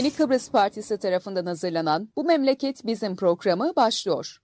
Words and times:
Yeni 0.00 0.14
Kıbrıs 0.14 0.50
Partisi 0.50 0.98
tarafından 0.98 1.46
hazırlanan 1.46 2.08
Bu 2.16 2.24
Memleket 2.24 2.86
Bizim 2.86 3.16
programı 3.16 3.72
başlıyor. 3.76 4.36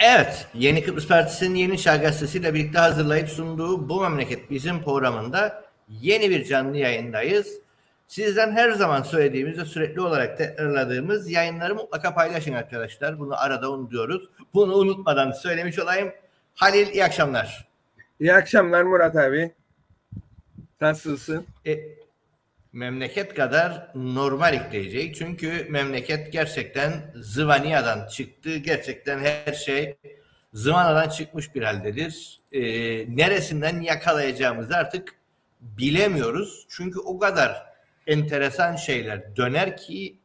Evet, 0.00 0.46
Yeni 0.54 0.84
Kıbrıs 0.84 1.08
Partisi'nin 1.08 1.54
Yeni 1.54 1.78
Çağ 1.78 1.96
Gazetesi 1.96 2.54
birlikte 2.54 2.78
hazırlayıp 2.78 3.28
sunduğu 3.28 3.88
Bu 3.88 4.00
Memleket 4.00 4.50
Bizim 4.50 4.82
programında 4.82 5.64
yeni 5.88 6.30
bir 6.30 6.44
canlı 6.44 6.76
yayındayız. 6.76 7.58
Sizden 8.06 8.52
her 8.52 8.70
zaman 8.70 9.02
söylediğimiz 9.02 9.58
ve 9.58 9.64
sürekli 9.64 10.00
olarak 10.00 10.38
tekrarladığımız 10.38 11.30
yayınları 11.30 11.74
mutlaka 11.74 12.14
paylaşın 12.14 12.52
arkadaşlar. 12.52 13.18
Bunu 13.18 13.42
arada 13.42 13.70
unutuyoruz. 13.70 14.28
Bunu 14.54 14.74
unutmadan 14.74 15.32
söylemiş 15.32 15.78
olayım. 15.78 16.12
Halil 16.60 16.86
iyi 16.86 17.04
akşamlar. 17.04 17.68
İyi 18.20 18.34
akşamlar 18.34 18.82
Murat 18.82 19.16
abi. 19.16 19.52
Nasılsın? 20.80 21.46
E, 21.66 21.78
memleket 22.72 23.34
kadar 23.34 23.90
normal 23.94 24.54
ekleyecek. 24.54 25.14
Çünkü 25.14 25.66
memleket 25.70 26.32
gerçekten 26.32 27.12
Zıvaniya'dan 27.14 28.06
çıktı. 28.06 28.56
Gerçekten 28.56 29.18
her 29.18 29.52
şey 29.52 29.96
Zıvana'dan 30.52 31.08
çıkmış 31.08 31.54
bir 31.54 31.62
haldedir. 31.62 32.40
E, 32.52 32.60
neresinden 33.16 33.80
yakalayacağımızı 33.80 34.76
artık 34.76 35.14
bilemiyoruz. 35.60 36.66
Çünkü 36.68 36.98
o 36.98 37.18
kadar 37.18 37.66
enteresan 38.06 38.76
şeyler 38.76 39.36
döner 39.36 39.76
ki 39.76 40.16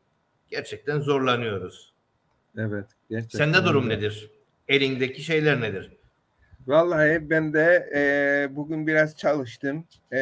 gerçekten 0.49 0.99
zorlanıyoruz. 0.99 1.93
Evet. 2.57 2.85
Gerçekten 3.09 3.37
Sende 3.37 3.65
durum 3.65 3.89
nedir? 3.89 4.29
Elindeki 4.67 5.23
şeyler 5.23 5.61
nedir? 5.61 5.94
Vallahi 6.67 7.29
ben 7.29 7.53
de 7.53 7.89
e, 7.95 8.55
bugün 8.55 8.87
biraz 8.87 9.17
çalıştım. 9.17 9.87
E, 10.13 10.19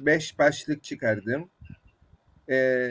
beş 0.00 0.38
başlık 0.38 0.82
çıkardım. 0.82 1.50
E, 2.50 2.88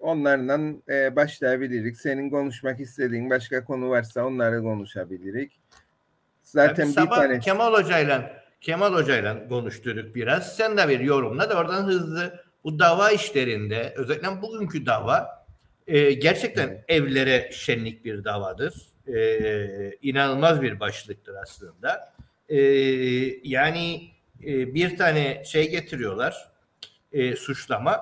onlardan 0.00 0.82
e, 0.88 1.16
başlayabiliriz. 1.16 1.98
Senin 1.98 2.30
konuşmak 2.30 2.80
istediğin 2.80 3.30
başka 3.30 3.64
konu 3.64 3.90
varsa 3.90 4.24
onları 4.24 4.62
konuşabiliriz. 4.62 5.48
Zaten 6.42 6.88
bir 6.88 6.94
tane 6.94 7.38
Kemal 7.38 7.72
Hoca'yla 7.72 8.44
Kemal 8.60 8.94
Hoca'yla 8.94 9.48
konuşturduk 9.48 10.14
biraz. 10.14 10.56
Sen 10.56 10.76
de 10.76 10.88
bir 10.88 11.00
yorumla 11.00 11.50
da 11.50 11.58
oradan 11.58 11.86
hızlı 11.86 12.44
bu 12.64 12.78
dava 12.78 13.10
işlerinde 13.10 13.94
özellikle 13.96 14.42
bugünkü 14.42 14.86
dava 14.86 15.46
e, 15.86 16.12
gerçekten 16.12 16.68
evet. 16.68 16.84
evlere 16.88 17.50
şenlik 17.52 18.04
bir 18.04 18.24
davadır. 18.24 18.93
E, 19.08 19.98
inanılmaz 20.02 20.62
bir 20.62 20.80
başlıktır 20.80 21.34
aslında. 21.42 22.14
E, 22.48 22.58
yani 23.44 24.10
e, 24.44 24.74
bir 24.74 24.96
tane 24.96 25.42
şey 25.44 25.70
getiriyorlar 25.70 26.48
e, 27.12 27.36
suçlama 27.36 28.00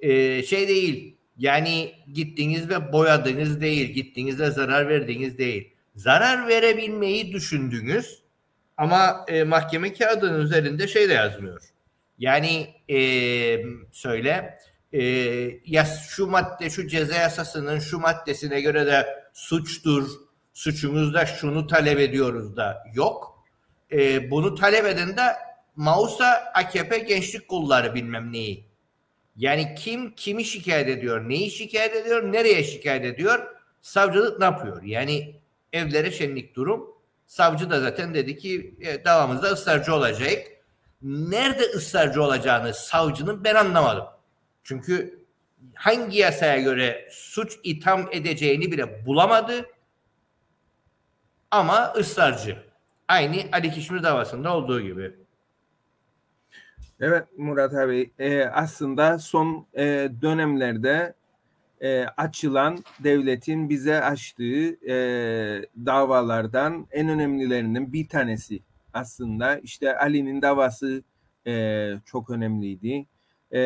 e, 0.00 0.42
şey 0.42 0.68
değil 0.68 1.16
yani 1.38 1.94
gittiniz 2.12 2.68
ve 2.68 2.92
boyadınız 2.92 3.60
değil 3.60 3.88
gittiniz 3.88 4.40
ve 4.40 4.50
zarar 4.50 4.88
verdiğiniz 4.88 5.38
değil 5.38 5.70
zarar 5.94 6.48
verebilmeyi 6.48 7.32
düşündünüz 7.32 8.22
ama 8.76 9.24
e, 9.28 9.44
mahkeme 9.44 9.92
kağıdının 9.92 10.44
üzerinde 10.44 10.88
şey 10.88 11.08
de 11.08 11.12
yazmıyor. 11.12 11.62
Yani 12.18 12.74
e, 12.90 12.98
söyle 13.92 14.58
e, 14.92 15.02
ya 15.66 15.84
şu 15.84 16.26
madde 16.26 16.70
şu 16.70 16.88
ceza 16.88 17.14
yasasının 17.14 17.78
şu 17.78 17.98
maddesine 17.98 18.60
göre 18.60 18.86
de 18.86 19.06
suçtur. 19.32 20.10
Suçumuzda 20.52 21.26
şunu 21.26 21.66
talep 21.66 21.98
ediyoruz 22.00 22.56
da 22.56 22.84
yok. 22.94 23.44
E, 23.92 24.30
bunu 24.30 24.54
talep 24.54 24.86
eden 24.86 25.16
de 25.16 25.22
Mausa 25.76 26.52
AKP 26.54 26.98
gençlik 26.98 27.48
kolları 27.48 27.94
bilmem 27.94 28.32
neyi. 28.32 28.64
Yani 29.36 29.74
kim 29.74 30.14
kimi 30.14 30.44
şikayet 30.44 30.88
ediyor, 30.88 31.28
neyi 31.28 31.50
şikayet 31.50 31.96
ediyor, 31.96 32.32
nereye 32.32 32.64
şikayet 32.64 33.04
ediyor, 33.04 33.46
savcılık 33.80 34.38
ne 34.38 34.44
yapıyor? 34.44 34.82
Yani 34.82 35.34
evlere 35.72 36.10
şenlik 36.10 36.56
durum 36.56 37.00
Savcı 37.30 37.70
da 37.70 37.80
zaten 37.80 38.14
dedi 38.14 38.36
ki 38.36 38.74
e, 38.80 39.04
davamızda 39.04 39.46
ısrarcı 39.46 39.94
olacak. 39.94 40.46
Nerede 41.02 41.62
ısrarcı 41.62 42.22
olacağını 42.22 42.74
savcının 42.74 43.44
ben 43.44 43.54
anlamadım. 43.54 44.04
Çünkü 44.64 45.24
hangi 45.74 46.18
yasaya 46.18 46.58
göre 46.60 47.08
suç 47.10 47.58
itham 47.64 48.08
edeceğini 48.12 48.72
bile 48.72 49.06
bulamadı. 49.06 49.66
Ama 51.50 51.92
ısrarcı. 51.96 52.56
Aynı 53.08 53.36
Ali 53.52 53.70
Kişmir 53.70 54.02
davasında 54.02 54.56
olduğu 54.56 54.80
gibi. 54.80 55.14
Evet 57.00 57.24
Murat 57.38 57.74
abi 57.74 58.10
e, 58.18 58.44
aslında 58.44 59.18
son 59.18 59.66
e, 59.74 60.10
dönemlerde 60.22 61.14
e, 61.80 62.04
açılan 62.04 62.84
devletin 63.04 63.68
bize 63.68 64.02
açtığı 64.02 64.90
e, 64.90 64.94
davalardan 65.86 66.86
en 66.90 67.08
önemlilerinden 67.08 67.92
bir 67.92 68.08
tanesi 68.08 68.60
aslında 68.94 69.58
işte 69.58 69.96
Ali'nin 69.96 70.42
davası 70.42 71.02
e, 71.46 71.92
çok 72.04 72.30
önemliydi. 72.30 73.06
E, 73.52 73.60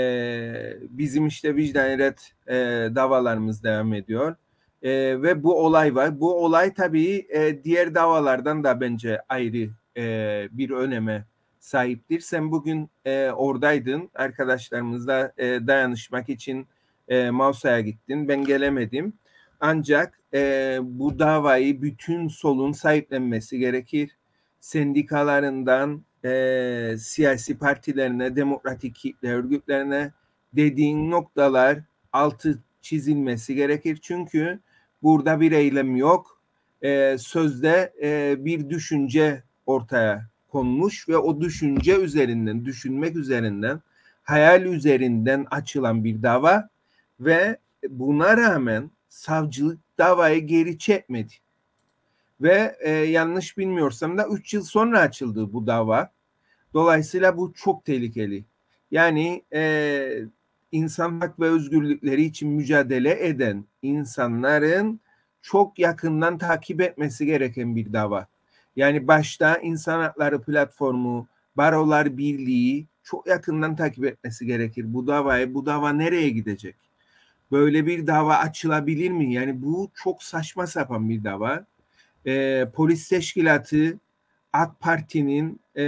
bizim 0.80 1.26
işte 1.26 1.56
vicdan 1.56 1.98
ret 1.98 2.32
e, 2.46 2.54
davalarımız 2.94 3.64
devam 3.64 3.94
ediyor. 3.94 4.36
E, 4.84 5.22
ve 5.22 5.42
bu 5.42 5.64
olay 5.64 5.94
var. 5.94 6.20
Bu 6.20 6.44
olay 6.44 6.74
tabii 6.74 7.26
e, 7.28 7.64
diğer 7.64 7.94
davalardan 7.94 8.64
da 8.64 8.80
bence 8.80 9.20
ayrı 9.28 9.70
e, 9.96 10.48
bir 10.52 10.70
öneme 10.70 11.24
sahiptir. 11.60 12.20
Sen 12.20 12.52
bugün 12.52 12.90
e, 13.04 13.30
oradaydın 13.30 14.10
arkadaşlarımızla 14.14 15.32
e, 15.38 15.46
dayanışmak 15.66 16.28
için 16.28 16.66
e, 17.08 17.30
Mausa'ya 17.30 17.80
gittin. 17.80 18.28
Ben 18.28 18.44
gelemedim. 18.44 19.12
Ancak 19.60 20.20
e, 20.34 20.78
bu 20.82 21.18
davayı 21.18 21.82
bütün 21.82 22.28
solun 22.28 22.72
sahiplenmesi 22.72 23.58
gerekir. 23.58 24.16
Sendikalarından 24.60 26.04
e, 26.24 26.94
siyasi 26.98 27.58
partilerine, 27.58 28.36
demokratik 28.36 28.94
kitle 28.94 29.32
örgütlerine 29.32 30.12
dediğin 30.52 31.10
noktalar 31.10 31.78
altı 32.12 32.58
çizilmesi 32.80 33.54
gerekir. 33.54 33.98
Çünkü 34.02 34.60
burada 35.04 35.40
bir 35.40 35.52
eylem 35.52 35.96
yok. 35.96 36.40
E, 36.82 37.16
sözde 37.18 37.92
e, 38.02 38.36
bir 38.44 38.70
düşünce 38.70 39.42
ortaya 39.66 40.28
konmuş 40.48 41.08
ve 41.08 41.16
o 41.16 41.40
düşünce 41.40 41.96
üzerinden, 41.96 42.64
düşünmek 42.64 43.16
üzerinden, 43.16 43.80
hayal 44.22 44.62
üzerinden 44.62 45.46
açılan 45.50 46.04
bir 46.04 46.22
dava 46.22 46.68
ve 47.20 47.58
buna 47.88 48.36
rağmen 48.36 48.90
savcılık 49.08 49.78
davayı 49.98 50.46
geri 50.46 50.78
çekmedi. 50.78 51.32
Ve 52.40 52.76
e, 52.80 52.90
yanlış 52.90 53.58
bilmiyorsam 53.58 54.18
da 54.18 54.28
3 54.28 54.54
yıl 54.54 54.62
sonra 54.62 55.00
açıldı 55.00 55.52
bu 55.52 55.66
dava. 55.66 56.10
Dolayısıyla 56.74 57.36
bu 57.36 57.52
çok 57.52 57.84
tehlikeli. 57.84 58.44
Yani 58.90 59.44
e, 59.52 60.20
insan 60.74 61.20
hak 61.20 61.40
ve 61.40 61.48
özgürlükleri 61.48 62.22
için 62.22 62.48
mücadele 62.48 63.26
eden 63.26 63.64
insanların 63.82 65.00
çok 65.42 65.78
yakından 65.78 66.38
takip 66.38 66.80
etmesi 66.80 67.26
gereken 67.26 67.76
bir 67.76 67.92
dava. 67.92 68.26
Yani 68.76 69.08
başta 69.08 69.56
insan 69.56 70.00
hakları 70.00 70.42
platformu, 70.42 71.28
barolar 71.56 72.16
birliği 72.18 72.86
çok 73.02 73.26
yakından 73.26 73.76
takip 73.76 74.04
etmesi 74.04 74.46
gerekir 74.46 74.94
bu 74.94 75.06
davayı. 75.06 75.54
Bu 75.54 75.66
dava 75.66 75.92
nereye 75.92 76.30
gidecek? 76.30 76.76
böyle 77.54 77.86
bir 77.86 78.06
dava 78.06 78.36
açılabilir 78.36 79.10
mi? 79.10 79.34
Yani 79.34 79.62
bu 79.62 79.90
çok 79.94 80.22
saçma 80.22 80.66
sapan 80.66 81.08
bir 81.08 81.24
dava. 81.24 81.66
E, 82.26 82.66
polis 82.74 83.08
teşkilatı 83.08 83.98
AK 84.52 84.80
Parti'nin 84.80 85.60
e, 85.76 85.82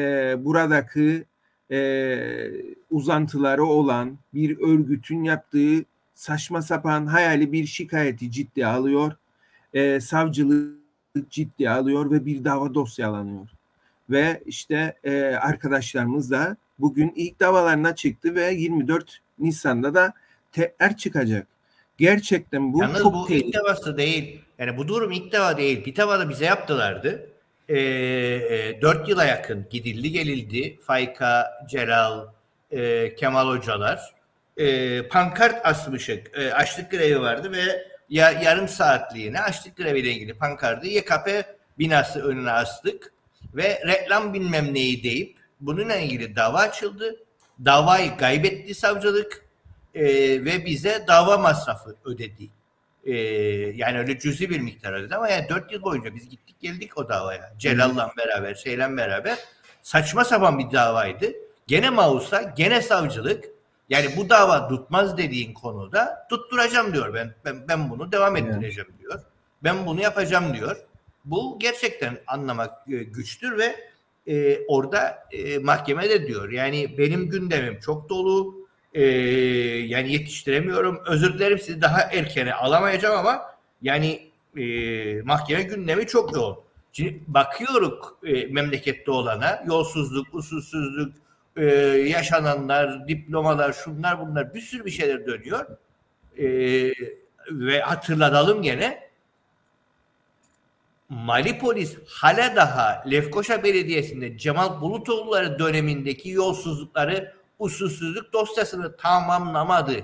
buradaki 0.44 1.24
e, 1.70 2.50
uzantıları 2.90 3.64
olan 3.64 4.18
bir 4.34 4.58
örgütün 4.58 5.22
yaptığı 5.24 5.84
saçma 6.14 6.62
sapan 6.62 7.06
hayali 7.06 7.52
bir 7.52 7.66
şikayeti 7.66 8.30
ciddi 8.30 8.66
alıyor. 8.66 9.12
E, 9.74 10.00
savcılık 10.00 10.76
ciddi 11.30 11.70
alıyor 11.70 12.10
ve 12.10 12.26
bir 12.26 12.44
dava 12.44 12.74
dosyalanıyor. 12.74 13.48
Ve 14.10 14.42
işte 14.46 14.94
e, 15.04 15.22
arkadaşlarımız 15.22 16.30
da 16.30 16.56
bugün 16.78 17.12
ilk 17.16 17.40
davalarına 17.40 17.94
çıktı 17.94 18.34
ve 18.34 18.54
24 18.54 19.20
Nisan'da 19.38 19.94
da 19.94 20.12
tekrar 20.52 20.96
çıkacak. 20.96 21.46
Gerçekten 21.98 22.72
bu 22.72 22.82
Yalnız 22.82 23.02
çok 23.02 23.14
bu 23.14 23.26
tehlikeli. 23.26 23.48
ilk 23.48 23.54
devası 23.54 23.96
değil. 23.96 24.40
Yani 24.58 24.76
bu 24.76 24.88
durum 24.88 25.12
ilk 25.12 25.32
defa 25.32 25.56
değil. 25.56 25.84
Bir 25.84 25.96
defa 25.96 26.18
da 26.18 26.28
bize 26.28 26.44
yaptılardı. 26.44 27.30
E, 27.68 27.78
e, 27.78 28.82
4 28.82 29.08
yıla 29.08 29.24
yakın 29.24 29.66
gidildi 29.70 30.10
gelildi. 30.10 30.78
Fayka, 30.82 31.66
Celal, 31.68 32.26
e, 32.70 33.14
Kemal 33.14 33.48
Hocalar. 33.48 34.14
E, 34.56 35.08
pankart 35.08 35.66
asmışık. 35.66 36.38
E, 36.38 36.52
açlık 36.52 36.90
grevi 36.90 37.20
vardı 37.20 37.52
ve 37.52 37.86
ya, 38.08 38.30
yarım 38.30 38.68
saatliğine 38.68 39.40
açlık 39.40 39.76
greviyle 39.76 40.10
ilgili 40.10 40.34
pankartı 40.34 40.86
YKP 40.86 41.56
binası 41.78 42.22
önüne 42.22 42.50
astık 42.50 43.12
ve 43.54 43.82
reklam 43.86 44.34
bilmem 44.34 44.74
neyi 44.74 45.02
deyip 45.02 45.36
bununla 45.60 45.96
ilgili 45.96 46.36
dava 46.36 46.58
açıldı. 46.58 47.16
Davayı 47.64 48.16
kaybetti 48.16 48.74
savcılık 48.74 49.44
e, 49.94 50.04
ve 50.44 50.66
bize 50.66 51.04
dava 51.08 51.38
masrafı 51.38 51.96
ödedi. 52.04 52.48
E, 53.06 53.14
yani 53.74 53.98
öyle 53.98 54.18
cüzi 54.18 54.50
bir 54.50 54.60
miktar 54.60 54.92
ödedi 54.92 55.16
ama 55.16 55.28
yani 55.28 55.48
dört 55.48 55.72
yıl 55.72 55.82
boyunca 55.82 56.14
biz 56.14 56.28
gittik 56.28 56.60
geldik 56.60 56.98
o 56.98 57.08
davaya. 57.08 57.52
Celal'la 57.58 58.12
beraber, 58.18 58.54
şeyle 58.54 58.96
beraber 58.96 59.38
saçma 59.82 60.24
sapan 60.24 60.58
bir 60.58 60.72
davaydı. 60.72 61.32
Gene 61.66 61.90
Mausa, 61.90 62.42
gene 62.56 62.82
savcılık 62.82 63.44
yani 63.88 64.06
bu 64.16 64.30
dava 64.30 64.68
tutmaz 64.68 65.18
dediğin 65.18 65.54
konuda 65.54 66.26
tutturacağım 66.30 66.94
diyor. 66.94 67.14
Ben 67.14 67.34
ben, 67.44 67.68
ben 67.68 67.90
bunu 67.90 68.12
devam 68.12 68.36
ettireceğim 68.36 68.90
diyor. 69.00 69.20
Ben 69.64 69.86
bunu 69.86 70.00
yapacağım 70.00 70.54
diyor. 70.54 70.76
Bu 71.24 71.58
gerçekten 71.58 72.18
anlamak 72.26 72.88
e, 72.88 72.96
güçtür 72.96 73.58
ve 73.58 73.76
e, 74.26 74.58
orada 74.66 75.28
e, 75.32 75.58
mahkeme 75.58 76.10
de 76.10 76.26
diyor. 76.26 76.50
Yani 76.50 76.98
benim 76.98 77.28
gündemim 77.28 77.80
çok 77.80 78.08
dolu. 78.08 78.65
E, 78.96 79.02
yani 79.86 80.12
yetiştiremiyorum. 80.12 81.02
Özür 81.06 81.34
dilerim 81.34 81.58
sizi 81.58 81.82
daha 81.82 82.00
erkene 82.00 82.54
alamayacağım 82.54 83.18
ama 83.18 83.42
yani 83.82 84.30
e, 84.56 84.64
mahkeme 85.22 85.62
gündemi 85.62 86.06
çok 86.06 86.34
yoğun. 86.34 86.58
Şimdi 86.92 87.20
bakıyoruz 87.26 87.92
e, 88.24 88.46
memlekette 88.46 89.10
olana 89.10 89.64
yolsuzluk, 89.66 90.34
usulsüzlük, 90.34 91.14
e, 91.56 91.64
yaşananlar, 92.08 93.08
diplomalar, 93.08 93.72
şunlar 93.72 94.20
bunlar 94.20 94.54
bir 94.54 94.60
sürü 94.60 94.84
bir 94.84 94.90
şeyler 94.90 95.26
dönüyor. 95.26 95.66
E, 96.38 96.46
ve 97.50 97.80
hatırlatalım 97.80 98.62
gene 98.62 99.06
Mali 101.08 101.58
polis 101.58 101.96
hala 102.08 102.56
daha 102.56 103.04
Lefkoşa 103.10 103.62
Belediyesi'nde 103.62 104.38
Cemal 104.38 104.80
Bulutoğulları 104.80 105.58
dönemindeki 105.58 106.30
yolsuzlukları, 106.30 107.35
usulsüzlük 107.58 108.32
dosyasını 108.32 108.96
tamamlamadı. 108.96 109.94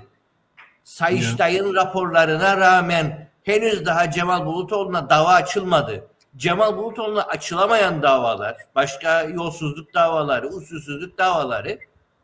Sayıştay'ın 0.83 1.75
raporlarına 1.75 2.57
rağmen 2.57 3.29
henüz 3.43 3.85
daha 3.85 4.11
Cemal 4.11 4.45
Bulutoğlu'na 4.45 5.09
dava 5.09 5.29
açılmadı. 5.29 6.07
Cemal 6.37 6.77
Bulutoğlu'na 6.77 7.21
açılamayan 7.21 8.01
davalar, 8.01 8.57
başka 8.75 9.23
yolsuzluk 9.23 9.93
davaları, 9.93 10.47
usulsüzlük 10.47 11.17
davaları 11.17 11.79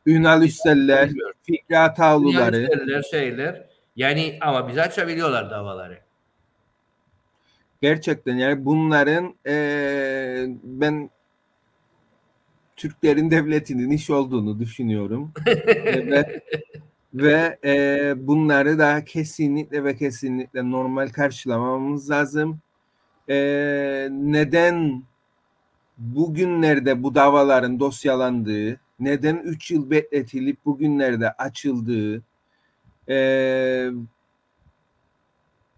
Ünal 0.06 0.42
Üsteller, 0.42 1.10
Fikri 1.44 1.78
Atağluları. 1.80 2.58
Ünal 2.58 2.70
Üsteller 2.70 3.04
şeyler. 3.04 3.66
Yani 3.96 4.38
ama 4.42 4.68
bize 4.68 4.82
açabiliyorlar 4.82 5.50
davaları. 5.50 6.00
Gerçekten 7.82 8.36
yani 8.36 8.66
bunların 8.66 9.36
e, 9.48 10.46
ben 10.64 11.10
Türklerin 12.80 13.31
devletinin 13.31 13.90
iş 13.90 14.10
olduğunu 14.10 14.60
düşünüyorum. 14.60 15.31
ve 15.48 16.42
ve 17.14 17.60
e, 17.64 18.14
bunları 18.28 18.80
da 18.80 19.06
kesinlikle 19.06 19.84
ve 19.84 19.96
kesinlikle 19.96 20.72
normal 20.72 21.10
karşılamamız 21.10 22.10
lazım. 22.10 22.60
E, 23.30 23.36
neden 24.12 25.04
bugünlerde 25.98 27.04
bu 27.04 27.16
davaların 27.16 27.80
dosyalandığı, 27.80 28.80
neden 29.00 29.38
3 29.38 29.72
yıl 29.72 29.90
bekletilip 29.90 30.66
bugünlerde 30.66 31.32
açıldığı 31.32 32.22
e, 33.10 33.18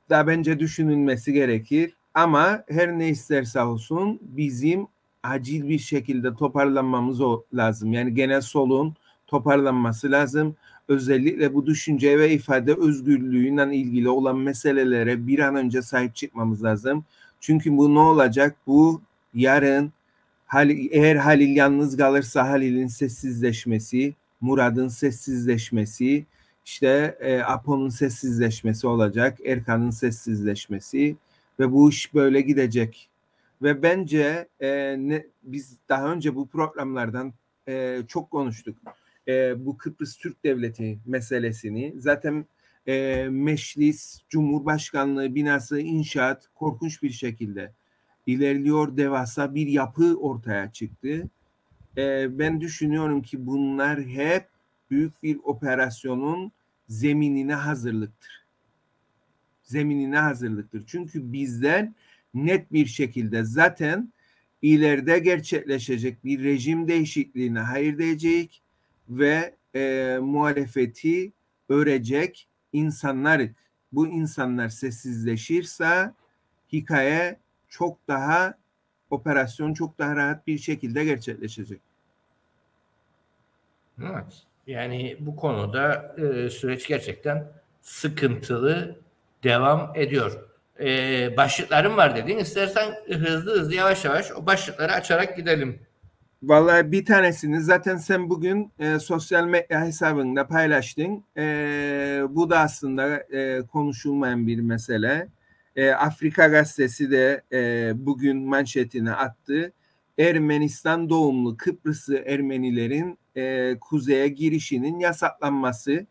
da 0.10 0.28
bence 0.28 0.60
düşünülmesi 0.60 1.34
gerekir. 1.34 1.96
Ama 2.14 2.64
her 2.70 3.00
ne 3.00 3.10
isterse 3.10 3.62
olsun 3.62 4.20
bizim 4.22 4.88
acil 5.24 5.70
bir 5.70 5.80
şekilde 5.80 6.36
toparlanmamız 6.36 7.20
lazım. 7.54 7.94
Yani 7.94 8.14
genel 8.14 8.42
solun 8.42 8.96
toparlanması 9.28 10.12
lazım. 10.12 10.56
Özellikle 10.88 11.54
bu 11.54 11.66
düşünce 11.66 12.20
ve 12.20 12.34
ifade 12.34 12.74
özgürlüğüyle 12.74 13.76
ilgili 13.76 14.10
olan 14.10 14.38
meselelere 14.38 15.28
bir 15.28 15.40
an 15.40 15.56
önce 15.56 15.82
sahip 15.82 16.16
çıkmamız 16.16 16.64
lazım. 16.64 17.06
Çünkü 17.40 17.78
bu 17.78 17.96
ne 17.96 18.00
olacak? 18.00 18.56
Bu 18.68 19.02
yarın 19.34 19.92
eğer 20.92 21.16
Halil 21.16 21.56
yalnız 21.56 21.98
kalırsa 21.98 22.50
Halil'in 22.50 22.88
sessizleşmesi, 22.88 24.14
Murad'ın 24.42 24.88
sessizleşmesi, 24.88 26.26
işte 26.66 27.18
e, 27.20 27.40
Apo'nun 27.40 27.90
sessizleşmesi 27.90 28.88
olacak, 28.88 29.38
Erkan'ın 29.46 29.90
sessizleşmesi 29.90 31.16
ve 31.60 31.72
bu 31.72 31.90
iş 31.90 32.14
böyle 32.14 32.42
gidecek. 32.42 33.11
Ve 33.62 33.84
bence 33.84 34.48
e, 34.60 34.96
ne, 35.00 35.26
biz 35.44 35.78
daha 35.90 36.14
önce 36.14 36.36
bu 36.36 36.50
programlardan 36.50 37.34
e, 37.68 38.02
çok 38.08 38.32
konuştuk. 38.32 38.78
E, 39.28 39.66
bu 39.66 39.78
Kıbrıs 39.78 40.18
Türk 40.18 40.44
Devleti 40.44 41.00
meselesini. 41.06 41.94
Zaten 41.98 42.46
e, 42.88 43.28
meclis, 43.32 44.22
Cumhurbaşkanlığı 44.30 45.36
binası 45.36 45.80
inşaat 45.80 46.50
korkunç 46.56 47.04
bir 47.04 47.10
şekilde 47.10 47.74
ilerliyor. 48.26 48.98
Devasa 48.98 49.56
bir 49.56 49.68
yapı 49.68 50.16
ortaya 50.16 50.72
çıktı. 50.72 51.30
E, 51.98 52.40
ben 52.40 52.62
düşünüyorum 52.62 53.22
ki 53.22 53.46
bunlar 53.46 54.02
hep 54.02 54.48
büyük 54.92 55.24
bir 55.24 55.40
operasyonun 55.44 56.52
zeminine 56.88 57.54
hazırlıktır. 57.54 58.46
Zeminine 59.64 60.18
hazırlıktır. 60.18 60.84
Çünkü 60.88 61.34
bizden 61.34 61.96
net 62.34 62.74
bir 62.74 62.86
şekilde 62.86 63.44
zaten 63.44 64.14
ileride 64.62 65.20
gerçekleşecek 65.20 66.26
bir 66.26 66.44
rejim 66.44 66.88
değişikliğine 66.88 67.60
hayır 67.60 67.98
diyecek 67.98 68.62
ve 69.10 69.56
e, 69.76 70.18
muhalefeti 70.22 71.32
örecek 71.70 72.48
insanlar. 72.74 73.42
Bu 73.92 74.08
insanlar 74.08 74.70
sessizleşirse 74.70 76.12
hikaye 76.74 77.40
çok 77.70 78.08
daha 78.08 78.58
operasyon 79.10 79.74
çok 79.74 80.00
daha 80.00 80.16
rahat 80.16 80.48
bir 80.48 80.58
şekilde 80.58 81.06
gerçekleşecek. 81.06 81.82
Evet. 84.04 84.44
Yani 84.68 85.18
bu 85.20 85.36
konuda 85.36 86.16
e, 86.18 86.50
süreç 86.50 86.88
gerçekten 86.88 87.52
sıkıntılı 87.82 89.00
devam 89.44 89.92
ediyor. 89.96 90.51
E, 90.82 91.38
başlıklarım 91.38 91.98
var 91.98 92.16
dedin. 92.16 92.38
İstersen 92.38 92.94
hızlı 93.08 93.60
hızlı 93.60 93.76
yavaş 93.76 94.06
yavaş 94.06 94.32
o 94.32 94.46
başlıkları 94.46 94.92
açarak 94.92 95.38
gidelim. 95.38 95.80
Vallahi 96.44 96.92
bir 96.92 97.06
tanesini 97.06 97.62
zaten 97.62 97.98
sen 97.98 98.30
bugün 98.30 98.72
e, 98.80 99.00
sosyal 99.00 99.46
medya 99.46 99.86
hesabında 99.86 100.48
paylaştın. 100.48 101.24
E, 101.38 101.44
bu 102.30 102.50
da 102.50 102.60
aslında 102.60 103.18
e, 103.18 103.62
konuşulmayan 103.62 104.48
bir 104.48 104.60
mesele. 104.60 105.28
E, 105.76 105.92
Afrika 105.92 106.48
gazetesi 106.48 107.12
de 107.12 107.44
e, 107.52 107.92
bugün 107.96 108.38
manşetine 108.38 109.12
attı. 109.12 109.74
Ermenistan 110.18 111.10
doğumlu 111.10 111.58
Kıbrıslı 111.58 112.18
Ermenilerin 112.18 113.20
e, 113.36 113.76
kuzeye 113.82 114.28
girişinin 114.28 115.00
yasaklanması. 115.00 116.08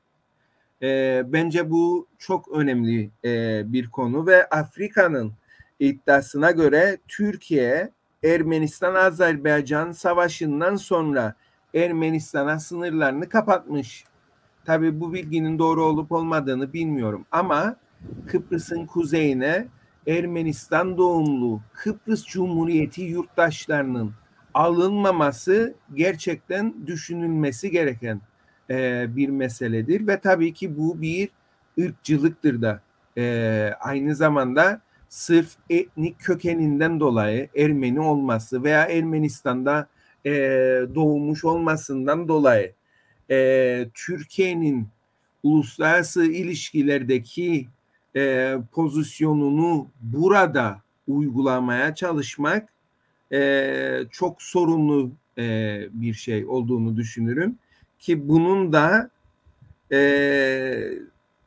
E, 0.82 1.22
bence 1.26 1.70
bu 1.70 2.06
çok 2.18 2.48
önemli 2.48 3.10
e, 3.24 3.62
bir 3.72 3.90
konu 3.90 4.26
ve 4.26 4.48
Afrika'nın 4.48 5.32
iddiasına 5.78 6.50
göre 6.50 6.98
Türkiye 7.08 7.92
Ermenistan-Azerbaycan 8.24 9.92
savaşından 9.92 10.76
sonra 10.76 11.34
Ermenistan'a 11.74 12.60
sınırlarını 12.60 13.28
kapatmış. 13.28 14.04
Tabii 14.64 15.00
bu 15.00 15.12
bilginin 15.12 15.58
doğru 15.58 15.84
olup 15.84 16.12
olmadığını 16.12 16.72
bilmiyorum 16.72 17.26
ama 17.30 17.76
Kıbrıs'ın 18.26 18.86
kuzeyine 18.86 19.68
Ermenistan 20.06 20.98
doğumlu 20.98 21.60
Kıbrıs 21.72 22.26
Cumhuriyeti 22.26 23.02
yurttaşlarının 23.02 24.12
alınmaması 24.54 25.74
gerçekten 25.94 26.86
düşünülmesi 26.86 27.70
gereken 27.70 28.20
e, 28.70 29.06
bir 29.16 29.28
meseledir. 29.28 30.06
Ve 30.06 30.20
tabii 30.20 30.52
ki 30.52 30.78
bu 30.78 31.00
bir 31.00 31.28
ırkçılıktır 31.80 32.62
da. 32.62 32.80
E, 33.18 33.74
aynı 33.80 34.14
zamanda 34.14 34.80
sırf 35.08 35.56
etnik 35.70 36.20
kökeninden 36.20 37.00
dolayı 37.00 37.48
Ermeni 37.56 38.00
olması 38.00 38.64
veya 38.64 38.84
Ermenistan'da 38.84 39.88
e, 40.26 40.30
doğmuş 40.94 41.44
olmasından 41.44 42.28
dolayı 42.28 42.72
e, 43.30 43.86
Türkiye'nin 43.94 44.88
uluslararası 45.42 46.24
ilişkilerdeki 46.24 47.68
e, 48.16 48.54
pozisyonunu 48.72 49.88
burada 50.00 50.80
uygulamaya 51.08 51.94
çalışmak 51.94 52.68
e, 53.32 54.02
çok 54.10 54.42
sorunlu 54.42 55.10
e, 55.38 55.80
bir 55.92 56.14
şey 56.14 56.44
olduğunu 56.46 56.96
düşünürüm 56.96 57.58
ki 58.00 58.28
bunun 58.28 58.72
da 58.72 59.10
e, 59.92 60.92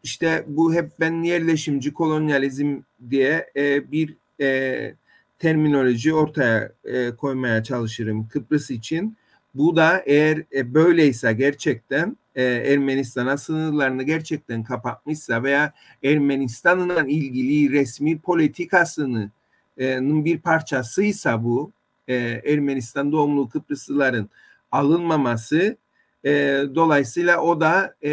işte 0.03 0.45
bu 0.47 0.73
hep 0.73 0.91
ben 0.99 1.23
yerleşimci 1.23 1.93
kolonyalizm 1.93 2.77
diye 3.09 3.49
e, 3.55 3.91
bir 3.91 4.15
e, 4.41 4.95
terminoloji 5.39 6.13
ortaya 6.13 6.71
e, 6.85 7.11
koymaya 7.11 7.63
çalışırım 7.63 8.27
Kıbrıs 8.27 8.71
için. 8.71 9.17
Bu 9.55 9.75
da 9.75 10.03
eğer 10.05 10.43
e, 10.55 10.73
böyleyse 10.73 11.33
gerçekten 11.33 12.17
e, 12.35 12.43
Ermenistan'a 12.43 13.37
sınırlarını 13.37 14.03
gerçekten 14.03 14.63
kapatmışsa 14.63 15.43
veya 15.43 15.73
Ermenistan'la 16.03 17.03
ilgili 17.07 17.71
resmi 17.71 18.19
politikasının 18.19 19.31
e, 19.79 19.99
bir 20.01 20.39
parçasıysa 20.39 21.43
bu 21.43 21.71
e, 22.07 22.15
Ermenistan 22.45 23.11
doğumlu 23.11 23.49
Kıbrıslıların 23.49 24.29
alınmaması 24.71 25.77
e, 26.25 26.63
dolayısıyla 26.75 27.41
o 27.41 27.61
da 27.61 27.95
e, 28.03 28.11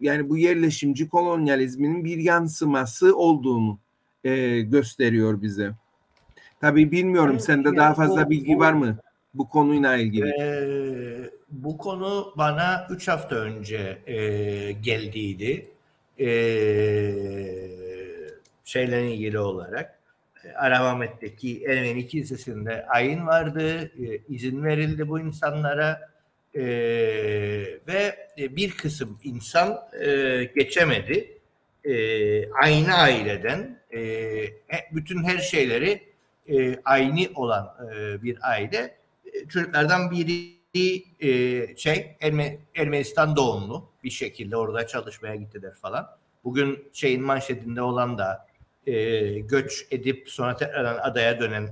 yani 0.00 0.28
bu 0.28 0.36
yerleşimci 0.36 1.08
kolonyalizmin 1.08 2.04
bir 2.04 2.18
yansıması 2.18 3.16
olduğunu 3.16 3.78
e, 4.24 4.60
gösteriyor 4.60 5.42
bize. 5.42 5.72
Tabii 6.60 6.90
bilmiyorum 6.90 7.40
sende 7.40 7.76
daha 7.76 7.94
fazla 7.94 8.30
bilgi 8.30 8.58
var 8.58 8.72
mı 8.72 8.98
bu 9.34 9.48
konuyla 9.48 9.96
ilgili? 9.96 10.30
Ee, 10.40 11.30
bu 11.50 11.78
konu 11.78 12.32
bana 12.36 12.86
3 12.90 13.08
hafta 13.08 13.36
önce 13.36 13.98
e, 14.06 14.16
geldiydi. 14.72 15.70
E, 16.20 16.28
şeyle 18.64 19.12
ilgili 19.12 19.38
olarak. 19.38 19.98
E, 20.44 20.52
Aravamet'teki 20.52 21.64
Ermeni 21.64 22.06
Kilisesi'nde 22.06 22.86
ayin 22.86 23.26
vardı. 23.26 23.90
E, 24.04 24.18
izin 24.28 24.64
verildi 24.64 25.08
bu 25.08 25.20
insanlara. 25.20 26.08
E, 26.54 26.62
ve 27.88 28.28
bir 28.38 28.70
kısım 28.70 29.18
insan 29.24 29.78
e, 30.00 30.44
geçemedi. 30.56 31.38
E, 31.84 32.50
aynı 32.52 32.94
aileden 32.94 33.80
e, 33.94 34.00
bütün 34.92 35.24
her 35.24 35.38
şeyleri 35.38 36.02
e, 36.48 36.76
aynı 36.84 37.20
olan 37.34 37.74
e, 37.92 38.22
bir 38.22 38.50
aile 38.50 38.96
e, 39.24 39.48
çocuklardan 39.48 40.10
biri 40.10 40.58
e, 41.20 41.76
şey 41.76 42.16
Erme, 42.20 42.58
Ermenistan 42.76 43.36
doğumlu 43.36 43.88
bir 44.04 44.10
şekilde 44.10 44.56
orada 44.56 44.86
çalışmaya 44.86 45.36
gittiler 45.36 45.72
falan. 45.74 46.08
Bugün 46.44 46.88
şeyin 46.92 47.22
manşetinde 47.22 47.82
olan 47.82 48.18
da 48.18 48.46
e, 48.86 48.92
göç 49.38 49.86
edip 49.90 50.30
sonra 50.30 50.56
tekrardan 50.56 50.98
adaya 50.98 51.40
dönen 51.40 51.68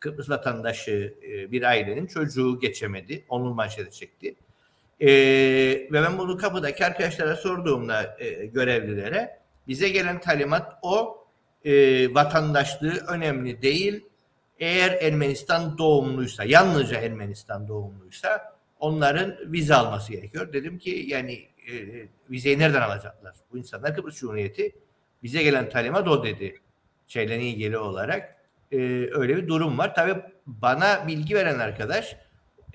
Kıbrıs 0.00 0.30
vatandaşı 0.30 1.14
e, 1.22 1.52
bir 1.52 1.62
ailenin 1.62 2.06
çocuğu 2.06 2.60
geçemedi. 2.60 3.24
Onun 3.28 3.54
manşeti 3.54 3.98
çekti. 3.98 4.34
E, 5.00 5.08
ve 5.92 5.92
ben 5.92 6.18
bunu 6.18 6.36
kapıdaki 6.36 6.86
arkadaşlara 6.86 7.36
sorduğumda 7.36 8.16
e, 8.18 8.46
görevlilere 8.46 9.38
bize 9.68 9.88
gelen 9.88 10.20
talimat 10.20 10.78
o 10.82 11.24
vatandaşlığı 12.10 13.04
önemli 13.08 13.62
değil 13.62 14.04
eğer 14.58 14.90
Ermenistan 14.90 15.78
doğumluysa, 15.78 16.44
yalnızca 16.44 17.00
Ermenistan 17.00 17.68
doğumluysa 17.68 18.58
onların 18.80 19.36
vize 19.52 19.74
alması 19.74 20.12
gerekiyor. 20.12 20.52
Dedim 20.52 20.78
ki 20.78 21.04
yani 21.08 21.48
vizeyi 22.30 22.58
nereden 22.58 22.82
alacaklar? 22.82 23.34
Bu 23.52 23.58
insanlar 23.58 23.94
Kıbrıs 23.94 24.16
Cumhuriyeti 24.16 24.72
bize 25.22 25.42
gelen 25.42 25.68
talimat 25.68 26.08
o 26.08 26.24
dedi. 26.24 26.60
Şeyle 27.06 27.40
ilgili 27.40 27.78
olarak 27.78 28.37
e, 28.72 28.76
öyle 29.12 29.36
bir 29.36 29.48
durum 29.48 29.78
var. 29.78 29.94
Tabii 29.94 30.22
bana 30.46 31.08
bilgi 31.08 31.34
veren 31.34 31.58
arkadaş 31.58 32.16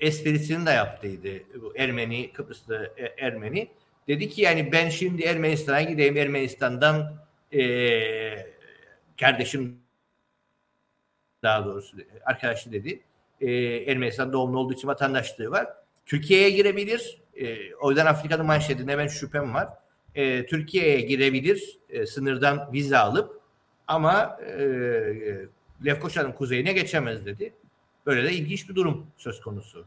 esprisini 0.00 0.66
de 0.66 0.70
yaptıydı. 0.70 1.28
Bu 1.62 1.72
Ermeni, 1.76 2.32
Kıbrıslı 2.32 2.92
e, 2.96 3.24
Ermeni. 3.26 3.68
Dedi 4.08 4.28
ki 4.28 4.42
yani 4.42 4.72
ben 4.72 4.88
şimdi 4.88 5.22
Ermenistan'a 5.22 5.82
gideyim 5.82 6.16
Ermenistan'dan 6.16 7.16
e, 7.52 7.62
kardeşim 9.20 9.78
daha 11.42 11.64
doğrusu 11.64 11.96
arkadaşı 12.24 12.72
dedi. 12.72 13.02
E, 13.40 13.52
Ermenistan 13.90 14.32
doğumlu 14.32 14.58
olduğu 14.58 14.72
için 14.72 14.88
vatandaşlığı 14.88 15.50
var. 15.50 15.66
Türkiye'ye 16.06 16.50
girebilir. 16.50 17.20
E, 17.36 17.74
o 17.74 17.90
yüzden 17.90 18.06
Afrika'nın 18.06 18.46
manşetinde 18.46 18.98
ben 18.98 19.06
şüphem 19.06 19.54
var. 19.54 19.68
E, 20.14 20.46
Türkiye'ye 20.46 21.00
girebilir 21.00 21.78
e, 21.90 22.06
sınırdan 22.06 22.72
vize 22.72 22.98
alıp 22.98 23.40
ama 23.86 24.38
e, 24.42 24.64
Lefkoşa'nın 25.84 26.32
kuzeyine 26.32 26.72
geçemez 26.72 27.26
dedi. 27.26 27.52
Böyle 28.06 28.24
de 28.24 28.32
ilginç 28.32 28.68
bir 28.68 28.74
durum 28.74 29.06
söz 29.16 29.40
konusu. 29.40 29.84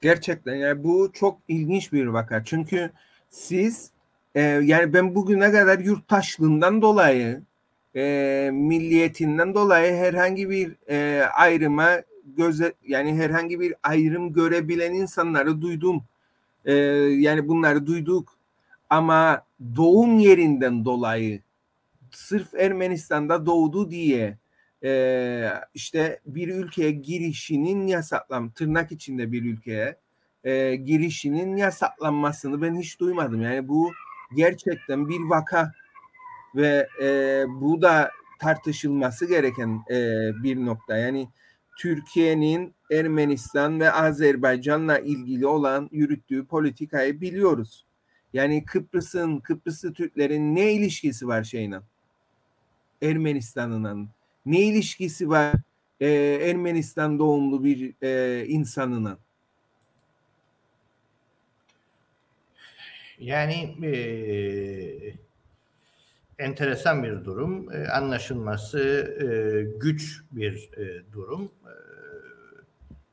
Gerçekten 0.00 0.54
yani 0.54 0.84
bu 0.84 1.10
çok 1.12 1.38
ilginç 1.48 1.92
bir 1.92 2.06
vaka. 2.06 2.44
Çünkü 2.44 2.90
siz 3.30 3.90
e, 4.34 4.40
yani 4.40 4.92
ben 4.92 5.14
bugüne 5.14 5.52
kadar 5.52 5.78
yurttaşlığından 5.78 6.82
dolayı 6.82 7.42
e, 7.96 8.50
milliyetinden 8.52 9.54
dolayı 9.54 9.94
herhangi 9.94 10.50
bir 10.50 10.72
e, 10.88 11.24
ayrıma 11.24 11.90
göze 12.36 12.72
yani 12.86 13.14
herhangi 13.14 13.60
bir 13.60 13.74
ayrım 13.82 14.32
görebilen 14.32 14.94
insanları 14.94 15.62
duydum. 15.62 16.04
E, 16.64 16.74
yani 16.74 17.48
bunları 17.48 17.86
duyduk 17.86 18.38
ama 18.90 19.44
doğum 19.76 20.18
yerinden 20.18 20.84
dolayı 20.84 21.40
sırf 22.10 22.54
Ermenistan'da 22.54 23.46
doğdu 23.46 23.90
diye 23.90 24.38
e, 24.84 25.50
işte 25.74 26.20
bir 26.26 26.48
ülkeye 26.48 26.90
girişinin 26.90 27.86
yasaklan 27.86 28.50
tırnak 28.50 28.92
içinde 28.92 29.32
bir 29.32 29.44
ülkeye 29.44 29.96
e, 30.44 30.74
girişinin 30.74 31.56
yasaklanmasını 31.56 32.62
ben 32.62 32.78
hiç 32.78 33.00
duymadım. 33.00 33.42
Yani 33.42 33.68
bu 33.68 33.92
gerçekten 34.36 35.08
bir 35.08 35.20
vaka 35.20 35.72
ve 36.54 36.88
e, 37.02 37.44
bu 37.48 37.82
da 37.82 38.10
tartışılması 38.40 39.26
gereken 39.26 39.84
e, 39.90 40.30
bir 40.42 40.56
nokta. 40.56 40.96
Yani 40.96 41.28
Türkiye'nin 41.78 42.74
Ermenistan 42.92 43.80
ve 43.80 43.92
Azerbaycan'la 43.92 44.98
ilgili 44.98 45.46
olan 45.46 45.88
yürüttüğü 45.92 46.46
politikayı 46.46 47.20
biliyoruz. 47.20 47.86
Yani 48.32 48.64
Kıbrıs'ın, 48.64 49.38
Kıbrıslı 49.38 49.92
Türklerin 49.92 50.54
ne 50.54 50.72
ilişkisi 50.72 51.28
var 51.28 51.44
şeyle? 51.44 51.80
Ermenistan'ın 53.02 54.08
ne 54.46 54.60
ilişkisi 54.60 55.28
var 55.28 55.52
e, 56.00 56.08
Ermenistan 56.42 57.18
doğumlu 57.18 57.64
bir 57.64 57.94
e, 58.02 58.44
insanına? 58.46 59.18
Yani 63.18 63.76
e, 63.86 63.94
enteresan 66.38 67.02
bir 67.04 67.24
durum. 67.24 67.72
E, 67.72 67.88
anlaşılması 67.88 68.78
e, 69.20 69.26
güç 69.78 70.22
bir 70.32 70.70
e, 70.76 71.12
durum. 71.12 71.44
E, 71.44 71.74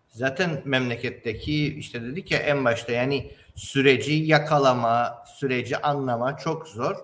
zaten 0.09 0.61
memleketteki 0.65 1.75
işte 1.75 2.01
dedik 2.01 2.31
ya 2.31 2.39
en 2.39 2.65
başta 2.65 2.91
yani 2.91 3.31
süreci 3.55 4.13
yakalama, 4.13 5.23
süreci 5.37 5.77
anlama 5.77 6.37
çok 6.37 6.67
zor. 6.67 6.95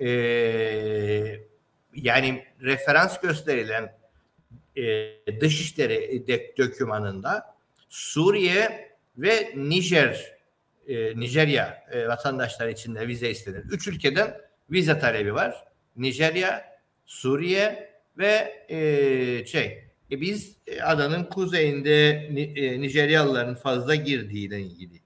E, 0.00 1.47
yani 1.94 2.44
referans 2.62 3.20
gösterilen 3.20 3.98
e, 4.76 5.12
Dışişleri 5.40 6.24
dokümanında 6.58 7.54
Suriye 7.88 8.90
ve 9.16 9.52
Nijer, 9.56 10.38
e, 10.88 11.20
Nijerya 11.20 11.86
e, 11.90 12.08
vatandaşları 12.08 12.70
için 12.70 12.94
de 12.94 13.08
vize 13.08 13.30
istenir. 13.30 13.64
Üç 13.70 13.88
ülkeden 13.88 14.40
vize 14.70 14.98
talebi 14.98 15.34
var. 15.34 15.64
Nijerya, 15.96 16.78
Suriye 17.06 17.90
ve 18.18 18.64
e, 18.68 19.46
şey 19.46 19.84
e 20.10 20.20
biz 20.20 20.56
e, 20.66 20.82
adanın 20.82 21.24
kuzeyinde 21.24 22.10
e, 22.56 22.80
Nijeryalıların 22.80 23.54
fazla 23.54 23.94
girdiğiyle 23.94 24.60
ilgili 24.60 25.00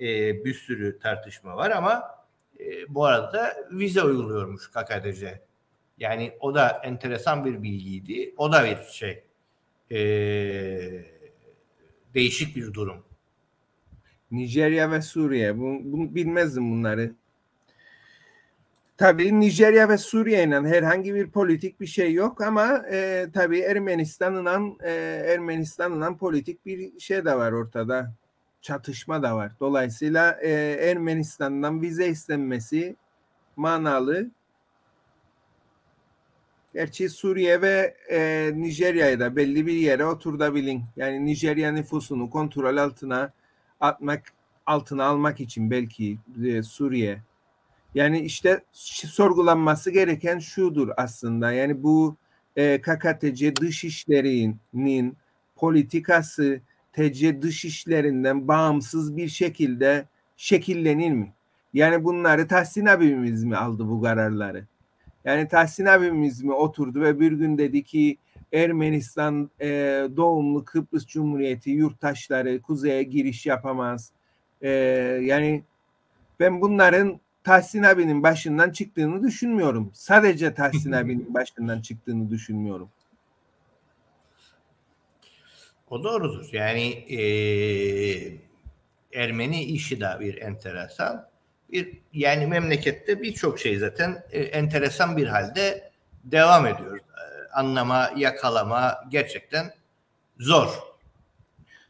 e, 0.00 0.44
bir 0.44 0.54
sürü 0.54 0.98
tartışma 0.98 1.56
var 1.56 1.70
ama 1.70 2.02
e, 2.60 2.94
bu 2.94 3.04
arada 3.04 3.56
vize 3.70 4.02
uyguluyormuş 4.02 4.70
KKDC. 4.70 5.45
Yani 5.98 6.32
o 6.40 6.54
da 6.54 6.80
enteresan 6.84 7.44
bir 7.44 7.62
bilgiydi. 7.62 8.34
O 8.36 8.52
da 8.52 8.64
bir 8.64 8.92
şey 8.92 9.24
e, 9.90 9.98
değişik 12.14 12.56
bir 12.56 12.74
durum. 12.74 13.04
Nijerya 14.30 14.90
ve 14.90 15.02
Suriye. 15.02 15.58
Bunu, 15.58 15.80
bunu 15.84 16.14
bilmezdim 16.14 16.70
bunları. 16.70 17.12
Tabii 18.96 19.40
Nijerya 19.40 19.88
ve 19.88 19.98
Suriye 19.98 20.44
ile 20.44 20.56
herhangi 20.56 21.14
bir 21.14 21.30
politik 21.30 21.80
bir 21.80 21.86
şey 21.86 22.12
yok 22.12 22.40
ama 22.40 22.84
e, 22.90 23.26
tabii 23.34 23.60
Ermenistan'la 23.60 24.60
e, 24.82 24.92
Ermenistan'la 25.26 26.16
politik 26.16 26.66
bir 26.66 27.00
şey 27.00 27.24
de 27.24 27.36
var 27.36 27.52
ortada. 27.52 28.12
Çatışma 28.62 29.22
da 29.22 29.36
var. 29.36 29.52
Dolayısıyla 29.60 30.38
e, 30.42 30.50
Ermenistan'dan 30.90 31.82
vize 31.82 32.08
istenmesi 32.08 32.96
manalı. 33.56 34.30
Gerçi 36.76 37.08
Suriye 37.08 37.62
ve 37.62 37.96
e, 38.10 38.50
Nijerya'yı 38.54 39.20
da 39.20 39.36
belli 39.36 39.66
bir 39.66 39.72
yere 39.72 40.04
oturtabilin. 40.04 40.82
Yani 40.96 41.24
Nijerya 41.24 41.72
nüfusunu 41.72 42.30
kontrol 42.30 42.76
altına 42.76 43.32
atmak 43.80 44.22
altına 44.66 45.04
almak 45.04 45.40
için 45.40 45.70
belki 45.70 46.18
e, 46.44 46.62
Suriye 46.62 47.22
yani 47.94 48.20
işte 48.20 48.60
sorgulanması 48.72 49.90
gereken 49.90 50.38
şudur 50.38 50.88
aslında. 50.96 51.52
Yani 51.52 51.82
bu 51.82 52.16
e, 52.56 52.80
KKTC 52.80 53.56
dışişlerinin 53.56 55.16
politikası 55.56 56.60
TC 56.92 57.42
dışişlerinden 57.42 58.48
bağımsız 58.48 59.16
bir 59.16 59.28
şekilde 59.28 60.08
şekillenir 60.36 61.12
mi? 61.12 61.32
Yani 61.74 62.04
bunları 62.04 62.48
Tahsin 62.48 62.86
abimiz 62.86 63.44
mi 63.44 63.56
aldı 63.56 63.88
bu 63.88 64.02
kararları? 64.02 64.66
Yani 65.26 65.48
Tahsin 65.48 65.86
abimiz 65.86 66.42
mi 66.42 66.52
oturdu 66.52 67.00
ve 67.00 67.20
bir 67.20 67.32
gün 67.32 67.58
dedi 67.58 67.82
ki 67.82 68.16
Ermenistan 68.52 69.50
e, 69.60 69.68
doğumlu 70.16 70.64
Kıbrıs 70.64 71.06
Cumhuriyeti 71.06 71.70
yurttaşları 71.70 72.62
kuzeye 72.62 73.02
giriş 73.02 73.46
yapamaz. 73.46 74.12
E, 74.62 74.70
yani 75.22 75.64
ben 76.40 76.60
bunların 76.60 77.20
Tahsin 77.44 77.82
abinin 77.82 78.22
başından 78.22 78.70
çıktığını 78.70 79.22
düşünmüyorum. 79.22 79.90
Sadece 79.94 80.54
Tahsin 80.54 80.92
abinin 81.02 81.34
başından 81.34 81.80
çıktığını 81.80 82.30
düşünmüyorum. 82.30 82.88
O 85.90 86.04
doğrudur. 86.04 86.48
Yani 86.52 86.88
e, 86.92 87.20
Ermeni 89.12 89.64
işi 89.64 90.00
de 90.00 90.20
bir 90.20 90.36
enteresan. 90.36 91.28
Bir, 91.72 91.98
yani 92.12 92.46
memlekette 92.46 93.22
birçok 93.22 93.58
şey 93.58 93.78
zaten 93.78 94.24
e, 94.30 94.40
enteresan 94.40 95.16
bir 95.16 95.26
halde 95.26 95.90
devam 96.24 96.66
ediyor. 96.66 96.98
E, 96.98 97.52
anlama, 97.52 98.10
yakalama 98.16 98.94
gerçekten 99.10 99.74
zor. 100.38 100.68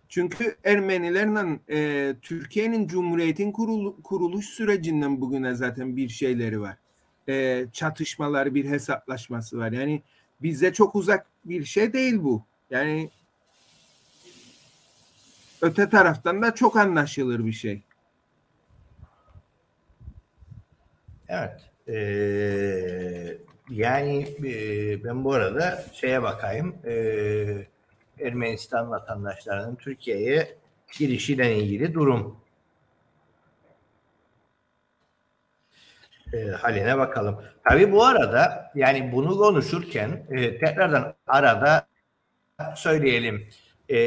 Çünkü 0.09 0.56
Ermenilerle 0.64 1.61
e, 1.71 2.14
Türkiye'nin 2.23 2.87
Cumhuriyet'in 2.87 3.52
kurul, 3.52 4.02
kuruluş 4.02 4.47
sürecinden 4.47 5.21
bugüne 5.21 5.54
zaten 5.54 5.97
bir 5.97 6.09
şeyleri 6.09 6.61
var. 6.61 6.76
E, 7.28 7.66
çatışmaları, 7.73 8.54
bir 8.54 8.64
hesaplaşması 8.64 9.59
var. 9.59 9.73
Yani 9.73 10.02
bize 10.42 10.73
çok 10.73 10.95
uzak 10.95 11.26
bir 11.45 11.64
şey 11.64 11.92
değil 11.92 12.14
bu. 12.23 12.45
Yani 12.71 13.11
öte 15.62 15.90
taraftan 15.90 16.42
da 16.42 16.54
çok 16.54 16.76
anlaşılır 16.76 17.45
bir 17.45 17.52
şey. 17.52 17.83
Evet. 21.28 21.71
Ee, 21.88 23.38
yani 23.71 24.28
e, 24.45 25.04
ben 25.04 25.25
bu 25.25 25.33
arada 25.33 25.85
şeye 25.92 26.23
bakayım. 26.23 26.76
E, 26.85 26.95
Ermenistan 28.21 28.90
vatandaşlarının 28.90 29.75
Türkiye'ye 29.75 30.56
girişiyle 30.99 31.56
ilgili 31.56 31.95
durum 31.95 32.40
e, 36.33 36.45
haline 36.47 36.99
bakalım. 36.99 37.42
Tabii 37.68 37.92
bu 37.92 38.04
arada 38.04 38.71
yani 38.75 39.12
bunu 39.12 39.38
konuşurken 39.38 40.26
e, 40.30 40.59
tekrardan 40.59 41.14
arada 41.26 41.88
söyleyelim 42.76 43.49
e, 43.88 43.99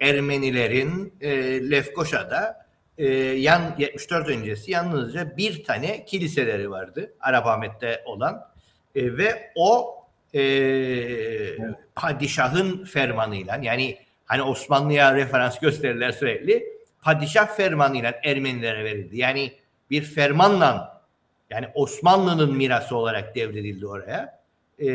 Ermenilerin 0.00 1.14
e, 1.20 1.30
Lefkoşa'da 1.70 2.65
e, 2.98 3.06
yan 3.24 3.74
74 3.78 4.28
öncesi 4.28 4.70
yalnızca 4.70 5.36
bir 5.36 5.64
tane 5.64 6.04
kiliseleri 6.04 6.70
vardı 6.70 7.12
Arap 7.20 7.70
olan 8.04 8.48
e, 8.94 9.16
ve 9.16 9.52
o 9.54 9.96
e, 10.34 10.40
evet. 10.40 11.74
padişahın 11.94 12.84
fermanıyla 12.84 13.60
yani 13.62 13.98
hani 14.26 14.42
Osmanlı'ya 14.42 15.14
referans 15.14 15.58
gösterirler 15.58 16.12
sürekli 16.12 16.76
padişah 17.02 17.56
fermanıyla 17.56 18.14
Ermenilere 18.24 18.84
verildi. 18.84 19.18
Yani 19.18 19.52
bir 19.90 20.02
fermanla 20.02 21.02
yani 21.50 21.66
Osmanlı'nın 21.74 22.56
mirası 22.56 22.96
olarak 22.96 23.34
devredildi 23.34 23.86
oraya. 23.86 24.40
E, 24.78 24.88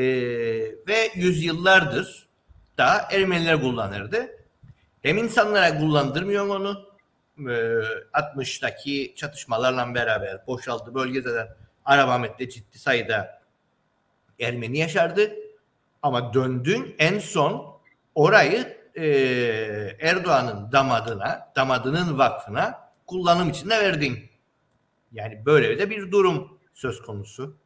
ve 0.88 1.12
yüzyıllardır 1.15 2.27
da 2.77 3.08
Ermeniler 3.12 3.62
kullanırdı. 3.62 4.27
Hem 5.01 5.18
insanlara 5.18 5.77
kullandırmıyor 5.77 6.48
onu 6.48 6.90
60'taki 8.13 9.15
çatışmalarla 9.15 9.95
beraber 9.95 10.47
boşaldı 10.47 10.95
bölgeden 10.95 11.47
Arap 11.85 12.09
Ahmet'te 12.09 12.49
ciddi 12.49 12.79
sayıda 12.79 13.41
Ermeni 14.39 14.77
yaşardı. 14.77 15.31
Ama 16.01 16.33
döndün 16.33 16.95
en 16.99 17.19
son 17.19 17.79
orayı 18.15 18.77
e, 18.95 19.05
Erdoğan'ın 19.99 20.71
damadına, 20.71 21.51
damadının 21.55 22.17
vakfına 22.17 22.91
kullanım 23.07 23.49
için 23.49 23.69
de 23.69 23.79
verdin. 23.79 24.29
Yani 25.11 25.45
böyle 25.45 25.79
de 25.79 25.89
bir 25.89 26.11
durum 26.11 26.59
söz 26.73 27.01
konusu. 27.01 27.57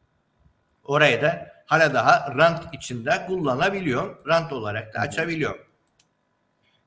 Orayı 0.84 1.22
da 1.22 1.52
hala 1.66 1.94
daha 1.94 2.34
rant 2.38 2.74
içinde 2.74 3.26
kullanabiliyor. 3.26 4.26
Rant 4.26 4.52
olarak 4.52 4.94
da 4.94 5.00
açabiliyor. 5.00 5.65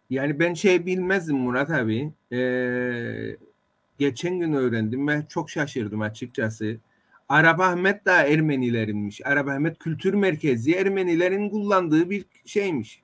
Yani 0.10 0.40
ben 0.40 0.54
şey 0.54 0.86
bilmezdim 0.86 1.38
Murat 1.38 1.70
abi. 1.70 2.12
Ee, 2.32 3.36
geçen 3.98 4.40
gün 4.40 4.54
öğrendim 4.54 5.08
ve 5.08 5.24
çok 5.30 5.50
şaşırdım 5.50 6.02
açıkçası. 6.02 6.78
Arap 7.30 7.60
Ahmet 7.60 8.06
da 8.06 8.24
Ermenilerinmiş. 8.24 9.26
Arap 9.26 9.48
Ahmet 9.48 9.80
Kültür 9.80 10.14
Merkezi 10.14 10.74
Ermenilerin 10.74 11.50
kullandığı 11.50 12.10
bir 12.10 12.26
şeymiş. 12.46 13.02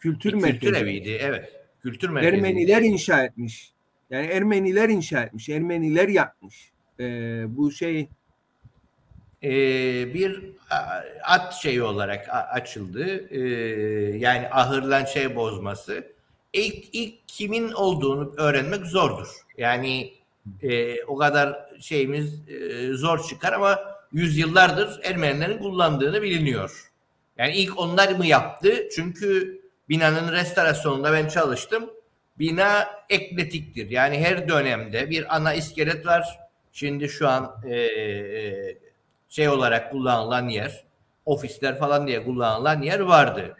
Kültür 0.00 0.32
bir 0.32 0.38
merkezi. 0.38 0.60
Kültür 0.60 0.76
eviydi 0.76 1.18
evet. 1.20 1.52
Kültür 1.82 2.08
merkezi. 2.08 2.36
Ermeniler 2.36 2.82
inşa 2.82 3.24
etmiş. 3.24 3.72
Yani 4.10 4.26
Ermeniler 4.26 4.88
inşa 4.88 5.22
etmiş. 5.22 5.48
Ermeniler 5.48 6.08
yapmış. 6.08 6.70
Ee, 7.00 7.44
bu 7.48 7.72
şey 7.72 8.08
e, 9.42 9.50
bir 10.14 10.52
at 11.22 11.54
şeyi 11.54 11.82
olarak 11.82 12.28
açıldı. 12.52 13.28
E, 13.30 13.40
yani 14.18 14.48
ahırlan 14.50 15.04
şey 15.04 15.36
bozması. 15.36 16.12
İlk, 16.52 16.84
ilk 16.92 17.28
kimin 17.28 17.72
olduğunu 17.72 18.34
öğrenmek 18.36 18.86
zordur. 18.86 19.28
Yani 19.58 20.14
e, 20.62 21.04
o 21.04 21.16
kadar 21.16 21.70
şeyimiz 21.80 22.48
e, 22.48 22.88
zor 22.92 23.28
çıkar 23.28 23.52
ama 23.52 23.78
yüzyıllardır 24.12 25.00
Ermenilerin 25.04 25.58
kullandığını 25.58 26.22
biliniyor. 26.22 26.92
Yani 27.38 27.54
ilk 27.56 27.78
onlar 27.78 28.12
mı 28.12 28.26
yaptı? 28.26 28.88
Çünkü 28.94 29.60
binanın 29.88 30.32
restorasyonunda 30.32 31.12
ben 31.12 31.28
çalıştım. 31.28 31.90
Bina 32.38 32.88
ekletiktir. 33.08 33.90
Yani 33.90 34.18
her 34.18 34.48
dönemde 34.48 35.10
bir 35.10 35.36
ana 35.36 35.54
iskelet 35.54 36.06
var. 36.06 36.38
Şimdi 36.72 37.08
şu 37.08 37.28
an 37.28 37.56
e, 37.64 37.76
e, 37.76 38.76
şey 39.28 39.48
olarak 39.48 39.90
kullanılan 39.90 40.48
yer, 40.48 40.84
ofisler 41.26 41.78
falan 41.78 42.06
diye 42.06 42.24
kullanılan 42.24 42.82
yer 42.82 43.00
vardı. 43.00 43.56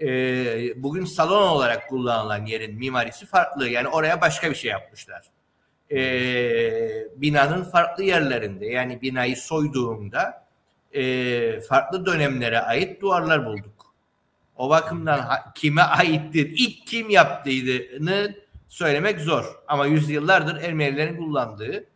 E, 0.00 0.82
bugün 0.82 1.04
salon 1.04 1.48
olarak 1.48 1.88
kullanılan 1.88 2.46
yerin 2.46 2.78
mimarisi 2.78 3.26
farklı. 3.26 3.68
Yani 3.68 3.88
oraya 3.88 4.20
başka 4.20 4.50
bir 4.50 4.54
şey 4.54 4.70
yapmışlar. 4.70 5.30
E, 5.90 6.00
binanın 7.16 7.64
farklı 7.64 8.04
yerlerinde 8.04 8.66
yani 8.66 9.02
binayı 9.02 9.36
soyduğumda 9.36 10.46
e, 10.92 11.60
farklı 11.60 12.06
dönemlere 12.06 12.60
ait 12.60 13.00
duvarlar 13.00 13.46
bulduk. 13.46 13.94
O 14.56 14.70
bakımdan 14.70 15.18
ha, 15.18 15.52
kime 15.54 15.82
aittir, 15.82 16.50
ilk 16.56 16.86
kim 16.86 17.10
yaptığını 17.10 18.36
söylemek 18.68 19.20
zor. 19.20 19.44
Ama 19.68 19.86
yüzyıllardır 19.86 20.62
Ermenilerin 20.62 21.16
kullandığı 21.16 21.86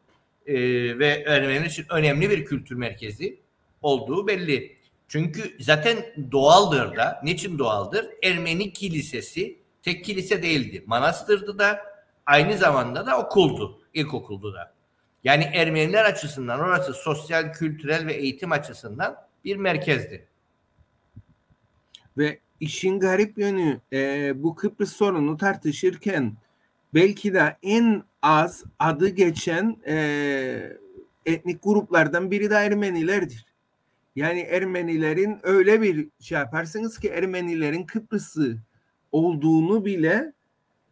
e, 0.46 0.54
ve 0.98 1.24
Ermeniler 1.26 1.66
için 1.66 1.86
önemli 1.90 2.30
bir 2.30 2.44
kültür 2.44 2.76
merkezi 2.76 3.40
olduğu 3.82 4.26
belli. 4.26 4.79
Çünkü 5.10 5.56
zaten 5.60 5.96
doğaldır 6.32 6.96
da. 6.96 7.20
Niçin 7.24 7.58
doğaldır? 7.58 8.06
Ermeni 8.22 8.72
kilisesi 8.72 9.58
tek 9.82 10.04
kilise 10.04 10.42
değildi. 10.42 10.84
Manastırdı 10.86 11.58
da 11.58 11.80
aynı 12.26 12.58
zamanda 12.58 13.06
da 13.06 13.18
okuldu. 13.18 13.82
ilkokuldu 13.94 14.54
da. 14.54 14.74
Yani 15.24 15.44
Ermeniler 15.44 16.04
açısından 16.04 16.60
orası 16.60 16.94
sosyal, 16.94 17.52
kültürel 17.52 18.06
ve 18.06 18.12
eğitim 18.12 18.52
açısından 18.52 19.16
bir 19.44 19.56
merkezdi. 19.56 20.28
Ve 22.18 22.40
işin 22.60 23.00
garip 23.00 23.38
yönü 23.38 23.80
e, 23.92 24.32
bu 24.42 24.54
Kıbrıs 24.54 24.96
sorunu 24.96 25.36
tartışırken 25.36 26.36
belki 26.94 27.34
de 27.34 27.56
en 27.62 28.02
az 28.22 28.64
adı 28.78 29.08
geçen 29.08 29.76
e, 29.86 29.96
etnik 31.26 31.62
gruplardan 31.62 32.30
biri 32.30 32.50
de 32.50 32.54
Ermenilerdir. 32.54 33.49
Yani 34.16 34.40
Ermenilerin 34.40 35.38
öyle 35.42 35.82
bir 35.82 36.08
şey 36.20 36.38
yaparsınız 36.38 36.98
ki 36.98 37.08
Ermenilerin 37.08 37.84
Kıbrıs'ı 37.84 38.58
olduğunu 39.12 39.84
bile 39.84 40.32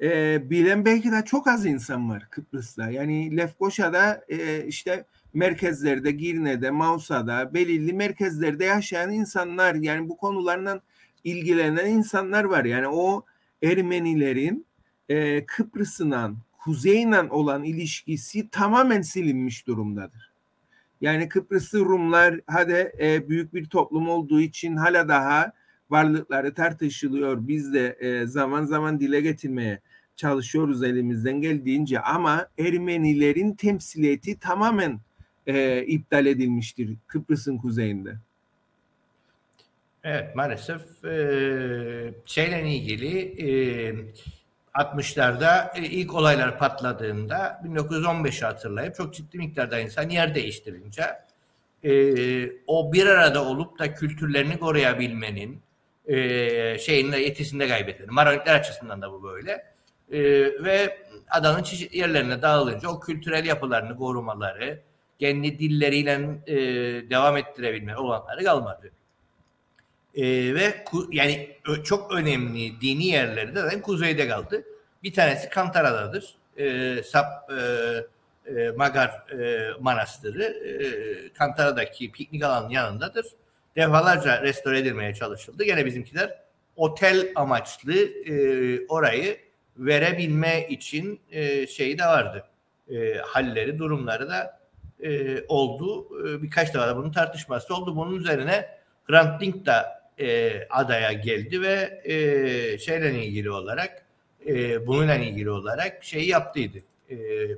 e, 0.01 0.51
bilen 0.51 0.85
belki 0.85 1.13
de 1.13 1.25
çok 1.25 1.47
az 1.47 1.67
insan 1.67 2.11
var 2.11 2.27
Kıbrıs'ta. 2.31 2.91
Yani 2.91 3.37
Lefkoşa'da 3.37 4.25
e, 4.29 4.67
işte 4.67 5.05
merkezlerde, 5.35 6.11
Girne'de, 6.11 6.71
Mausa'da 6.71 7.55
belirli 7.55 7.93
merkezlerde 7.93 8.65
yaşayan 8.65 9.13
insanlar 9.13 9.75
yani 9.75 10.09
bu 10.09 10.17
konularla 10.17 10.81
ilgilenen 11.25 11.87
insanlar 11.87 12.45
var. 12.45 12.65
Yani 12.65 12.89
o 12.89 13.25
Ermenilerin 13.63 14.67
e, 15.09 15.47
Kıbrıs'la 15.47 16.33
kuzeyle 16.65 17.23
olan 17.23 17.65
ilişkisi 17.65 18.49
tamamen 18.51 19.03
silinmiş 19.03 19.67
durumdadır. 19.67 20.28
Yani 21.01 21.29
Kıbrıslı 21.29 21.81
Rumlar 21.81 22.41
hadi 22.47 22.93
e, 23.01 23.29
büyük 23.29 23.55
bir 23.55 23.65
toplum 23.65 24.09
olduğu 24.09 24.41
için 24.41 24.77
hala 24.77 25.09
daha 25.09 25.53
varlıkları 25.91 26.55
tartışılıyor. 26.55 27.49
Biz 27.49 27.75
de 27.75 27.97
e, 28.01 28.27
zaman 28.27 28.65
zaman 28.65 29.01
dile 29.01 29.21
getirmeye 29.21 29.81
çalışıyoruz 30.17 30.83
elimizden 30.83 31.41
geldiğince 31.41 32.01
ama 32.01 32.49
Ermenilerin 32.59 33.53
temsiliyeti 33.53 34.39
tamamen 34.39 35.01
e, 35.47 35.83
iptal 35.87 36.27
edilmiştir 36.27 36.97
Kıbrıs'ın 37.07 37.59
kuzeyinde. 37.59 38.17
Evet 40.05 40.37
maalesef 40.37 41.05
e, 41.05 42.15
şeyle 42.25 42.71
ilgili 42.71 43.19
e, 43.19 43.51
60'larda 44.79 45.79
e, 45.79 45.83
ilk 45.83 46.15
olaylar 46.15 46.59
patladığında 46.59 47.61
1915'i 47.65 48.45
hatırlayıp 48.45 48.95
çok 48.95 49.15
ciddi 49.15 49.39
miktarda 49.39 49.81
insan 49.81 50.09
yer 50.09 50.35
değiştirince 50.35 51.03
e, 51.85 51.93
o 52.67 52.93
bir 52.93 53.07
arada 53.07 53.45
olup 53.45 53.79
da 53.79 53.95
kültürlerini 53.95 54.59
koruyabilmenin 54.59 55.63
e, 56.07 56.79
şeyinde 56.79 57.19
yetisinde 57.19 57.69
kaybedilir. 57.69 58.09
Maronitler 58.09 58.55
açısından 58.55 59.03
da 59.03 59.13
bu 59.13 59.23
böyle. 59.23 59.65
Ve 60.65 60.99
adanın 61.31 61.63
çeşitli 61.63 61.99
yerlerine 61.99 62.43
dağılınca 62.43 62.89
o 62.89 63.01
kültürel 63.01 63.45
yapılarını 63.45 63.97
korumaları, 63.97 64.83
kendi 65.19 65.59
dilleriyle 65.59 66.19
devam 67.11 67.37
ettirebilme 67.37 67.97
olanları 67.97 68.45
kalmadı. 68.45 68.91
E, 70.15 70.55
ve 70.55 70.85
yani 71.11 71.57
çok 71.85 72.13
önemli 72.13 72.81
dini 72.81 73.07
yerleri 73.07 73.55
de 73.55 73.61
zaten 73.61 73.83
kuzeyde 73.83 74.29
kaldı. 74.29 74.65
Bir 75.03 75.13
tanesi 75.13 75.49
Kantara'dadır. 75.49 76.35
E, 76.57 77.03
Sap 77.03 77.51
e, 77.51 77.57
e, 78.57 78.71
Magar 78.71 79.09
e, 79.33 79.71
Manastırı 79.81 80.43
e, 80.43 81.33
Kantara'daki 81.33 82.13
piknik 82.13 82.45
alanının 82.45 82.71
yanındadır. 82.71 83.27
Defalarca 83.77 84.43
restore 84.43 84.79
edilmeye 84.79 85.15
çalışıldı. 85.15 85.65
Gene 85.65 85.87
bizimkiler 85.87 86.39
otel 86.77 87.33
amaçlı 87.35 87.95
e, 87.95 88.87
orayı 88.87 89.39
verebilme 89.77 90.69
için 90.69 91.21
e, 91.31 91.67
şeyi 91.67 91.99
de 91.99 92.05
vardı. 92.05 92.45
E, 92.91 93.19
halleri, 93.19 93.79
durumları 93.79 94.29
da 94.29 94.61
e, 95.03 95.41
oldu. 95.49 96.09
E, 96.29 96.43
birkaç 96.43 96.75
defa 96.75 96.89
da 96.89 96.97
bunun 96.97 97.13
tartışması 97.13 97.75
oldu. 97.75 97.97
Bunun 97.97 98.15
üzerine 98.15 98.79
Grant 99.07 99.43
Link 99.43 99.67
da 99.67 99.98
e, 100.21 100.53
adaya 100.71 101.13
geldi 101.13 101.63
ve 101.63 102.03
e, 102.05 102.79
şeyle 102.79 103.25
ilgili 103.25 103.51
olarak 103.51 104.03
e, 104.47 104.87
bununla 104.87 105.15
ilgili 105.15 105.51
olarak 105.51 106.05
şeyi 106.05 106.29
yaptıydı. 106.29 106.79
E, 107.11 107.17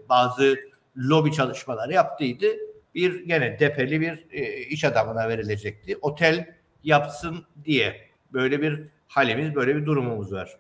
bazı 0.09 0.59
lobi 0.97 1.33
çalışmaları 1.33 1.93
yaptıydı. 1.93 2.47
Bir 2.95 3.25
gene 3.27 3.59
depeli 3.59 4.01
bir 4.01 4.25
e, 4.33 4.57
iş 4.57 4.85
adamına 4.85 5.29
verilecekti. 5.29 5.97
Otel 6.01 6.55
yapsın 6.85 7.47
diye 7.65 7.97
böyle 8.33 8.63
bir 8.63 8.81
halimiz, 9.09 9.55
böyle 9.55 9.77
bir 9.77 9.87
durumumuz 9.87 10.33
var. 10.33 10.59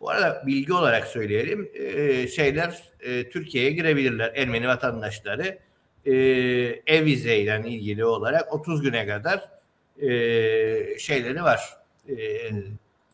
Bu 0.00 0.10
arada 0.10 0.42
bilgi 0.46 0.72
olarak 0.72 1.06
söyleyelim. 1.06 1.70
E, 1.74 2.28
şeyler 2.28 2.82
e, 3.00 3.28
Türkiye'ye 3.28 3.70
girebilirler. 3.70 4.32
Ermeni 4.34 4.68
vatandaşları 4.68 5.58
e, 6.06 6.12
ev 6.86 7.04
vizeyle 7.04 7.62
ilgili 7.66 8.04
olarak 8.04 8.52
30 8.52 8.82
güne 8.82 9.06
kadar 9.06 9.48
e, 10.02 10.08
şeyleri 10.98 11.42
var. 11.42 11.76
E, 12.08 12.16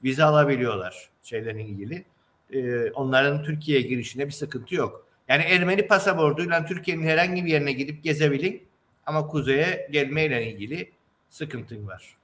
vize 0.05 0.25
alabiliyorlar 0.25 1.09
şeylerin 1.23 1.59
ilgili. 1.59 2.05
E, 2.53 2.90
onların 2.90 3.42
Türkiye'ye 3.42 3.87
girişinde 3.87 4.27
bir 4.27 4.33
sıkıntı 4.33 4.75
yok. 4.75 5.07
Yani 5.29 5.42
Ermeni 5.42 5.87
pasaportuyla 5.87 6.66
Türkiye'nin 6.66 7.07
herhangi 7.07 7.44
bir 7.44 7.51
yerine 7.51 7.73
gidip 7.73 8.03
gezebilin 8.03 8.62
ama 9.07 9.27
kuzeye 9.27 9.88
gelmeyle 9.90 10.51
ilgili 10.51 10.92
sıkıntın 11.29 11.87
var. 11.87 12.16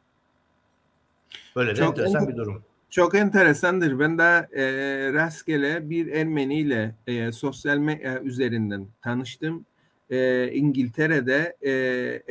Böyle 1.56 1.70
de 1.70 1.74
çok 1.74 1.88
enteresan 1.88 2.28
bir 2.28 2.36
durum. 2.36 2.64
Çok 2.90 3.14
enteresandır. 3.14 3.98
Ben 3.98 4.18
de 4.18 4.48
e, 4.52 4.64
rastgele 5.12 5.90
bir 5.90 6.06
Ermeni 6.06 6.60
ile 6.60 6.94
e, 7.06 7.32
sosyal 7.32 7.78
medya 7.78 8.20
üzerinden 8.20 8.86
tanıştım. 9.02 9.66
E, 10.10 10.50
İngiltere'de 10.52 11.56
e, 11.62 11.72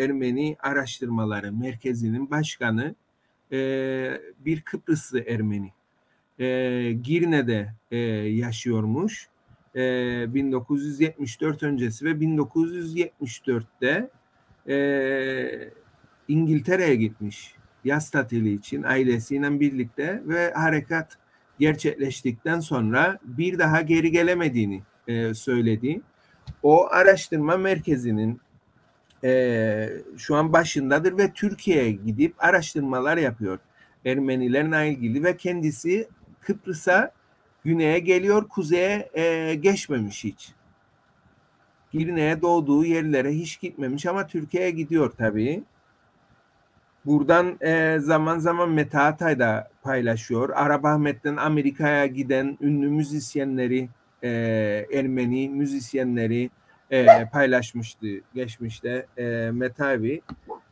Ermeni 0.04 0.56
Araştırmaları 0.60 1.54
Merkezi'nin 1.54 2.32
başkanı 2.32 2.96
e, 3.52 3.58
bir 4.46 4.62
Kıbrıslı 4.62 5.20
Ermeni. 5.20 5.72
E, 6.40 6.46
Girne'de 7.04 7.74
e, 7.92 7.98
yaşıyormuş. 7.98 9.30
E, 9.76 9.82
1974 10.34 11.64
öncesi 11.64 12.06
ve 12.06 12.12
1974'te 12.12 14.10
e, 14.68 15.70
İngiltere'ye 16.28 16.96
gitmiş 16.96 17.56
yaz 17.84 18.10
tatili 18.12 18.54
için 18.54 18.84
ailesiyle 18.84 19.60
birlikte 19.60 20.22
ve 20.26 20.54
harekat 20.54 21.18
gerçekleştikten 21.60 22.60
sonra 22.60 23.20
bir 23.24 23.60
daha 23.60 23.82
geri 23.82 24.12
gelemediğini 24.12 24.82
e, 25.08 25.34
söyledi. 25.34 26.02
O 26.64 26.88
araştırma 26.92 27.58
merkezinin 27.58 28.42
e, 29.24 29.90
şu 30.18 30.36
an 30.36 30.54
başındadır 30.54 31.18
ve 31.18 31.34
Türkiye'ye 31.34 31.92
gidip 31.92 32.44
araştırmalar 32.44 33.18
yapıyor 33.18 33.60
Ermenilerle 34.06 34.90
ilgili 34.90 35.24
ve 35.24 35.38
kendisi 35.38 36.08
Kıbrıs'a 36.42 37.12
güneye 37.64 38.00
geliyor, 38.00 38.48
kuzeye 38.48 39.10
e, 39.14 39.56
geçmemiş 39.56 40.24
hiç. 40.24 40.52
Girne'ye 41.92 42.42
doğduğu 42.42 42.86
yerlere 42.86 43.32
hiç 43.32 43.60
gitmemiş 43.60 44.06
ama 44.06 44.28
Türkiye'ye 44.28 44.72
gidiyor 44.72 45.12
tabii. 45.18 45.64
Buradan 47.06 47.58
e, 47.62 48.00
zaman 48.00 48.40
zaman 48.40 48.70
Mete 48.70 49.00
Atay 49.00 49.40
da 49.40 49.70
paylaşıyor. 49.84 50.50
Arap 50.50 50.86
Ahmet'ten 50.86 51.38
Amerika'ya 51.38 52.06
giden 52.06 52.58
ünlü 52.62 52.90
müzisyenleri, 52.90 53.90
e, 54.24 54.30
Ermeni 54.94 55.50
müzisyenleri 55.50 56.50
e, 56.92 57.26
paylaşmıştı 57.26 58.08
geçmişte 58.34 59.06
e, 59.18 59.24
Mete 59.54 59.86
abi. 59.86 60.22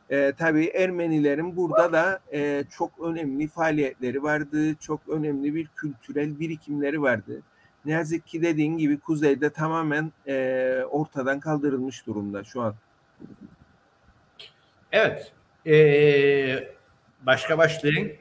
E, 0.10 0.34
tabii 0.38 0.66
Ermenilerin 0.66 1.58
burada 1.58 1.94
da 1.94 2.20
e, 2.34 2.64
çok 2.78 2.92
önemli 3.00 3.48
faaliyetleri 3.48 4.24
vardı. 4.24 4.76
Çok 4.76 5.00
önemli 5.10 5.56
bir 5.56 5.68
kültürel 5.76 6.40
birikimleri 6.40 7.02
vardı. 7.02 7.42
Ne 7.86 7.92
yazık 7.92 8.28
ki 8.28 8.42
dediğin 8.42 8.78
gibi 8.78 9.00
kuzeyde 9.00 9.50
tamamen 9.50 10.12
e, 10.28 10.80
ortadan 10.90 11.40
kaldırılmış 11.40 12.08
durumda 12.08 12.44
şu 12.44 12.62
an. 12.62 12.76
Evet. 14.92 15.34
Ee, 15.68 16.74
başka 17.22 17.58
başlayın. 17.58 18.12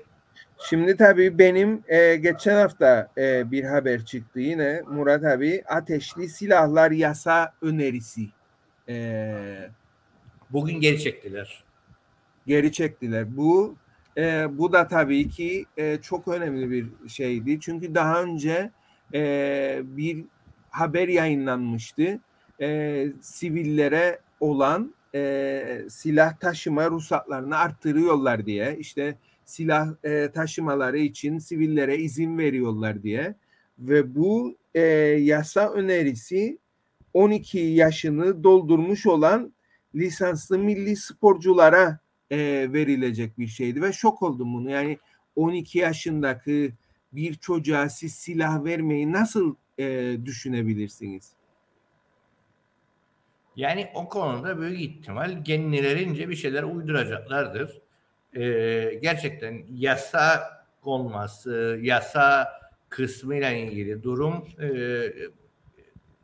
Şimdi 0.58 0.96
tabii 0.96 1.38
benim 1.38 1.82
e, 1.88 2.16
geçen 2.16 2.56
hafta 2.56 3.08
e, 3.18 3.50
bir 3.50 3.64
haber 3.64 4.04
çıktı 4.04 4.40
yine 4.40 4.82
Murat 4.88 5.24
abi 5.24 5.62
ateşli 5.66 6.28
silahlar 6.28 6.90
yasa 6.90 7.52
önerisi. 7.62 8.26
E, 8.88 9.70
Bugün 10.50 10.80
geri 10.80 11.00
çektiler. 11.00 11.64
Geri 12.46 12.72
çektiler. 12.72 13.36
Bu 13.36 13.76
e, 14.16 14.46
bu 14.58 14.72
da 14.72 14.88
tabii 14.88 15.28
ki 15.28 15.66
e, 15.76 15.98
çok 16.02 16.28
önemli 16.28 16.70
bir 16.70 17.08
şeydi. 17.08 17.60
Çünkü 17.60 17.94
daha 17.94 18.22
önce 18.22 18.70
e, 19.14 19.80
bir 19.82 20.24
haber 20.70 21.08
yayınlanmıştı. 21.08 22.20
E, 22.60 23.06
sivillere 23.20 24.18
olan 24.40 24.94
e, 25.14 25.82
silah 25.90 26.38
taşıma 26.40 26.90
ruhsatlarını 26.90 27.56
arttırıyorlar 27.56 28.46
diye 28.46 28.76
işte 28.78 29.18
silah 29.44 29.88
e, 30.04 30.30
taşımaları 30.34 30.98
için 30.98 31.38
sivillere 31.38 31.98
izin 31.98 32.38
veriyorlar 32.38 33.02
diye 33.02 33.34
ve 33.78 34.14
bu 34.14 34.56
e, 34.74 34.80
yasa 34.80 35.72
önerisi 35.72 36.58
12 37.14 37.58
yaşını 37.58 38.44
doldurmuş 38.44 39.06
olan 39.06 39.52
lisanslı 39.94 40.58
milli 40.58 40.96
sporculara 40.96 41.98
e, 42.30 42.38
verilecek 42.72 43.38
bir 43.38 43.46
şeydi 43.46 43.82
ve 43.82 43.92
şok 43.92 44.22
oldum 44.22 44.54
bunu 44.54 44.70
yani 44.70 44.98
12 45.36 45.78
yaşındaki 45.78 46.72
bir 47.12 47.34
çocuğa 47.34 47.88
siz 47.88 48.14
silah 48.14 48.64
vermeyi 48.64 49.12
nasıl 49.12 49.54
e, 49.78 50.16
düşünebilirsiniz? 50.24 51.35
Yani 53.56 53.90
o 53.94 54.08
konuda 54.08 54.60
büyük 54.60 54.80
ihtimal 54.80 55.44
genlilerince 55.44 56.28
bir 56.28 56.36
şeyler 56.36 56.62
uyduracaklardır. 56.62 57.80
Ee, 58.36 58.98
gerçekten 59.02 59.64
yasa 59.70 60.40
konması, 60.82 61.78
yasa 61.82 62.48
kısmıyla 62.88 63.50
ilgili 63.50 64.02
durum 64.02 64.48
e, 64.60 64.68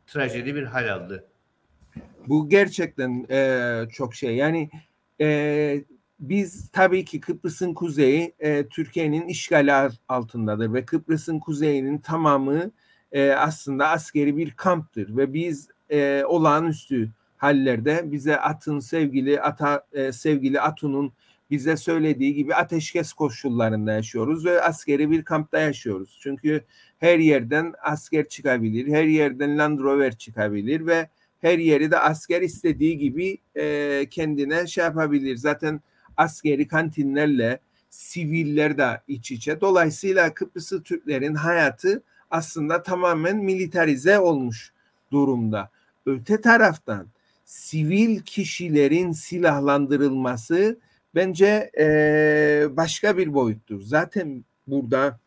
trajedi 0.07 0.55
bir 0.55 0.63
hal 0.63 0.93
aldı. 0.93 1.27
Bu 2.27 2.49
gerçekten 2.49 3.25
e, 3.29 3.89
çok 3.91 4.15
şey. 4.15 4.35
Yani 4.35 4.69
e, 5.21 5.83
biz 6.19 6.69
tabii 6.71 7.05
ki 7.05 7.19
Kıbrıs'ın 7.19 7.73
kuzeyi 7.73 8.33
e, 8.39 8.67
Türkiye'nin 8.67 9.27
işgali 9.27 9.73
altındadır 10.09 10.73
ve 10.73 10.85
Kıbrıs'ın 10.85 11.39
kuzeyinin 11.39 11.97
tamamı 11.97 12.71
e, 13.11 13.31
aslında 13.31 13.87
askeri 13.87 14.37
bir 14.37 14.51
kamptır 14.51 15.17
ve 15.17 15.33
biz 15.33 15.69
e, 15.89 16.23
olağanüstü 16.27 17.11
hallerde 17.43 18.03
bize 18.05 18.37
atın 18.37 18.79
sevgili 18.79 19.41
ata 19.41 19.85
e, 19.93 20.11
sevgili 20.11 20.61
Atun'un 20.61 21.13
bize 21.51 21.77
söylediği 21.77 22.33
gibi 22.33 22.55
ateşkes 22.55 23.13
koşullarında 23.13 23.91
yaşıyoruz 23.91 24.45
ve 24.45 24.61
askeri 24.61 25.11
bir 25.11 25.23
kampta 25.23 25.59
yaşıyoruz. 25.59 26.19
Çünkü 26.21 26.63
her 26.99 27.19
yerden 27.19 27.73
asker 27.81 28.27
çıkabilir, 28.27 28.87
her 28.87 29.03
yerden 29.03 29.57
Land 29.57 29.79
Rover 29.79 30.17
çıkabilir 30.17 30.85
ve 30.85 31.09
her 31.41 31.59
yeri 31.59 31.91
de 31.91 31.99
asker 31.99 32.41
istediği 32.41 32.97
gibi 32.97 33.37
e, 33.55 34.05
kendine 34.09 34.67
şey 34.67 34.83
yapabilir. 34.83 35.35
Zaten 35.35 35.81
askeri 36.17 36.67
kantinlerle 36.67 37.59
siviller 37.89 38.77
de 38.77 39.01
iç 39.07 39.31
içe. 39.31 39.61
Dolayısıyla 39.61 40.33
Kıbrıslı 40.33 40.83
Türklerin 40.83 41.35
hayatı 41.35 42.03
aslında 42.31 42.83
tamamen 42.83 43.37
militarize 43.37 44.19
olmuş 44.19 44.73
durumda. 45.11 45.69
Öte 46.05 46.41
taraftan 46.41 47.07
sivil 47.53 48.19
kişilerin 48.19 49.11
silahlandırılması 49.11 50.79
bence 51.15 51.71
e, 51.79 51.85
başka 52.71 53.17
bir 53.17 53.33
boyuttur. 53.33 53.81
Zaten 53.81 54.45
burada 54.67 55.19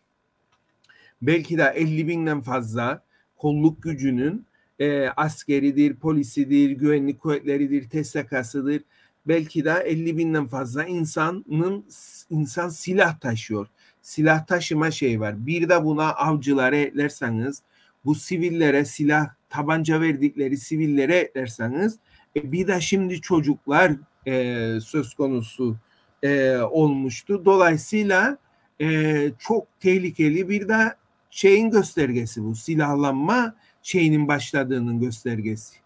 belki 1.22 1.58
de 1.58 1.72
50 1.76 2.08
binden 2.08 2.40
fazla 2.40 3.02
kolluk 3.36 3.82
gücünün 3.82 4.46
e, 4.78 5.08
askeridir, 5.08 5.96
polisidir, 5.96 6.70
güvenlik 6.70 7.20
kuvvetleridir, 7.20 7.90
TSK'sıdır. 7.90 8.82
Belki 9.28 9.64
de 9.64 9.82
50 9.86 10.18
binden 10.18 10.46
fazla 10.46 10.84
insanın 10.84 11.84
insan 12.30 12.68
silah 12.68 13.20
taşıyor. 13.20 13.66
Silah 14.02 14.46
taşıma 14.46 14.90
şey 14.90 15.20
var. 15.20 15.46
Bir 15.46 15.68
de 15.68 15.84
buna 15.84 16.12
avcılara 16.12 16.76
eklerseniz 16.76 17.62
bu 18.04 18.14
sivillere 18.14 18.84
silah 18.84 19.28
tabanca 19.48 20.00
verdikleri 20.00 20.56
sivillere 20.56 21.16
eklerseniz 21.16 21.98
e, 22.36 22.52
bir 22.52 22.68
de 22.68 22.80
şimdi 22.80 23.20
çocuklar 23.20 23.92
e, 24.26 24.80
söz 24.80 25.14
konusu 25.14 25.76
e, 26.22 26.56
olmuştu. 26.56 27.44
Dolayısıyla 27.44 28.38
e, 28.80 29.30
çok 29.38 29.80
tehlikeli 29.80 30.48
bir 30.48 30.68
de 30.68 30.94
şeyin 31.30 31.70
göstergesi 31.70 32.44
bu 32.44 32.54
silahlanma 32.54 33.54
şeyinin 33.82 34.28
başladığının 34.28 35.00
göstergesi 35.00 35.76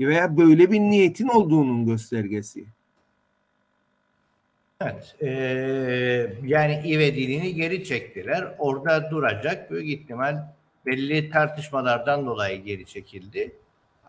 veya 0.00 0.36
böyle 0.36 0.70
bir 0.70 0.80
niyetin 0.80 1.28
olduğunun 1.28 1.86
göstergesi. 1.86 2.64
Evet, 4.80 5.16
e, 5.22 5.28
yani 6.44 6.82
ivediğini 6.84 7.54
geri 7.54 7.84
çektiler. 7.84 8.54
Orada 8.58 9.10
duracak 9.10 9.70
büyük 9.70 10.00
ihtimal 10.00 10.36
belli 10.86 11.30
tartışmalardan 11.30 12.26
dolayı 12.26 12.64
geri 12.64 12.86
çekildi. 12.86 13.52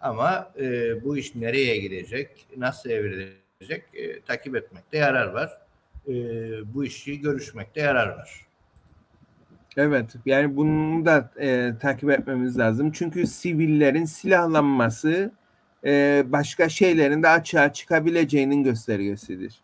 Ama 0.01 0.51
e, 0.59 1.03
bu 1.03 1.17
iş 1.17 1.35
nereye 1.35 1.77
gidecek, 1.77 2.47
nasıl 2.57 2.89
evrilecek 2.89 3.83
e, 3.93 4.21
takip 4.21 4.55
etmekte 4.55 4.97
yarar 4.97 5.27
var. 5.27 5.51
E, 6.07 6.13
bu 6.73 6.85
işi 6.85 7.21
görüşmekte 7.21 7.81
yarar 7.81 8.07
var. 8.07 8.45
Evet 9.77 10.15
yani 10.25 10.55
bunu 10.55 11.05
da 11.05 11.31
e, 11.39 11.73
takip 11.81 12.09
etmemiz 12.09 12.59
lazım. 12.59 12.91
Çünkü 12.91 13.27
sivillerin 13.27 14.05
silahlanması 14.05 15.31
e, 15.85 16.23
başka 16.25 16.69
şeylerin 16.69 17.23
de 17.23 17.29
açığa 17.29 17.73
çıkabileceğinin 17.73 18.63
göstergesidir. 18.63 19.61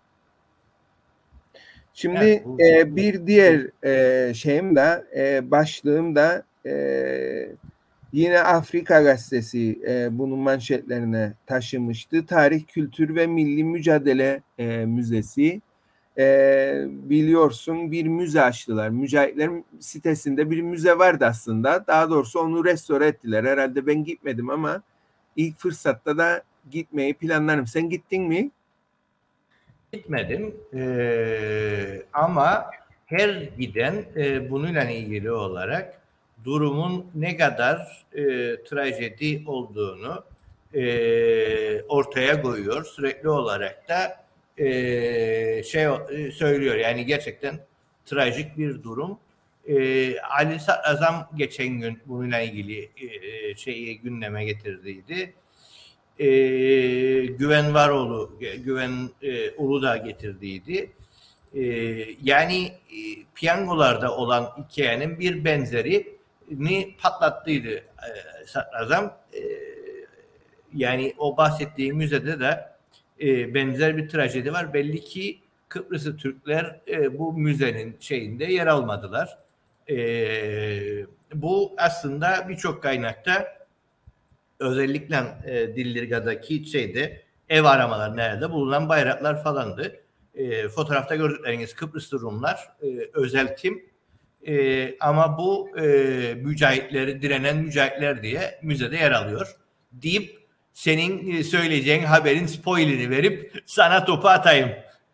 Şimdi 1.94 2.20
evet, 2.20 2.46
bu, 2.46 2.58
e, 2.62 2.96
bir 2.96 3.28
diğer 3.28 3.86
e, 3.86 4.34
şeyim 4.34 4.76
de 4.76 5.06
e, 5.16 5.52
başlığım 5.52 6.16
da 6.16 6.44
e, 6.66 7.50
yine 8.14 8.40
Afrika 8.40 9.02
Gazetesi 9.02 9.80
e, 9.88 10.18
bunun 10.18 10.40
manşetlerine 10.40 11.34
taşımıştı. 11.46 12.26
Tarih, 12.26 12.66
Kültür 12.68 13.16
ve 13.16 13.28
Milli 13.28 13.64
Mücadele 13.64 14.42
e, 14.58 14.66
Müzesi 14.86 15.62
e, 16.18 16.86
biliyorsun 16.90 17.92
bir 17.92 18.06
müze 18.06 18.42
açtılar. 18.42 18.90
Mücahitlerin 18.90 19.66
sitesinde 19.80 20.52
bir 20.52 20.62
müze 20.62 20.98
vardı 20.98 21.26
aslında. 21.26 21.88
Daha 21.88 22.10
doğrusu 22.10 22.40
onu 22.40 22.66
restore 22.66 23.08
ettiler. 23.08 23.44
Herhalde 23.44 23.88
ben 23.88 24.04
gitmedim 24.04 24.50
ama 24.50 24.82
ilk 25.36 25.58
fırsatta 25.58 26.18
da 26.18 26.44
gitmeyi 26.72 27.14
planlarım. 27.14 27.68
Sen 27.68 27.90
gittin 27.90 28.24
mi? 28.24 28.52
Gitmedim 29.94 30.56
ee, 30.74 32.02
ama 32.14 32.66
her 33.06 33.30
giden 33.60 34.06
e, 34.16 34.50
bununla 34.50 34.84
ilgili 34.84 35.32
olarak 35.32 36.02
durumun 36.48 37.06
ne 37.16 37.38
kadar 37.38 38.06
e, 38.14 38.24
trajedi 38.64 39.44
olduğunu 39.46 40.24
e, 40.74 41.82
ortaya 41.82 42.42
koyuyor. 42.42 42.86
Sürekli 42.86 43.30
olarak 43.30 43.90
da 43.90 44.26
e, 44.58 45.64
şey 45.64 45.84
e, 45.86 46.32
söylüyor. 46.32 46.76
Yani 46.76 47.06
gerçekten 47.06 47.60
trajik 48.06 48.58
bir 48.58 48.84
durum. 48.84 49.20
E, 49.68 50.20
Ali 50.20 50.58
Azam 50.84 51.30
geçen 51.36 51.68
gün 51.68 52.00
bununla 52.06 52.40
ilgili 52.40 52.90
e, 53.02 53.56
şeyi 53.56 54.00
gündeme 54.00 54.46
getirdiydi. 54.46 55.34
E, 56.20 56.28
Güven 57.26 57.74
Varoğlu, 57.74 58.40
Güven 58.66 59.10
e, 59.22 59.52
Ulu 59.52 59.82
da 59.82 59.98
getirdiydi. 59.98 60.92
E, 61.56 61.64
yani 62.24 62.66
e, 62.68 63.00
piyangolarda 63.36 64.18
olan 64.18 64.50
hikayenin 64.58 65.20
bir 65.20 65.46
benzerini 66.50 66.96
patlattıydı 67.02 67.70
e, 67.70 67.84
Azam. 68.82 69.18
E, 69.34 69.42
yani 70.74 71.14
o 71.18 71.38
bahsettiği 71.38 71.94
müzede 71.94 72.40
de 72.40 72.70
e, 73.22 73.54
benzer 73.54 73.98
bir 73.98 74.10
trajedi 74.10 74.54
var. 74.54 74.74
Belli 74.74 75.04
ki 75.04 75.40
Kıbrıslı 75.70 76.18
Türkler 76.18 76.80
e, 76.88 77.20
bu 77.20 77.34
müzenin 77.34 77.98
şeyinde 78.00 78.46
yer 78.46 78.68
almadılar. 78.68 79.38
E, 79.90 79.98
bu 81.34 81.76
aslında 81.78 82.46
birçok 82.50 82.84
kaynakta 82.84 83.58
özellikle 84.60 85.24
e, 85.46 85.76
Dillirga'daki 85.76 86.66
şeyde 86.66 87.22
ev 87.50 87.64
aramalar 87.64 88.18
nerede 88.18 88.52
bulunan 88.52 88.90
bayraklar 88.90 89.44
falandı. 89.44 90.02
E, 90.36 90.68
fotoğrafta 90.68 91.16
gördükleriniz 91.16 91.76
Kıbrıslı 91.76 92.20
Rumlar 92.20 92.70
e, 92.82 92.88
özel 93.14 93.58
tim 93.58 93.84
e, 94.48 94.98
ama 95.00 95.38
bu 95.38 95.70
e, 95.80 95.84
mücahitleri 96.36 97.22
direnen 97.22 97.58
mücahitler 97.58 98.24
diye 98.24 98.60
müzede 98.64 98.96
yer 98.96 99.12
alıyor 99.12 99.56
deyip 99.92 100.38
senin 100.74 101.38
e, 101.38 101.44
söyleyeceğin 101.44 102.04
haberin 102.04 102.46
spoiler'i 102.46 103.10
verip 103.10 103.64
sana 103.66 104.06
topu 104.06 104.28
atayım. 104.28 104.70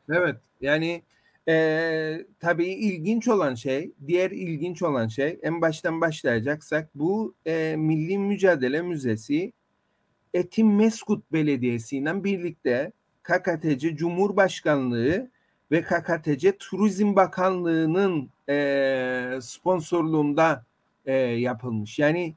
Evet 0.09 0.35
yani 0.61 1.01
e, 1.47 2.25
tabii 2.39 2.67
ilginç 2.67 3.27
olan 3.27 3.55
şey, 3.55 3.91
diğer 4.07 4.31
ilginç 4.31 4.81
olan 4.81 5.07
şey 5.07 5.39
en 5.43 5.61
baştan 5.61 6.01
başlayacaksak 6.01 6.89
bu 6.95 7.35
e, 7.45 7.75
Milli 7.77 8.17
Mücadele 8.17 8.81
Müzesi 8.81 9.53
Etim 10.33 10.75
Meskut 10.75 11.31
Belediyesi 11.31 11.97
ile 11.97 12.23
birlikte 12.23 12.91
KKTC 13.23 13.95
Cumhurbaşkanlığı 13.95 15.31
ve 15.71 15.81
KKTC 15.81 16.57
Turizm 16.57 17.15
Bakanlığı'nın 17.15 18.29
e, 18.49 19.39
sponsorluğunda 19.41 20.63
e, 21.05 21.13
yapılmış. 21.15 21.99
Yani 21.99 22.33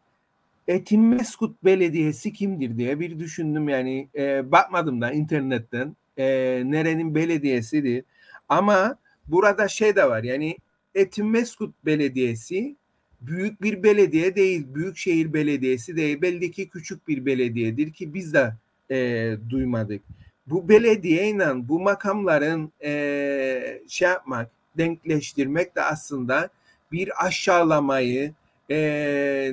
Etimeskut 0.69 1.65
Belediyesi 1.65 2.33
kimdir 2.33 2.79
diye 2.79 3.01
bir 3.01 3.19
düşündüm 3.19 3.69
yani 3.69 4.09
e, 4.15 4.53
bakmadım 4.53 5.01
da 5.01 5.12
internetten 5.12 5.97
e, 6.17 6.25
nerenin 6.65 7.15
belediyesidir 7.15 8.05
ama 8.49 8.99
burada 9.27 9.69
şey 9.69 9.97
de 9.97 10.09
var 10.09 10.23
yani 10.23 10.57
Etimeskut 10.95 11.75
Belediyesi 11.85 12.77
büyük 13.21 13.62
bir 13.62 13.83
belediye 13.83 14.37
değil 14.37 14.67
büyükşehir 14.75 15.33
belediyesi 15.33 15.97
değil 15.97 16.23
belli 16.23 16.51
ki 16.51 16.69
küçük 16.69 17.09
bir 17.09 17.27
belediyedir 17.27 17.93
ki 17.93 18.15
biz 18.15 18.35
de 18.35 18.55
e, 18.91 19.37
duymadık 19.51 20.03
bu 20.46 20.68
belediyeyle 20.68 21.68
bu 21.68 21.80
makamların 21.80 22.72
e, 22.85 23.82
şey 23.88 24.09
yapmak 24.09 24.50
denkleştirmek 24.78 25.76
de 25.76 25.82
aslında 25.82 26.48
bir 26.92 27.26
aşağılamayı 27.26 28.35
e, 28.70 28.76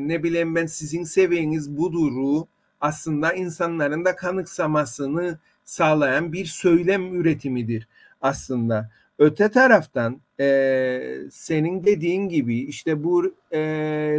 ne 0.02 0.24
bileyim 0.24 0.56
ben 0.56 0.66
sizin 0.66 1.04
seviyeniz 1.04 1.78
buduru 1.78 2.48
aslında 2.82 3.34
insanların 3.34 4.06
da 4.06 4.16
kanıksamasını 4.16 5.40
sağlayan 5.66 6.34
bir 6.34 6.46
söylem 6.46 7.16
üretimidir 7.16 7.88
aslında. 8.22 8.90
Öte 9.20 9.50
taraftan 9.50 10.22
e, 10.40 11.18
senin 11.32 11.84
dediğin 11.84 12.30
gibi 12.30 12.58
işte 12.58 13.04
bu 13.04 13.36
e, 13.52 13.60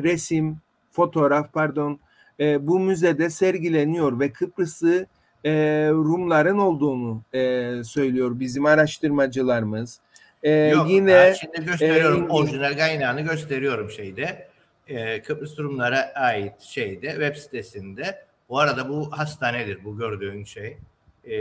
resim, 0.02 0.56
fotoğraf 0.90 1.52
pardon 1.52 1.98
e, 2.40 2.66
bu 2.66 2.80
müzede 2.80 3.30
sergileniyor 3.30 4.20
ve 4.20 4.32
Kıbrıs'ı 4.32 5.06
e, 5.44 5.50
Rumların 5.90 6.58
olduğunu 6.58 7.22
e, 7.34 7.72
söylüyor 7.84 8.40
bizim 8.40 8.66
araştırmacılarımız. 8.66 10.00
E, 10.42 10.50
Yok, 10.50 10.90
yine 10.90 11.34
şimdi 11.40 11.64
gösteriyorum 11.64 12.24
e, 12.26 12.28
orijinal 12.28 12.76
kaynağını 12.76 13.20
gösteriyorum 13.20 13.90
şeyde 13.90 14.48
e, 14.88 15.22
Kıbrıs 15.22 15.58
Rumlara 15.58 16.12
ait 16.14 16.60
şeyde 16.60 17.10
web 17.10 17.36
sitesinde 17.36 18.24
bu 18.48 18.58
arada 18.58 18.88
bu 18.88 19.12
hastanedir 19.12 19.84
bu 19.84 19.98
gördüğün 19.98 20.44
şey. 20.44 20.78
e, 21.24 21.36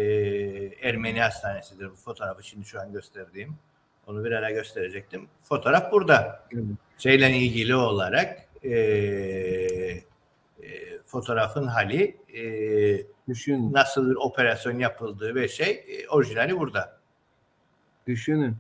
Ermeni 0.82 1.22
hastanesidir 1.22 1.92
bu 1.92 1.96
fotoğrafı 1.96 2.44
şimdi 2.44 2.66
şu 2.66 2.80
an 2.82 2.94
gösterdiğim. 2.94 3.56
Onu 4.08 4.26
bir 4.26 4.32
ara 4.32 4.52
gösterecektim. 4.52 5.28
Fotoğraf 5.44 5.92
burada. 5.92 6.46
Evet. 6.54 6.64
Şeyle 6.98 7.32
ilgili 7.32 7.76
olarak 7.76 8.48
e, 8.64 8.70
e, 8.70 10.02
fotoğrafın 11.06 11.68
hali 11.68 12.16
e, 12.34 12.44
Düşün. 13.28 13.74
nasıl 13.74 14.10
bir 14.10 14.16
operasyon 14.16 14.80
yapıldığı 14.80 15.36
ve 15.36 15.48
şey 15.48 15.84
e, 15.88 16.08
orijinali 16.08 16.60
burada. 16.60 17.00
Düşünün. 18.08 18.56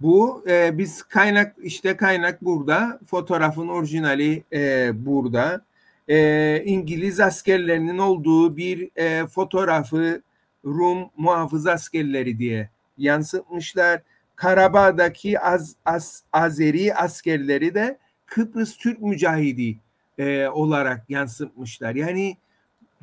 Bu 0.00 0.44
e, 0.48 0.78
biz 0.78 1.02
kaynak 1.02 1.56
işte 1.62 1.96
kaynak 1.96 2.42
burada, 2.44 3.00
fotoğrafın 3.06 3.68
orijinali 3.68 4.42
e, 4.52 4.90
burada. 5.06 5.64
E, 6.08 6.62
İngiliz 6.64 7.20
askerlerinin 7.20 7.98
olduğu 7.98 8.56
bir 8.56 8.90
e, 8.96 9.26
fotoğrafı 9.26 10.22
Rum 10.64 11.10
muhafız 11.16 11.66
askerleri 11.66 12.38
diye 12.38 12.70
yansıtmışlar. 12.98 14.02
Karabağ'daki 14.36 15.40
Az, 15.40 15.76
Az, 15.84 16.24
Azeri 16.32 16.94
askerleri 16.94 17.74
de 17.74 17.98
Kıbrıs 18.26 18.76
Türk 18.76 19.00
mücahidi 19.00 19.78
e, 20.18 20.48
olarak 20.48 21.10
yansıtmışlar. 21.10 21.94
Yani 21.94 22.36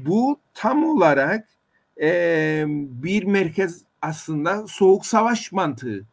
bu 0.05 0.39
tam 0.53 0.83
olarak 0.83 1.47
e, 2.01 2.63
bir 3.03 3.23
merkez 3.23 3.81
aslında 4.01 4.67
soğuk 4.67 5.05
savaş 5.05 5.51
mantığı. 5.51 6.05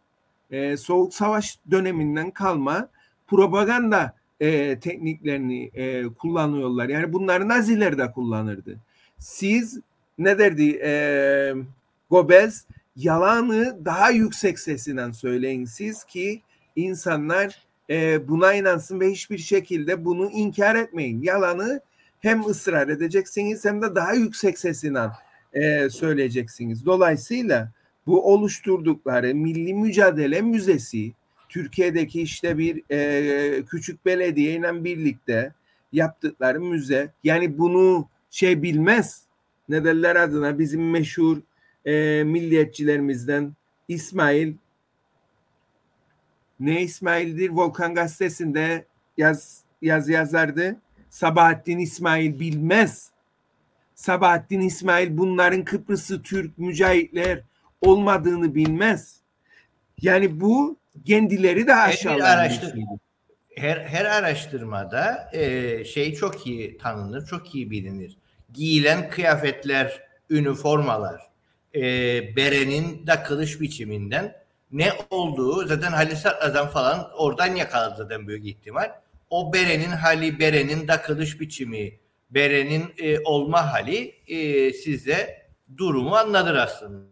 E, 0.51 0.77
soğuk 0.77 1.14
savaş 1.14 1.59
döneminden 1.70 2.31
kalma 2.31 2.88
propaganda 3.27 4.14
e, 4.40 4.81
tekniklerini 4.81 5.70
e, 5.74 6.05
kullanıyorlar. 6.09 6.88
Yani 6.88 7.12
bunları 7.12 7.48
Naziler 7.48 7.98
de 7.98 8.12
kullanırdı. 8.12 8.79
Siz 9.18 9.81
ne 10.18 10.38
derdi 10.38 10.81
e, 10.85 10.92
Goebbels 12.11 12.64
yalanı 12.96 13.85
daha 13.85 14.11
yüksek 14.11 14.59
sesinden 14.59 15.12
söyleyin 15.12 15.64
siz 15.64 16.05
ki 16.05 16.42
insanlar 16.77 17.66
e, 17.90 18.29
buna 18.29 18.55
inansın 18.55 19.01
ve 19.01 19.11
hiçbir 19.11 19.38
şekilde 19.38 20.05
bunu 20.05 20.31
inkar 20.31 20.74
etmeyin. 20.74 21.22
Yalanı 21.22 21.81
hem 22.20 22.46
ısrar 22.46 22.88
edeceksiniz 22.88 23.64
hem 23.64 23.83
de 23.83 23.94
daha 23.94 24.12
yüksek 24.12 24.59
sesinden 24.59 25.11
e, 25.52 25.90
söyleyeceksiniz. 25.90 26.87
Dolayısıyla 26.87 27.72
bu 28.07 28.33
oluşturdukları 28.33 29.35
Milli 29.35 29.74
Mücadele 29.74 30.42
Müzesi 30.42 31.12
Türkiye'deki 31.48 32.22
işte 32.22 32.59
bir 32.59 32.83
e, 32.90 33.62
küçük 33.62 34.07
belediyeyle 34.07 34.85
birlikte 34.85 35.52
yaptıkları 35.92 36.61
müze 36.61 37.12
yani 37.24 37.59
bunu 37.59 38.09
şey 38.31 38.62
bilmez 38.62 39.22
ne 39.68 39.85
derler 39.85 40.16
adına 40.16 40.59
bizim 40.59 40.90
meşhur 40.90 41.38
e, 41.85 42.24
milliyetçilerimizden 42.24 43.52
İsmail 43.88 44.54
ne 46.61 46.83
İsmail'dir 46.83 47.50
Volkan 47.50 47.94
Gazetesi'nde 47.94 48.85
yaz, 49.16 49.62
yaz 49.83 50.09
yazardı. 50.09 50.76
Sabahattin 51.10 51.78
İsmail 51.78 52.40
bilmez. 52.40 53.10
Sabahattin 53.94 54.60
İsmail 54.60 55.18
bunların 55.18 55.64
Kıbrıs'ı 55.64 56.22
Türk 56.22 56.58
mücahitler 56.58 57.40
olmadığını 57.80 58.54
bilmez. 58.54 59.16
Yani 60.02 60.40
bu 60.40 60.76
kendileri 61.06 61.66
de 61.66 61.74
aşağılar. 61.74 62.60
Her, 63.56 63.76
her 63.76 64.04
araştırmada 64.04 65.30
e, 65.32 65.84
şey 65.84 66.14
çok 66.14 66.46
iyi 66.46 66.78
tanınır, 66.78 67.26
çok 67.26 67.54
iyi 67.54 67.70
bilinir. 67.70 68.16
Giyilen 68.52 69.10
kıyafetler, 69.10 70.02
üniformalar, 70.30 71.22
e, 71.74 71.80
berenin 72.36 73.06
da 73.06 73.22
kılıç 73.22 73.60
biçiminden 73.60 74.36
ne 74.72 74.92
olduğu 75.10 75.66
zaten 75.66 75.92
Halis 75.92 76.26
Atlas'dan 76.26 76.68
falan 76.68 77.10
oradan 77.16 77.54
yakaladı 77.54 77.94
zaten 77.96 78.28
büyük 78.28 78.46
ihtimal. 78.46 78.92
O 79.30 79.52
berenin 79.52 79.90
hali, 79.90 80.38
berenin 80.38 80.88
da 80.88 81.02
kılıç 81.02 81.40
biçimi, 81.40 82.00
berenin 82.30 82.94
e, 82.98 83.20
olma 83.20 83.72
hali 83.72 84.14
e, 84.26 84.72
size 84.72 85.48
durumu 85.76 86.16
anlatır 86.16 86.54
aslında. 86.54 87.08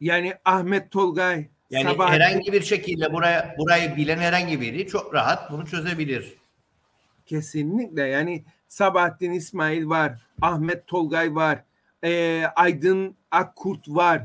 Yani 0.00 0.34
Ahmet 0.44 0.90
Tolgay 0.90 1.48
yani 1.70 1.84
Sabahattin... 1.84 2.20
herhangi 2.20 2.52
bir 2.52 2.62
şekilde 2.62 3.12
buraya 3.12 3.54
burayı 3.58 3.96
bilen 3.96 4.18
herhangi 4.18 4.60
biri 4.60 4.86
çok 4.86 5.14
rahat 5.14 5.50
bunu 5.50 5.66
çözebilir. 5.66 6.34
Kesinlikle 7.26 8.02
yani 8.02 8.44
Sabahattin 8.68 9.32
İsmail 9.32 9.86
var, 9.86 10.18
Ahmet 10.42 10.86
Tolgay 10.86 11.34
var, 11.34 11.64
e, 12.04 12.42
Aydın 12.56 13.16
Akkurt 13.30 13.88
var. 13.88 14.22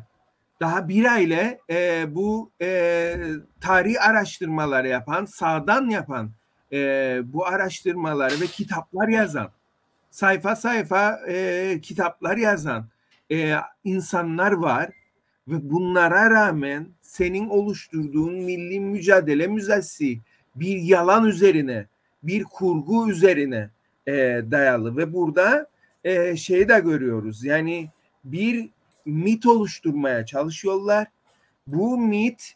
Daha 0.61 0.87
bir 0.87 1.05
aile 1.05 1.59
e, 1.69 2.05
bu 2.15 2.51
e, 2.61 3.15
tarih 3.61 4.07
araştırmaları 4.09 4.87
yapan, 4.87 5.25
sağdan 5.25 5.89
yapan 5.89 6.31
e, 6.73 7.21
bu 7.25 7.47
araştırmaları 7.47 8.41
ve 8.41 8.45
kitaplar 8.45 9.07
yazan, 9.07 9.51
sayfa 10.09 10.55
sayfa 10.55 11.19
e, 11.27 11.79
kitaplar 11.81 12.37
yazan 12.37 12.85
e, 13.31 13.55
insanlar 13.83 14.51
var 14.51 14.89
ve 15.47 15.69
bunlara 15.71 16.29
rağmen 16.29 16.87
senin 17.01 17.49
oluşturduğun 17.49 18.33
milli 18.33 18.79
mücadele 18.79 19.47
müzesi 19.47 20.19
bir 20.55 20.77
yalan 20.77 21.25
üzerine, 21.25 21.85
bir 22.23 22.43
kurgu 22.43 23.09
üzerine 23.09 23.69
e, 24.07 24.13
dayalı 24.51 24.97
ve 24.97 25.13
burada 25.13 25.67
e, 26.03 26.35
şeyi 26.35 26.69
de 26.69 26.79
görüyoruz. 26.79 27.43
Yani 27.43 27.89
bir 28.23 28.69
mit 29.05 29.45
oluşturmaya 29.45 30.25
çalışıyorlar. 30.25 31.07
Bu 31.67 31.97
mit 31.97 32.55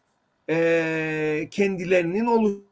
e, 0.50 1.48
kendilerinin 1.52 2.26
olu 2.26 2.66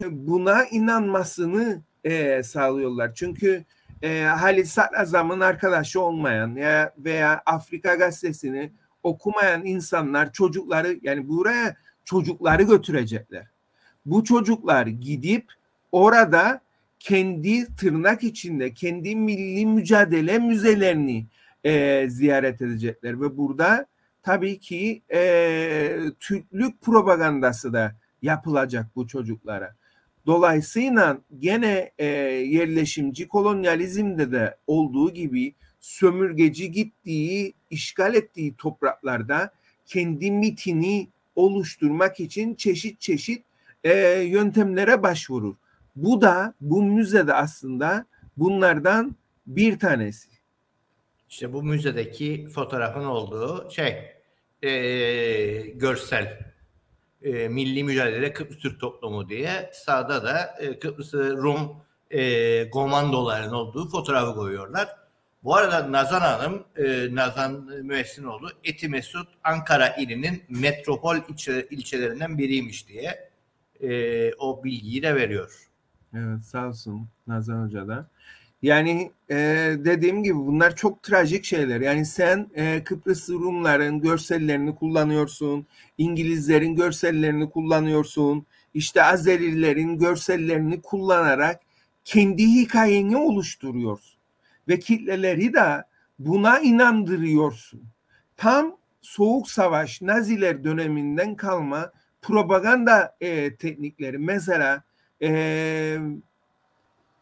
buna 0.00 0.64
inanmasını 0.64 1.82
e, 2.04 2.42
sağlıyorlar. 2.42 3.14
Çünkü 3.14 3.64
e, 4.02 4.22
Halis 4.22 4.78
Azam'ın 4.78 5.40
arkadaşı 5.40 6.00
olmayan 6.00 6.54
ya 6.54 6.94
veya 6.98 7.42
Afrika 7.46 7.94
gazetesini 7.94 8.72
okumayan 9.02 9.64
insanlar 9.64 10.32
çocukları 10.32 10.98
yani 11.02 11.28
buraya 11.28 11.76
çocukları 12.04 12.62
götürecekler. 12.62 13.46
Bu 14.06 14.24
çocuklar 14.24 14.86
gidip 14.86 15.52
orada 15.92 16.60
kendi 17.00 17.76
tırnak 17.76 18.24
içinde 18.24 18.74
kendi 18.74 19.16
milli 19.16 19.66
mücadele 19.66 20.38
müzelerini 20.38 21.26
e, 21.64 22.04
ziyaret 22.08 22.62
edecekler 22.62 23.20
ve 23.20 23.36
burada 23.36 23.86
tabii 24.22 24.58
ki 24.58 25.02
e, 25.12 25.98
Türklük 26.20 26.80
propagandası 26.80 27.72
da 27.72 27.96
yapılacak 28.22 28.86
bu 28.96 29.06
çocuklara. 29.06 29.74
Dolayısıyla 30.26 31.18
gene 31.38 31.90
e, 31.98 32.06
yerleşimci 32.06 33.28
kolonyalizmde 33.28 34.32
de 34.32 34.56
olduğu 34.66 35.14
gibi 35.14 35.54
sömürgeci 35.80 36.70
gittiği, 36.70 37.54
işgal 37.70 38.14
ettiği 38.14 38.54
topraklarda 38.54 39.52
kendi 39.86 40.30
mitini 40.30 41.08
oluşturmak 41.36 42.20
için 42.20 42.54
çeşit 42.54 43.00
çeşit 43.00 43.44
e, 43.84 43.92
yöntemlere 44.20 45.02
başvurur. 45.02 45.54
Bu 45.96 46.20
da 46.20 46.54
bu 46.60 46.82
müzede 46.82 47.34
aslında 47.34 48.06
bunlardan 48.36 49.16
bir 49.46 49.78
tanesi. 49.78 50.28
İşte 51.28 51.52
bu 51.52 51.62
müzedeki 51.62 52.46
fotoğrafın 52.54 53.04
olduğu 53.04 53.70
şey 53.70 53.96
e, 54.62 54.70
görsel 55.60 56.38
e, 57.22 57.48
milli 57.48 57.84
mücadele 57.84 58.32
Kıbrıs 58.32 58.58
Türk 58.58 58.80
toplumu 58.80 59.28
diye 59.28 59.70
sağda 59.72 60.24
da 60.24 60.56
e, 60.60 60.78
Kıbrıs 60.78 61.14
Rum 61.14 61.76
e, 62.10 62.70
komandoların 62.70 63.52
olduğu 63.52 63.88
fotoğrafı 63.88 64.34
koyuyorlar. 64.34 64.88
Bu 65.44 65.56
arada 65.56 65.92
Nazan 65.92 66.20
Hanım, 66.20 66.64
e, 66.76 67.14
Nazan 67.14 67.64
Müessinoğlu 67.82 68.50
Eti 68.64 68.88
Mesut 68.88 69.28
Ankara 69.44 69.88
ilinin 69.88 70.42
metropol 70.48 71.16
ilçe, 71.28 71.66
ilçelerinden 71.70 72.38
biriymiş 72.38 72.88
diye 72.88 73.30
e, 73.80 74.34
o 74.34 74.64
bilgiyi 74.64 75.02
de 75.02 75.14
veriyor. 75.14 75.69
Evet 76.14 76.44
sağ 76.44 76.68
olsun 76.68 77.08
Nazan 77.26 77.64
Hoca 77.64 77.88
da. 77.88 78.06
Yani 78.62 79.10
e, 79.30 79.36
dediğim 79.78 80.22
gibi 80.22 80.36
bunlar 80.36 80.76
çok 80.76 81.02
trajik 81.02 81.44
şeyler. 81.44 81.80
Yani 81.80 82.06
sen 82.06 82.50
e, 82.54 82.84
Kıbrıs 82.84 83.30
Rumların 83.30 84.00
görsellerini 84.00 84.74
kullanıyorsun, 84.74 85.66
İngilizlerin 85.98 86.76
görsellerini 86.76 87.50
kullanıyorsun, 87.50 88.46
işte 88.74 89.02
Azerilerin 89.02 89.98
görsellerini 89.98 90.82
kullanarak 90.82 91.60
kendi 92.04 92.46
hikayeni 92.46 93.16
oluşturuyorsun 93.16 94.20
ve 94.68 94.78
kitleleri 94.78 95.54
de 95.54 95.84
buna 96.18 96.60
inandırıyorsun. 96.60 97.82
Tam 98.36 98.76
Soğuk 99.02 99.50
Savaş 99.50 100.02
Naziler 100.02 100.64
döneminden 100.64 101.34
kalma 101.34 101.92
propaganda 102.22 103.16
e, 103.20 103.56
teknikleri 103.56 104.18
mesela 104.18 104.82
e, 105.22 105.98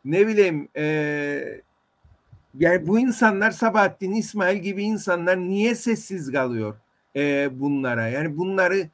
ne 0.04 0.26
bileyim 0.26 0.68
e, 0.76 1.62
yani 2.58 2.86
bu 2.86 2.98
insanlar 2.98 3.50
Sabahattin 3.50 4.12
İsmail 4.12 4.58
gibi 4.58 4.82
insanlar 4.82 5.38
niye 5.38 5.74
sessiz 5.74 6.32
kalıyor 6.32 6.76
e, 7.16 7.48
bunlara? 7.60 8.08
Yani 8.08 8.36
bunları 8.38 8.88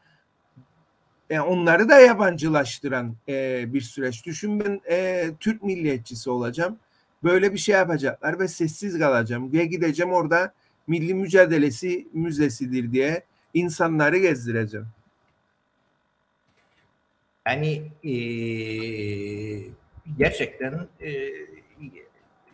e, 1.30 1.40
onları 1.40 1.88
da 1.88 2.00
yabancılaştıran 2.00 3.14
e, 3.28 3.64
bir 3.74 3.80
süreç. 3.80 4.26
Düşün 4.26 4.60
ben 4.60 4.80
e, 4.90 5.30
Türk 5.40 5.62
milliyetçisi 5.62 6.30
olacağım. 6.30 6.78
Böyle 7.24 7.52
bir 7.52 7.58
şey 7.58 7.74
yapacaklar 7.74 8.38
ve 8.38 8.48
sessiz 8.48 8.98
kalacağım. 8.98 9.52
Ve 9.52 9.64
gideceğim 9.64 10.12
orada 10.12 10.52
Milli 10.86 11.14
Mücadelesi 11.14 12.08
Müzesidir 12.12 12.92
diye 12.92 13.22
insanları 13.54 14.18
gezdireceğim. 14.18 14.86
Yani 17.46 17.82
e, 18.04 18.14
gerçekten 20.18 20.86
e, 21.00 21.30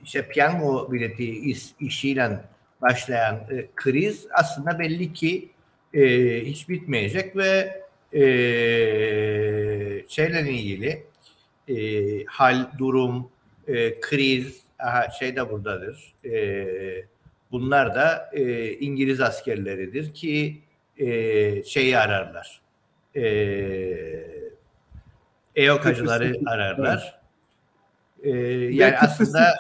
işte 0.05 0.29
piyango 0.29 0.93
bileti 0.93 1.25
iş, 1.25 1.63
işiyle 1.81 2.41
başlayan 2.83 3.35
e, 3.35 3.67
kriz 3.77 4.27
aslında 4.33 4.79
belli 4.79 5.13
ki 5.13 5.49
e, 5.95 6.01
hiç 6.45 6.69
bitmeyecek 6.69 7.37
ve 7.37 7.83
e, 8.13 8.23
şeyle 10.09 10.51
ilgili 10.51 11.03
e, 11.69 12.25
hal, 12.25 12.67
durum, 12.79 13.31
e, 13.69 14.01
kriz, 14.01 14.61
aha, 14.79 15.11
şey 15.11 15.37
de 15.37 15.51
buradadır. 15.51 16.15
E, 16.25 17.05
bunlar 17.51 17.95
da 17.95 18.31
e, 18.33 18.73
İngiliz 18.73 19.21
askerleridir 19.21 20.15
ki 20.15 20.61
e, 20.99 21.65
şeyi 21.65 21.99
ararlar. 21.99 22.61
E, 23.17 24.40
EOK'acıları 25.57 26.37
ararlar. 26.47 27.21
E, 28.23 28.31
yani 28.75 28.99
aslında 28.99 29.57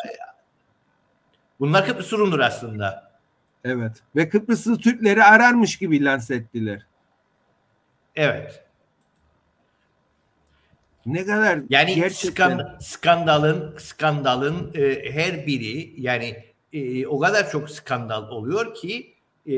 bunlar 1.60 1.86
Kıbrıs 1.86 2.12
Rum'dur 2.12 2.40
aslında. 2.40 3.10
Evet. 3.64 3.92
Ve 4.16 4.28
Kıbrıslı 4.28 4.78
Türkleri 4.78 5.24
ararmış 5.24 5.78
gibi 5.78 6.04
lanse 6.04 6.34
ettiler. 6.34 6.86
Evet. 8.16 8.64
Ne 11.06 11.24
kadar 11.24 11.60
yani 11.70 11.94
gerçekten... 11.94 12.76
skandalın 12.80 13.76
skandalın 13.78 14.72
e, 14.74 15.12
her 15.12 15.46
biri 15.46 16.02
yani 16.02 16.44
e, 16.72 17.06
o 17.06 17.18
kadar 17.18 17.50
çok 17.50 17.70
skandal 17.70 18.28
oluyor 18.28 18.74
ki 18.74 19.14
e, 19.46 19.52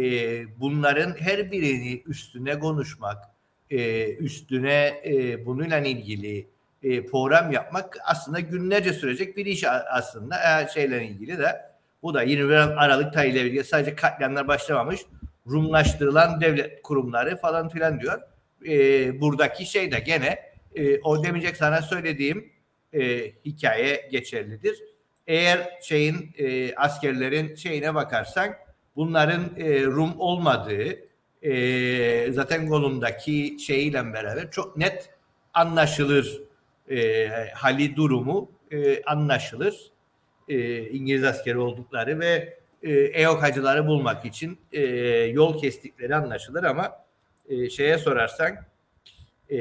bunların 0.60 1.14
her 1.18 1.52
birini 1.52 2.02
üstüne 2.06 2.58
konuşmak, 2.58 3.24
e, 3.72 4.12
üstüne 4.14 5.00
e, 5.04 5.46
bununla 5.46 5.78
ilgili 5.78 6.46
e, 6.82 7.06
program 7.06 7.52
yapmak 7.52 7.98
aslında 8.04 8.40
günlerce 8.40 8.92
sürecek 8.92 9.36
bir 9.36 9.46
iş 9.46 9.64
aslında 9.90 10.62
e, 10.62 10.68
şeyle 10.68 11.06
ilgili 11.06 11.38
de 11.38 11.60
bu 12.02 12.14
da 12.14 12.22
21 12.22 12.54
Aralık 12.54 13.12
tarihiyle 13.12 13.40
ilgili 13.40 13.64
sadece 13.64 13.94
katliamlar 13.94 14.48
başlamamış 14.48 15.00
Rumlaştırılan 15.46 16.40
devlet 16.40 16.82
kurumları 16.82 17.36
falan 17.36 17.68
filan 17.68 18.00
diyor. 18.00 18.20
E, 18.68 19.20
buradaki 19.20 19.66
şey 19.66 19.92
de 19.92 19.98
gene 20.00 20.52
o 21.04 21.24
demeyecek 21.24 21.56
sana 21.56 21.82
söylediğim 21.82 22.52
hikaye 23.44 24.08
geçerlidir. 24.10 24.78
Eğer 25.26 25.78
şeyin 25.82 26.30
askerlerin 26.76 27.54
şeyine 27.54 27.94
bakarsan 27.94 28.54
bunların 28.96 29.44
Rum 29.86 30.20
olmadığı 30.20 31.11
e, 31.42 32.32
zaten 32.32 32.68
kolundaki 32.68 33.56
şeyiyle 33.66 34.12
beraber 34.12 34.50
çok 34.50 34.76
net 34.76 35.10
anlaşılır 35.54 36.42
e, 36.90 37.28
hali 37.54 37.96
durumu 37.96 38.50
e, 38.70 39.02
anlaşılır. 39.02 39.92
E, 40.48 40.80
İngiliz 40.88 41.24
askeri 41.24 41.58
oldukları 41.58 42.20
ve 42.20 42.58
e, 42.82 42.92
EOK'acıları 42.92 43.86
bulmak 43.86 44.24
için 44.24 44.58
e, 44.72 44.80
yol 45.24 45.60
kestikleri 45.60 46.16
anlaşılır 46.16 46.64
ama 46.64 46.92
e, 47.48 47.70
şeye 47.70 47.98
sorarsan 47.98 48.56
e, 49.50 49.56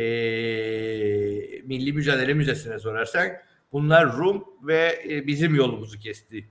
Milli 1.64 1.94
Mücadele 1.94 2.34
Müzesi'ne 2.34 2.80
sorarsan 2.80 3.28
bunlar 3.72 4.18
Rum 4.18 4.46
ve 4.64 5.04
e, 5.10 5.28
bizim 5.28 5.56
yolumuzu 5.56 6.00
kesti 6.00 6.48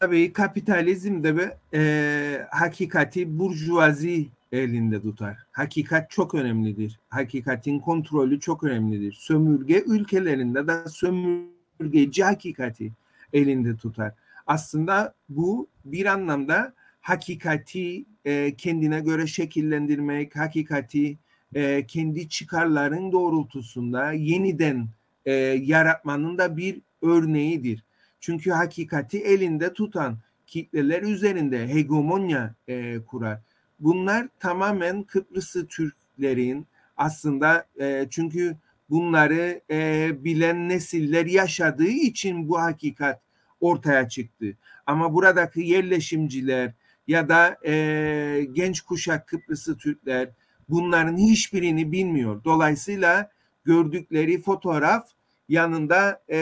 Tabii 0.00 0.32
kapitalizm 0.32 1.24
de 1.24 1.56
e, 1.74 2.46
hakikati 2.50 3.38
burjuvazi 3.38 4.26
elinde 4.52 5.02
tutar. 5.02 5.36
Hakikat 5.52 6.10
çok 6.10 6.34
önemlidir. 6.34 6.98
Hakikatin 7.08 7.78
kontrolü 7.78 8.40
çok 8.40 8.64
önemlidir. 8.64 9.12
Sömürge 9.12 9.82
ülkelerinde 9.86 10.66
de 10.66 10.88
sömürgeci 10.88 12.24
hakikati 12.24 12.92
elinde 13.32 13.76
tutar. 13.76 14.12
Aslında 14.46 15.14
bu 15.28 15.68
bir 15.84 16.06
anlamda 16.06 16.72
hakikati 17.00 18.04
e, 18.24 18.54
kendine 18.54 19.00
göre 19.00 19.26
şekillendirmek, 19.26 20.36
hakikati 20.36 21.16
e, 21.54 21.86
kendi 21.86 22.28
çıkarların 22.28 23.12
doğrultusunda 23.12 24.12
yeniden 24.12 24.88
e, 25.26 25.32
yaratmanın 25.62 26.38
da 26.38 26.56
bir 26.56 26.80
örneğidir. 27.02 27.84
Çünkü 28.20 28.50
hakikati 28.50 29.18
elinde 29.18 29.72
tutan 29.72 30.18
kitleler 30.46 31.02
üzerinde 31.02 31.68
hegemonya 31.68 32.54
e, 32.68 32.98
kurar. 32.98 33.40
Bunlar 33.80 34.28
tamamen 34.40 35.02
Kıbrıslı 35.02 35.66
Türklerin 35.66 36.66
aslında 36.96 37.66
e, 37.80 38.06
çünkü 38.10 38.56
bunları 38.90 39.60
e, 39.70 40.10
bilen 40.24 40.68
nesiller 40.68 41.26
yaşadığı 41.26 41.88
için 41.88 42.48
bu 42.48 42.60
hakikat 42.60 43.20
ortaya 43.60 44.08
çıktı. 44.08 44.46
Ama 44.86 45.14
buradaki 45.14 45.60
yerleşimciler 45.60 46.72
ya 47.06 47.28
da 47.28 47.58
e, 47.66 48.46
genç 48.52 48.80
kuşak 48.80 49.26
Kıbrıslı 49.26 49.78
Türkler 49.78 50.28
bunların 50.68 51.16
hiçbirini 51.16 51.92
bilmiyor. 51.92 52.44
Dolayısıyla 52.44 53.30
gördükleri 53.64 54.42
fotoğraf 54.42 55.08
yanında 55.48 56.22
e, 56.28 56.36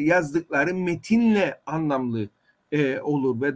yazdıkları 0.00 0.74
metinle 0.74 1.60
anlamlı 1.66 2.28
e, 2.72 3.00
olur 3.00 3.40
ve 3.40 3.54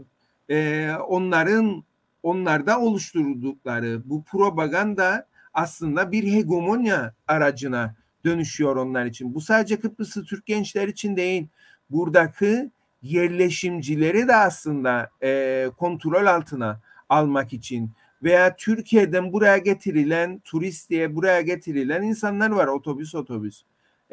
e, 0.54 0.90
onların 1.08 1.84
onlarda 2.22 2.80
oluşturdukları 2.80 4.02
bu 4.04 4.24
propaganda 4.24 5.26
aslında 5.54 6.12
bir 6.12 6.32
hegemonya 6.32 7.14
aracına 7.28 7.94
dönüşüyor 8.24 8.76
onlar 8.76 9.06
için. 9.06 9.34
Bu 9.34 9.40
sadece 9.40 9.80
Kıbrıslı 9.80 10.24
Türk 10.24 10.46
gençler 10.46 10.88
için 10.88 11.16
değil. 11.16 11.46
Buradaki 11.90 12.70
yerleşimcileri 13.02 14.28
de 14.28 14.36
aslında 14.36 15.10
e, 15.22 15.70
kontrol 15.76 16.26
altına 16.26 16.80
almak 17.08 17.52
için 17.52 17.90
veya 18.22 18.56
Türkiye'den 18.56 19.32
buraya 19.32 19.58
getirilen 19.58 20.38
turist 20.38 20.90
diye 20.90 21.14
buraya 21.14 21.40
getirilen 21.40 22.02
insanlar 22.02 22.50
var 22.50 22.66
otobüs 22.66 23.14
otobüs 23.14 23.62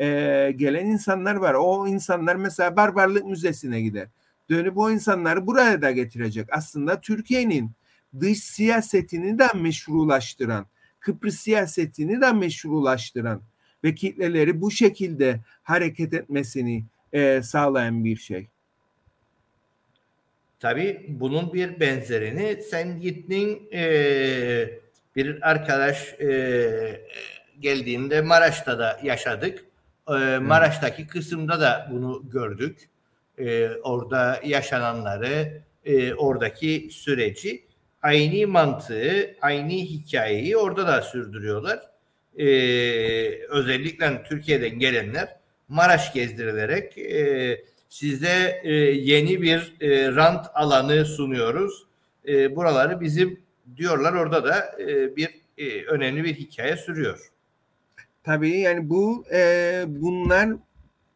e, 0.02 0.52
gelen 0.56 0.86
insanlar 0.86 1.36
var. 1.36 1.54
O 1.54 1.88
insanlar 1.88 2.36
mesela 2.36 2.76
Barbarlık 2.76 3.26
Müzesi'ne 3.26 3.82
gider. 3.82 4.08
Dönüp 4.50 4.78
o 4.78 4.92
insanları 4.92 5.48
buraya 5.48 5.82
da 5.82 5.92
getirecek. 5.92 6.48
Aslında 6.52 7.02
Türkiye'nin 7.02 7.72
dış 8.20 8.44
siyasetini 8.44 9.40
de 9.40 9.48
meşrulaştıran, 9.56 10.66
Kıbrıs 11.00 11.40
siyasetini 11.40 12.22
de 12.22 12.32
meşrulaştıran 12.32 13.42
ve 13.84 13.96
kitleleri 13.96 14.62
bu 14.62 14.72
şekilde 14.72 15.40
hareket 15.64 16.14
etmesini 16.14 16.86
e, 17.14 17.42
sağlayan 17.42 18.06
bir 18.06 18.18
şey. 18.18 18.48
Tabii 20.60 21.06
bunun 21.10 21.54
bir 21.54 21.80
benzerini 21.80 22.64
sen 22.64 23.00
gittin 23.00 23.70
e, 23.74 24.70
bir 25.16 25.50
arkadaş 25.50 26.14
e, 26.20 27.02
geldiğinde 27.60 28.22
Maraş'ta 28.22 28.80
da 28.80 29.00
yaşadık. 29.04 29.71
E, 30.12 30.40
Maraş'taki 30.40 31.08
kısımda 31.08 31.62
da 31.62 31.88
bunu 31.92 32.24
gördük. 32.30 32.90
E, 33.38 33.70
orada 33.70 34.40
yaşananları, 34.46 35.62
e, 35.86 36.14
oradaki 36.14 36.90
süreci 36.92 37.64
aynı 38.02 38.48
mantığı, 38.48 39.36
aynı 39.42 39.72
hikayeyi 39.72 40.58
orada 40.58 40.88
da 40.88 41.02
sürdürüyorlar. 41.02 41.80
E, 42.38 42.46
özellikle 43.50 44.24
Türkiye'den 44.24 44.80
gelenler 44.80 45.36
Maraş 45.68 46.14
gezdirilerek 46.14 46.98
e, 46.98 47.64
size 47.90 48.62
e, 48.64 48.74
yeni 48.74 49.42
bir 49.42 49.74
e, 49.82 50.16
rant 50.16 50.46
alanı 50.54 51.06
sunuyoruz. 51.06 51.86
E, 52.28 52.56
buraları 52.56 53.02
bizim 53.02 53.40
diyorlar 53.78 54.14
orada 54.14 54.44
da 54.44 54.76
e, 54.80 55.16
bir 55.16 55.30
e, 55.58 55.86
önemli 55.86 56.24
bir 56.24 56.36
hikaye 56.36 56.78
sürüyor. 56.78 57.32
Tabii 58.24 58.60
yani 58.60 58.90
bu 58.90 59.26
e, 59.34 59.84
bunlar 59.88 60.50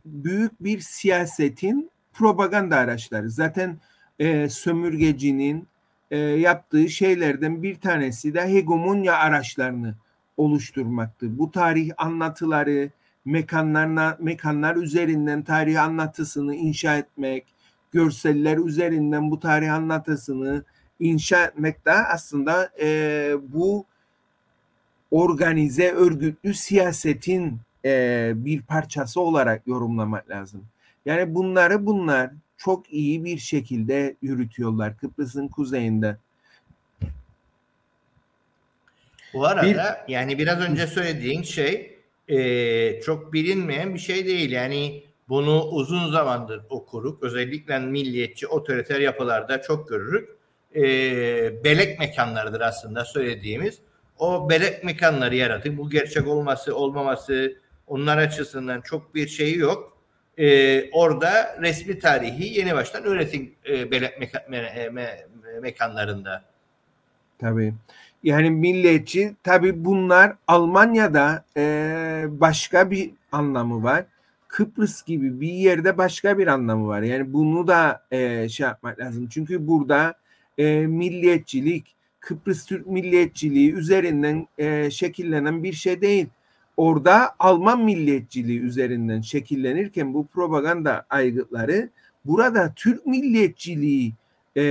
büyük 0.06 0.64
bir 0.64 0.80
siyasetin 0.80 1.92
propaganda 2.14 2.78
araçları. 2.78 3.30
Zaten 3.30 3.78
e, 4.20 4.50
sömürgecinin 4.50 5.68
e, 6.12 6.18
yaptığı 6.18 6.90
şeylerden 6.90 7.64
bir 7.64 7.76
tanesi 7.76 8.34
de 8.34 8.42
hegemonya 8.42 9.16
araçlarını 9.16 9.96
oluşturmaktı. 10.38 11.40
Bu 11.40 11.52
tarih 11.52 11.92
anlatıları, 11.98 12.90
mekanlarına 13.26 14.18
mekanlar 14.20 14.76
üzerinden 14.76 15.44
tarih 15.44 15.84
anlatısını 15.84 16.56
inşa 16.56 16.98
etmek, 16.98 17.46
görseller 17.92 18.58
üzerinden 18.58 19.32
bu 19.32 19.40
tarih 19.40 19.74
anlatısını 19.74 20.64
inşa 21.00 21.46
etmek 21.46 21.86
de 21.86 21.92
aslında 21.92 22.70
e, 22.82 23.32
bu 23.42 23.86
organize 25.16 25.92
örgütlü 25.92 26.54
siyasetin 26.54 27.60
e, 27.86 28.32
bir 28.36 28.62
parçası 28.62 29.22
olarak 29.22 29.68
yorumlamak 29.68 30.30
lazım. 30.30 30.66
Yani 31.06 31.36
bunları 31.36 31.86
bunlar 31.86 32.30
çok 32.58 32.94
iyi 32.94 33.24
bir 33.24 33.38
şekilde 33.38 34.16
yürütüyorlar 34.22 34.98
Kıbrıs'ın 34.98 35.48
kuzeyinde. 35.48 36.18
Bu 39.34 39.46
arada 39.46 39.64
bir, 39.64 40.14
yani 40.14 40.38
biraz 40.38 40.62
önce 40.62 40.88
söylediğin 40.88 41.44
şey 41.44 42.00
e, 42.28 43.02
çok 43.02 43.34
bilinmeyen 43.34 43.94
bir 43.94 44.00
şey 44.00 44.26
değil. 44.26 44.52
Yani 44.52 45.04
bunu 45.30 45.64
uzun 45.64 46.12
zamandır 46.12 46.62
okuruk. 46.70 47.24
Özellikle 47.24 47.80
milliyetçi, 47.80 48.48
otoriter 48.48 49.00
yapılarda 49.00 49.62
çok 49.62 49.90
görürük. 49.90 50.30
E, 50.76 50.84
belek 51.64 52.00
mekanlarıdır 52.00 52.62
aslında 52.62 53.06
söylediğimiz. 53.06 53.80
O 54.20 54.50
belek 54.50 54.84
mekanları 54.84 55.36
yaratır. 55.36 55.78
Bu 55.78 55.90
gerçek 55.90 56.28
olması, 56.28 56.76
olmaması 56.76 57.58
onlar 57.88 58.18
açısından 58.18 58.82
çok 58.82 59.16
bir 59.16 59.28
şeyi 59.28 59.58
yok. 59.58 59.98
E, 60.38 60.92
orada 60.92 61.58
resmi 61.62 62.00
tarihi 62.00 62.60
yeni 62.60 62.76
baştan 62.76 63.04
öğretim 63.04 63.52
e, 63.70 63.92
belek 63.92 64.20
meka, 64.20 64.46
me, 64.50 64.90
me, 64.90 65.26
mekanlarında. 65.62 66.44
Tabii. 67.40 67.74
Yani 68.24 68.50
milliyetçi 68.50 69.36
tabii 69.44 69.86
bunlar 69.86 70.34
Almanya'da 70.48 71.46
e, 71.58 72.26
başka 72.28 72.92
bir 72.92 73.12
anlamı 73.32 73.84
var. 73.84 74.06
Kıbrıs 74.48 75.04
gibi 75.04 75.42
bir 75.42 75.54
yerde 75.54 75.98
başka 75.98 76.38
bir 76.38 76.48
anlamı 76.48 76.88
var. 76.88 77.02
Yani 77.02 77.34
bunu 77.34 77.68
da 77.68 78.06
e, 78.12 78.50
şey 78.50 78.66
yapmak 78.66 79.00
lazım. 79.00 79.28
Çünkü 79.32 79.68
burada 79.68 80.14
e, 80.58 80.78
milliyetçilik, 80.78 81.95
Kıbrıs 82.26 82.66
Türk 82.66 82.88
milliyetçiliği 82.88 83.74
üzerinden 83.74 84.48
e, 84.58 84.92
şekillenen 84.92 85.64
bir 85.64 85.74
şey 85.74 86.02
değil. 86.02 86.28
Orada 86.78 87.36
Alman 87.40 87.84
milliyetçiliği 87.84 88.60
üzerinden 88.60 89.22
şekillenirken 89.22 90.14
bu 90.14 90.28
propaganda 90.28 91.06
aygıtları 91.10 91.90
burada 92.26 92.74
Türk 92.76 93.06
milliyetçiliği 93.06 94.14
e, 94.58 94.64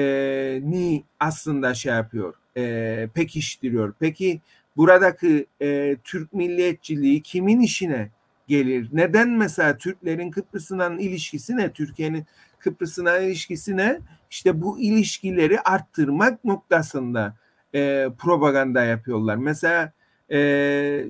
ni 0.64 1.04
aslında 1.20 1.74
şey 1.74 1.92
yapıyor, 1.92 2.34
e, 2.56 3.08
pekiştiriyor. 3.14 3.94
Peki 4.00 4.40
buradaki 4.76 5.46
e, 5.62 5.96
Türk 6.04 6.32
milliyetçiliği 6.32 7.22
kimin 7.22 7.60
işine 7.60 8.10
gelir? 8.48 8.88
Neden 8.92 9.30
mesela 9.30 9.76
Türklerin 9.76 10.30
Kıbrıs'ın 10.30 10.98
ilişkisi 10.98 11.56
ne? 11.56 11.72
Türkiye'nin 11.72 12.26
Kıbrıs'ına 12.58 13.18
ilişkisi 13.18 13.76
ne? 13.76 13.98
İşte 14.30 14.62
bu 14.62 14.80
ilişkileri 14.80 15.60
arttırmak 15.60 16.44
noktasında 16.44 17.43
e, 17.74 18.08
propaganda 18.18 18.84
yapıyorlar. 18.84 19.36
Mesela 19.36 19.92
e, 20.32 20.38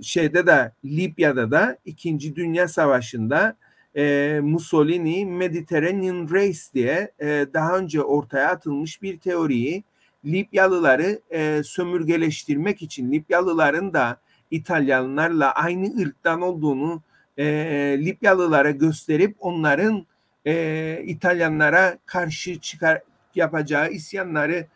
şeyde 0.03 0.47
de 0.47 0.73
Libya'da 0.85 1.51
da 1.51 1.79
İkinci 1.85 2.37
Dünya 2.37 2.69
Savaşı'nda 2.69 3.57
e, 3.97 4.41
Mussolini 4.43 5.27
Mediterranean 5.27 6.29
Race 6.33 6.61
diye 6.75 7.13
e, 7.21 7.47
daha 7.55 7.79
önce 7.79 8.03
ortaya 8.03 8.49
atılmış 8.49 9.03
bir 9.03 9.19
teoriyi 9.19 9.85
Libyalıları 10.25 11.21
e, 11.31 11.63
sömürgeleştirmek 11.65 12.83
için 12.83 13.13
Libyalıların 13.13 13.95
da 13.95 14.21
İtalyanlarla 14.51 15.53
aynı 15.53 16.03
ırktan 16.03 16.41
olduğunu 16.41 17.03
e, 17.39 17.45
Libyalılara 18.01 18.71
gösterip 18.71 19.37
onların 19.41 20.07
e, 20.47 21.03
İtalyanlara 21.07 21.99
karşı 22.07 22.61
çıkar 22.61 23.03
yapacağı 23.35 23.91
isyanları 23.91 24.67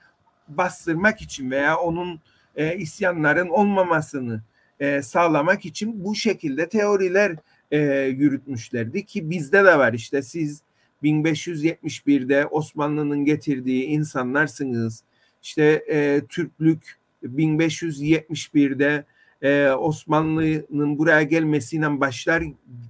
bastırmak 0.49 1.23
için 1.23 1.51
veya 1.51 1.77
onun 1.77 2.21
e, 2.57 2.77
isyanların 2.77 3.49
olmamasını 3.49 4.43
e, 4.81 5.03
sağlamak 5.03 5.65
için 5.65 6.05
bu 6.05 6.15
şekilde 6.15 6.69
teoriler 6.69 7.37
e, 7.71 7.79
yürütmüşlerdi 8.03 9.07
ki 9.07 9.31
bizde 9.31 9.65
de 9.65 9.79
var 9.79 9.93
işte 9.93 10.23
siz 10.23 10.63
1571'de 11.03 12.47
Osmanlı'nın 12.47 13.25
getirdiği 13.25 13.85
insanlarsınız. 13.85 15.03
İşte 15.43 15.85
e, 15.91 16.21
Türklük 16.29 16.99
1571'de 17.25 19.05
e, 19.43 19.71
Osmanlı'nın 19.71 20.99
buraya 20.99 21.23
gelmesiyle 21.23 22.01
başlar 22.01 22.45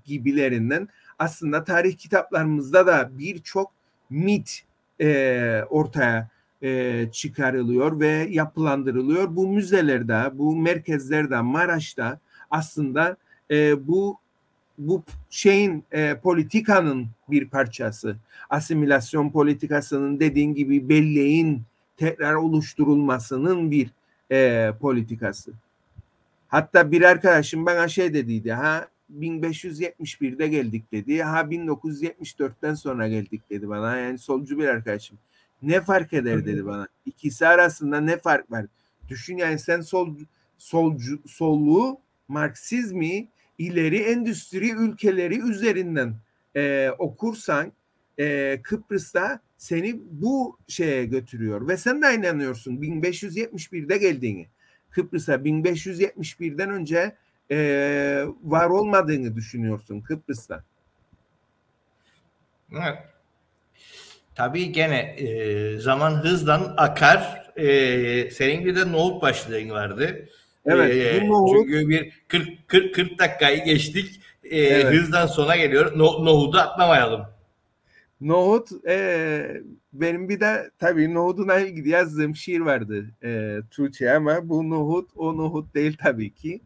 gibilerinden 0.04 0.88
aslında 1.18 1.64
tarih 1.64 1.96
kitaplarımızda 1.96 2.86
da 2.86 3.10
birçok 3.18 3.72
mit 4.10 4.62
e, 5.00 5.62
ortaya 5.70 6.28
e, 6.62 7.06
çıkarılıyor 7.12 8.00
ve 8.00 8.26
yapılandırılıyor. 8.30 9.36
Bu 9.36 9.48
müzelerde, 9.48 10.38
bu 10.38 10.56
merkezlerde, 10.56 11.40
Maraş'ta 11.40 12.20
aslında 12.50 13.16
e, 13.50 13.88
bu 13.88 14.18
bu 14.78 15.02
şeyin 15.30 15.84
e, 15.92 16.14
politikanın 16.14 17.06
bir 17.30 17.48
parçası. 17.48 18.16
Asimilasyon 18.50 19.30
politikasının 19.30 20.20
dediğin 20.20 20.54
gibi 20.54 20.88
belleğin 20.88 21.62
tekrar 21.96 22.34
oluşturulmasının 22.34 23.70
bir 23.70 23.90
e, 24.32 24.70
politikası. 24.80 25.52
Hatta 26.48 26.90
bir 26.92 27.02
arkadaşım 27.02 27.66
bana 27.66 27.88
şey 27.88 28.14
dediydi 28.14 28.52
ha 28.52 28.88
1571'de 29.18 30.48
geldik 30.48 30.92
dedi. 30.92 31.22
Ha 31.22 31.40
1974'ten 31.40 32.74
sonra 32.74 33.08
geldik 33.08 33.50
dedi 33.50 33.68
bana. 33.68 33.96
Yani 33.96 34.18
solcu 34.18 34.58
bir 34.58 34.68
arkadaşım. 34.68 35.18
Ne 35.62 35.80
fark 35.80 36.12
eder 36.12 36.46
dedi 36.46 36.66
bana. 36.66 36.88
İkisi 37.06 37.46
arasında 37.46 38.00
ne 38.00 38.18
fark 38.18 38.50
var? 38.50 38.66
Düşün 39.08 39.36
yani 39.36 39.58
sen 39.58 39.80
sol 39.80 40.16
solcu 40.58 41.22
solluğu 41.26 42.00
Marksizmi 42.28 43.28
ileri 43.58 43.98
endüstri 43.98 44.70
ülkeleri 44.70 45.40
üzerinden 45.40 46.14
e, 46.56 46.90
okursan 46.98 47.72
e, 48.18 48.58
Kıbrıs'ta 48.62 49.40
seni 49.58 50.00
bu 50.10 50.58
şeye 50.68 51.04
götürüyor 51.04 51.68
ve 51.68 51.76
sen 51.76 52.02
de 52.02 52.14
inanıyorsun 52.14 52.76
1571'de 52.76 53.98
geldiğini. 53.98 54.48
Kıbrıs'a 54.90 55.34
1571'den 55.34 56.70
önce 56.70 57.16
e, 57.50 58.26
var 58.42 58.66
olmadığını 58.70 59.36
düşünüyorsun 59.36 60.00
Kıbrıs'ta. 60.00 60.64
Evet. 62.72 63.17
Tabii 64.38 64.72
gene 64.72 64.98
e, 64.98 65.78
zaman 65.78 66.10
hızdan 66.10 66.74
akar. 66.76 67.50
E, 67.56 68.30
senin 68.30 68.64
bir 68.64 68.76
de 68.76 68.92
nohut 68.92 69.22
başlığın 69.22 69.70
vardı. 69.70 70.28
Evet. 70.66 71.22
E, 71.22 71.28
nohut... 71.28 71.56
Çünkü 71.56 71.88
bir 71.88 72.12
40, 72.28 72.68
40, 72.68 72.94
40 72.94 73.18
dakikayı 73.18 73.64
geçtik. 73.64 74.20
E, 74.44 74.58
evet. 74.58 74.94
Hızdan 74.94 75.26
sona 75.26 75.56
geliyor. 75.56 75.98
No, 75.98 76.24
nohudu 76.24 76.58
atlamayalım. 76.58 77.22
Nohut 78.20 78.68
e, 78.88 79.62
benim 79.92 80.28
bir 80.28 80.40
de 80.40 80.70
tabii 80.78 81.14
ilgili 81.58 81.88
yazdığım 81.88 82.36
şiir 82.36 82.60
vardı 82.60 83.06
e, 83.24 83.58
Tuğçe 83.70 84.12
ama 84.12 84.48
bu 84.48 84.70
nohut 84.70 85.10
o 85.16 85.36
nohut 85.36 85.74
değil 85.74 85.96
tabii 86.02 86.34
ki. 86.34 86.60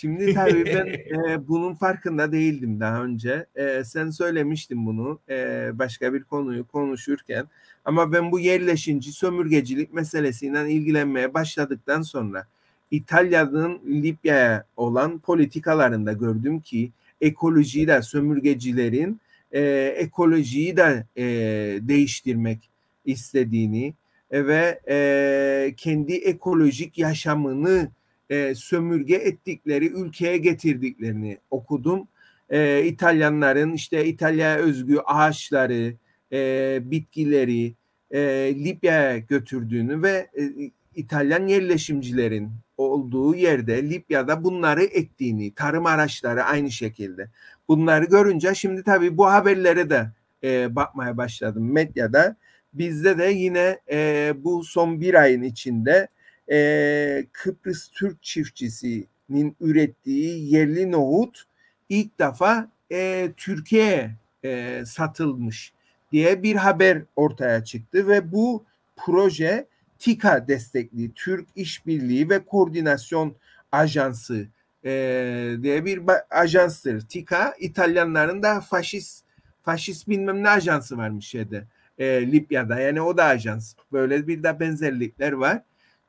Şimdi 0.00 0.34
tabii 0.34 0.66
ben 0.66 0.86
e, 1.30 1.48
bunun 1.48 1.74
farkında 1.74 2.32
değildim 2.32 2.80
daha 2.80 3.04
önce. 3.04 3.46
E, 3.54 3.84
sen 3.84 4.10
söylemiştin 4.10 4.86
bunu 4.86 5.18
e, 5.28 5.70
başka 5.74 6.14
bir 6.14 6.24
konuyu 6.24 6.68
konuşurken. 6.68 7.46
Ama 7.84 8.12
ben 8.12 8.32
bu 8.32 8.38
yerleşinci 8.38 9.12
sömürgecilik 9.12 9.92
meselesiyle 9.92 10.70
ilgilenmeye 10.70 11.34
başladıktan 11.34 12.02
sonra 12.02 12.46
İtalya'nın 12.90 13.80
Libya'ya 13.86 14.64
olan 14.76 15.18
politikalarında 15.18 16.12
gördüm 16.12 16.60
ki 16.60 16.90
ekolojiyi 17.20 17.88
de 17.88 18.02
sömürgecilerin 18.02 19.20
e, 19.52 19.60
ekolojiyi 19.96 20.76
de 20.76 21.06
e, 21.16 21.24
değiştirmek 21.88 22.70
istediğini 23.04 23.94
ve 24.32 24.80
e, 24.88 25.74
kendi 25.76 26.14
ekolojik 26.14 26.98
yaşamını 26.98 27.88
e, 28.30 28.54
sömürge 28.54 29.14
ettikleri 29.14 29.86
ülkeye 29.86 30.38
getirdiklerini 30.38 31.38
okudum. 31.50 32.08
E, 32.50 32.84
İtalyanların 32.84 33.72
işte 33.72 34.04
İtalya 34.04 34.56
özgü 34.56 34.98
ağaçları, 34.98 35.94
e, 36.32 36.78
bitkileri 36.90 37.74
e, 38.10 38.20
Libya'ya 38.54 39.18
götürdüğünü 39.18 40.02
ve 40.02 40.28
e, 40.38 40.70
İtalyan 40.94 41.46
yerleşimcilerin 41.46 42.50
olduğu 42.76 43.34
yerde 43.34 43.90
Libya'da 43.90 44.44
bunları 44.44 44.84
ektiğini, 44.84 45.54
tarım 45.54 45.86
araçları 45.86 46.44
aynı 46.44 46.70
şekilde. 46.70 47.28
Bunları 47.68 48.04
görünce 48.04 48.54
şimdi 48.54 48.82
tabii 48.82 49.16
bu 49.16 49.26
haberlere 49.26 49.90
de 49.90 50.10
e, 50.44 50.76
bakmaya 50.76 51.16
başladım 51.16 51.72
medyada. 51.72 52.36
Bizde 52.72 53.18
de 53.18 53.24
yine 53.24 53.80
e, 53.90 54.32
bu 54.36 54.64
son 54.64 55.00
bir 55.00 55.14
ayın 55.14 55.42
içinde 55.42 56.08
e, 56.50 57.26
Kıbrıs 57.32 57.88
Türk 57.88 58.22
çiftçisinin 58.22 59.56
ürettiği 59.60 60.54
yerli 60.54 60.92
nohut 60.92 61.44
ilk 61.88 62.18
defa 62.18 62.68
e, 62.92 63.28
Türkiye'ye 63.36 64.10
e, 64.44 64.82
satılmış 64.86 65.72
diye 66.12 66.42
bir 66.42 66.56
haber 66.56 67.02
ortaya 67.16 67.64
çıktı 67.64 68.08
ve 68.08 68.32
bu 68.32 68.64
proje 68.96 69.66
TİKA 69.98 70.48
destekli 70.48 71.12
Türk 71.14 71.48
İşbirliği 71.56 72.30
ve 72.30 72.44
Koordinasyon 72.44 73.34
Ajansı 73.72 74.46
e, 74.84 74.90
diye 75.62 75.84
bir 75.84 76.02
ajanstır. 76.30 77.00
TİKA 77.00 77.54
İtalyanların 77.58 78.42
da 78.42 78.60
faşist 78.60 79.24
faşist 79.62 80.08
bilmem 80.08 80.42
ne 80.42 80.48
ajansı 80.48 80.98
varmış 80.98 81.26
şeyde 81.26 81.64
e, 81.98 82.32
Libya'da 82.32 82.80
yani 82.80 83.00
o 83.00 83.16
da 83.16 83.24
ajans. 83.24 83.74
Böyle 83.92 84.26
bir 84.26 84.42
de 84.42 84.60
benzerlikler 84.60 85.32
var. 85.32 85.62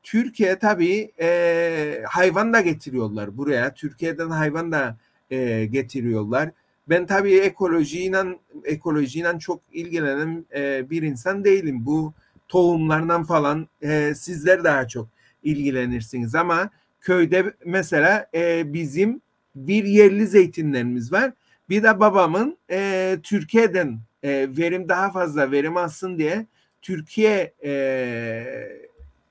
Türkiye 0.03 0.59
tabii 0.59 1.11
e, 1.19 2.03
hayvan 2.07 2.53
da 2.53 2.61
getiriyorlar 2.61 3.37
buraya. 3.37 3.73
Türkiye'den 3.73 4.29
hayvan 4.29 4.71
da 4.71 4.97
e, 5.31 5.65
getiriyorlar. 5.65 6.51
Ben 6.89 7.05
tabii 7.05 7.37
ekolojiyle 7.37 8.23
ekolojiyle 8.65 9.39
çok 9.39 9.61
ilgilenen 9.71 10.45
e, 10.55 10.89
bir 10.89 11.03
insan 11.03 11.43
değilim. 11.43 11.85
Bu 11.85 12.13
tohumlardan 12.47 13.23
falan 13.23 13.67
e, 13.81 14.13
sizler 14.15 14.63
daha 14.63 14.87
çok 14.87 15.07
ilgilenirsiniz 15.43 16.35
ama 16.35 16.69
köyde 17.01 17.53
mesela 17.65 18.27
e, 18.33 18.73
bizim 18.73 19.21
bir 19.55 19.83
yerli 19.83 20.27
zeytinlerimiz 20.27 21.11
var. 21.11 21.31
Bir 21.69 21.83
de 21.83 21.99
babamın 21.99 22.57
e, 22.71 23.17
Türkiye'den 23.23 23.99
e, 24.23 24.47
verim 24.57 24.89
daha 24.89 25.11
fazla 25.11 25.51
verim 25.51 25.77
alsın 25.77 26.17
diye 26.17 26.45
Türkiye 26.81 27.53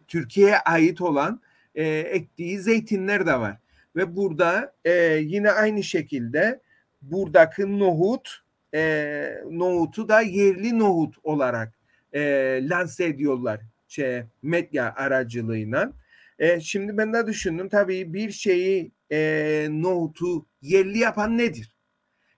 Türkiye'ye 0.09 0.59
ait 0.59 1.01
olan 1.01 1.41
e, 1.75 1.85
ektiği 1.89 2.59
zeytinler 2.59 3.27
de 3.27 3.41
var. 3.41 3.59
Ve 3.97 4.17
burada 4.17 4.75
e, 4.85 4.93
yine 5.23 5.51
aynı 5.51 5.83
şekilde 5.83 6.61
buradaki 7.03 7.79
nohut 7.79 8.43
e, 8.75 9.43
nohutu 9.51 10.09
da 10.09 10.21
yerli 10.21 10.79
nohut 10.79 11.15
olarak 11.23 11.75
e, 12.13 12.21
lanse 12.63 13.05
ediyorlar 13.05 13.61
şey, 13.89 14.23
medya 14.43 14.95
aracılığıyla. 14.95 15.93
E, 16.39 16.61
şimdi 16.61 16.97
ben 16.97 17.13
de 17.13 17.27
düşündüm 17.27 17.69
tabii 17.69 18.15
bir 18.15 18.31
şeyi 18.31 18.93
e, 19.13 19.69
nohutu 19.71 20.47
yerli 20.63 20.99
yapan 20.99 21.39
nedir? 21.39 21.75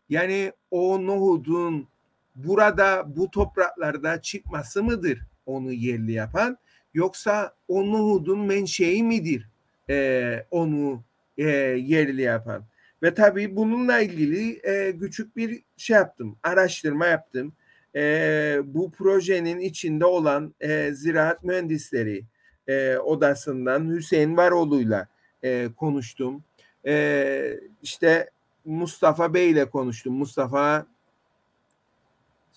Yani 0.08 0.52
o 0.70 1.06
nohudun 1.06 1.88
burada 2.34 3.16
bu 3.16 3.30
topraklarda 3.30 4.22
çıkması 4.22 4.82
mıdır 4.82 5.20
onu 5.46 5.72
yerli 5.72 6.12
yapan? 6.12 6.58
Yoksa 6.94 7.54
o 7.68 7.86
nohudun 7.86 8.40
menşei 8.40 9.02
midir 9.02 9.48
e, 9.90 10.46
onu 10.50 11.02
e, 11.38 11.48
yerli 11.76 12.22
yapan? 12.22 12.64
Ve 13.02 13.14
tabii 13.14 13.56
bununla 13.56 14.00
ilgili 14.00 14.60
e, 14.64 14.98
küçük 14.98 15.36
bir 15.36 15.62
şey 15.76 15.94
yaptım, 15.96 16.36
araştırma 16.42 17.06
yaptım. 17.06 17.52
E, 17.96 18.60
bu 18.64 18.90
projenin 18.90 19.60
içinde 19.60 20.04
olan 20.04 20.54
e, 20.60 20.90
ziraat 20.92 21.44
mühendisleri 21.44 22.24
e, 22.68 22.96
odasından 22.96 23.90
Hüseyin 23.94 24.36
Varoğlu'yla 24.36 25.08
e, 25.44 25.68
konuştum. 25.76 26.44
E, 26.86 27.60
işte 27.82 28.30
Mustafa 28.64 29.34
Bey 29.34 29.50
ile 29.50 29.70
konuştum. 29.70 30.14
Mustafa 30.14 30.86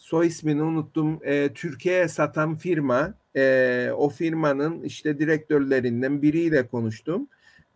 soy 0.03 0.27
ismini 0.27 0.63
unuttum. 0.63 1.19
E, 1.23 1.53
Türkiye'ye 1.53 2.07
satan 2.07 2.55
firma, 2.55 3.13
e, 3.35 3.89
o 3.97 4.09
firmanın 4.09 4.83
işte 4.83 5.19
direktörlerinden 5.19 6.21
biriyle 6.21 6.67
konuştum 6.67 7.27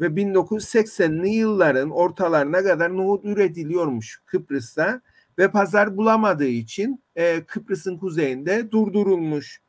ve 0.01 0.05
1980'li 0.05 1.29
yılların 1.29 1.91
ortalarına 1.91 2.63
kadar 2.63 2.97
nohut 2.97 3.25
üretiliyormuş 3.25 4.21
Kıbrıs'ta 4.25 5.01
ve 5.37 5.51
pazar 5.51 5.97
bulamadığı 5.97 6.47
için 6.47 7.03
e, 7.15 7.43
Kıbrıs'ın 7.43 7.97
kuzeyinde 7.97 8.71
durdurulmuş. 8.71 9.61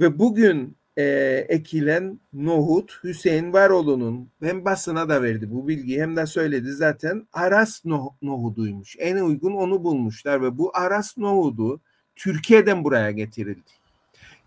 Ve 0.00 0.18
bugün 0.18 0.76
e, 0.96 1.04
ekilen 1.48 2.20
nohut 2.32 3.00
Hüseyin 3.04 3.52
Varoğlu'nun 3.52 4.28
hem 4.42 4.64
basına 4.64 5.08
da 5.08 5.22
verdi 5.22 5.50
bu 5.50 5.68
bilgiyi 5.68 6.00
hem 6.00 6.16
de 6.16 6.26
söyledi 6.26 6.72
zaten 6.72 7.26
Aras 7.32 7.84
no, 7.84 8.10
nohuduymuş. 8.22 8.96
En 8.98 9.16
uygun 9.16 9.52
onu 9.52 9.84
bulmuşlar 9.84 10.42
ve 10.42 10.58
bu 10.58 10.76
Aras 10.76 11.18
nohudu 11.18 11.80
Türkiye'den 12.16 12.84
buraya 12.84 13.10
getirildi. 13.10 13.70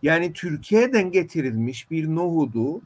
Yani 0.04 0.34
Türkiye'den 0.34 1.12
getirilmiş 1.12 1.92
bir 1.92 2.08
nohudu 2.08 2.82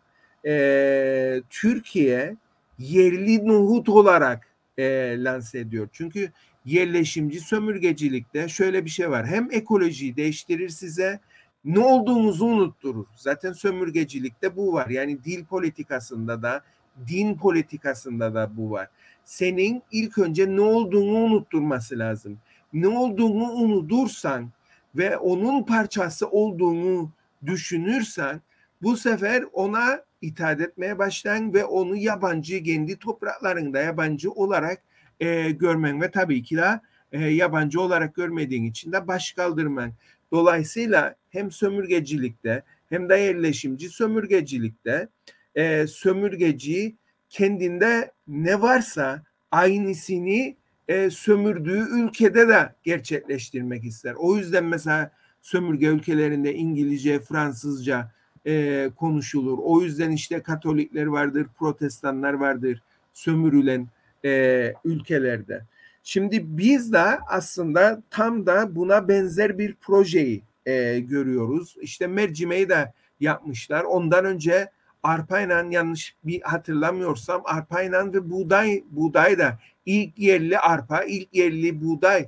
e, 0.45 1.41
Türkiye 1.49 2.35
yerli 2.79 3.47
nohut 3.47 3.89
olarak 3.89 4.47
e, 4.77 5.15
lanse 5.23 5.59
ediyor. 5.59 5.87
Çünkü 5.93 6.31
yerleşimci 6.65 7.39
sömürgecilikte 7.39 8.47
şöyle 8.47 8.85
bir 8.85 8.89
şey 8.89 9.09
var. 9.09 9.27
Hem 9.27 9.47
ekolojiyi 9.51 10.15
değiştirir 10.15 10.69
size 10.69 11.19
ne 11.65 11.79
olduğumuzu 11.79 12.45
unutturur. 12.45 13.05
Zaten 13.15 13.53
sömürgecilikte 13.53 14.55
bu 14.55 14.73
var. 14.73 14.89
Yani 14.89 15.23
dil 15.23 15.45
politikasında 15.45 16.41
da 16.41 16.61
din 17.07 17.37
politikasında 17.37 18.33
da 18.33 18.57
bu 18.57 18.71
var. 18.71 18.87
Senin 19.25 19.83
ilk 19.91 20.17
önce 20.17 20.55
ne 20.55 20.61
olduğunu 20.61 21.17
unutturması 21.17 21.99
lazım. 21.99 22.37
Ne 22.73 22.87
olduğunu 22.87 23.51
unutursan 23.51 24.49
ve 24.95 25.17
onun 25.17 25.63
parçası 25.63 26.27
olduğunu 26.27 27.11
düşünürsen 27.45 28.41
bu 28.81 28.97
sefer 28.97 29.43
ona 29.53 30.03
itaat 30.21 30.61
etmeye 30.61 30.97
başlan 30.97 31.53
ve 31.53 31.65
onu 31.65 31.95
yabancı 31.95 32.63
kendi 32.63 32.99
topraklarında 32.99 33.79
yabancı 33.79 34.31
olarak 34.31 34.81
e, 35.19 35.51
görmen 35.51 36.01
ve 36.01 36.11
tabii 36.11 36.43
ki 36.43 36.57
de 36.57 36.79
e, 37.11 37.25
yabancı 37.25 37.81
olarak 37.81 38.15
görmediğin 38.15 38.63
için 38.63 38.91
de 38.91 39.07
baş 39.07 39.31
kaldırman. 39.31 39.93
Dolayısıyla 40.33 41.15
hem 41.29 41.51
sömürgecilikte 41.51 42.63
hem 42.89 43.09
de 43.09 43.15
yerleşimci 43.15 43.89
sömürgecilikte 43.89 45.07
e, 45.55 45.87
sömürgeci 45.87 46.95
kendinde 47.29 48.11
ne 48.27 48.61
varsa 48.61 49.23
aynısını 49.51 50.55
e, 50.87 51.09
sömürdüğü 51.09 51.87
ülkede 51.91 52.47
de 52.47 52.75
gerçekleştirmek 52.83 53.83
ister. 53.83 54.13
O 54.13 54.37
yüzden 54.37 54.65
mesela 54.65 55.11
sömürge 55.41 55.87
ülkelerinde 55.87 56.53
İngilizce, 56.53 57.19
Fransızca 57.19 58.11
e, 58.47 58.89
konuşulur. 58.95 59.57
O 59.61 59.81
yüzden 59.81 60.11
işte 60.11 60.41
Katolikler 60.41 61.05
vardır, 61.05 61.47
Protestanlar 61.59 62.33
vardır 62.33 62.81
sömürülen 63.13 63.87
e, 64.25 64.73
ülkelerde. 64.85 65.65
Şimdi 66.03 66.57
biz 66.57 66.93
de 66.93 67.19
aslında 67.27 68.01
tam 68.09 68.45
da 68.45 68.75
buna 68.75 69.07
benzer 69.07 69.57
bir 69.57 69.75
projeyi 69.75 70.43
e, 70.65 70.99
görüyoruz. 70.99 71.75
İşte 71.81 72.07
mercimeği 72.07 72.69
de 72.69 72.93
yapmışlar. 73.19 73.83
Ondan 73.83 74.25
önce 74.25 74.69
arpayla 75.03 75.65
yanlış 75.69 76.15
bir 76.23 76.41
hatırlamıyorsam 76.41 77.41
arpayla 77.45 78.13
ve 78.13 78.29
buğday 78.29 78.83
buğday 78.91 79.37
da 79.37 79.59
ilk 79.85 80.19
yerli 80.19 80.59
arpa, 80.59 81.03
ilk 81.03 81.35
yerli 81.35 81.81
buğday 81.81 82.25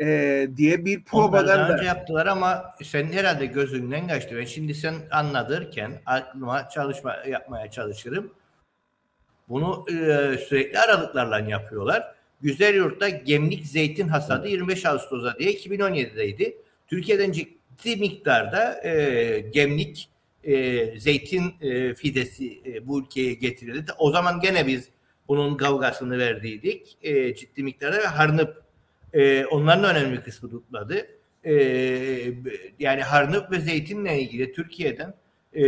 e, 0.00 0.48
diye 0.56 0.84
bir 0.84 1.04
propaganda. 1.04 1.54
Onları 1.54 1.72
önce 1.72 1.84
yaptılar 1.84 2.26
ama 2.26 2.74
sen 2.82 3.12
herhalde 3.12 3.46
gözünden 3.46 4.08
kaçtı. 4.08 4.36
Ben 4.36 4.44
şimdi 4.44 4.74
sen 4.74 4.94
anladırken 5.10 5.92
aklıma 6.06 6.68
çalışma 6.68 7.16
yapmaya 7.26 7.70
çalışırım. 7.70 8.32
Bunu 9.48 9.84
e, 9.88 9.94
sürekli 10.38 10.78
aralıklarla 10.78 11.38
yapıyorlar. 11.38 12.17
Güzel 12.40 12.74
Yurt'ta 12.74 13.08
gemlik 13.08 13.66
zeytin 13.66 14.08
hasadı 14.08 14.48
25 14.48 14.86
Ağustos'ta 14.86 15.38
diye 15.38 15.52
2017'deydi. 15.52 16.56
Türkiye'den 16.86 17.32
ciddi 17.32 17.96
miktarda 17.96 18.86
e, 18.88 19.40
gemlik 19.40 20.08
e, 20.44 20.84
zeytin 20.98 21.54
e, 21.60 21.94
fidesi 21.94 22.60
e, 22.66 22.86
bu 22.88 23.00
ülkeye 23.00 23.34
getirildi. 23.34 23.92
O 23.98 24.10
zaman 24.10 24.40
gene 24.40 24.66
biz 24.66 24.88
bunun 25.28 25.56
kavgasını 25.56 26.18
verdiydik. 26.18 26.96
E, 27.02 27.34
ciddi 27.34 27.62
miktarda 27.62 27.98
ve 27.98 28.06
harnıp 28.06 28.62
e, 29.12 29.46
onların 29.46 29.96
önemli 29.96 30.20
kısmı 30.20 30.50
tutmadı. 30.50 31.06
E, 31.44 31.54
yani 32.78 33.02
harnıp 33.02 33.50
ve 33.50 33.60
zeytinle 33.60 34.20
ilgili 34.22 34.52
Türkiye'den 34.52 35.14
e, 35.56 35.62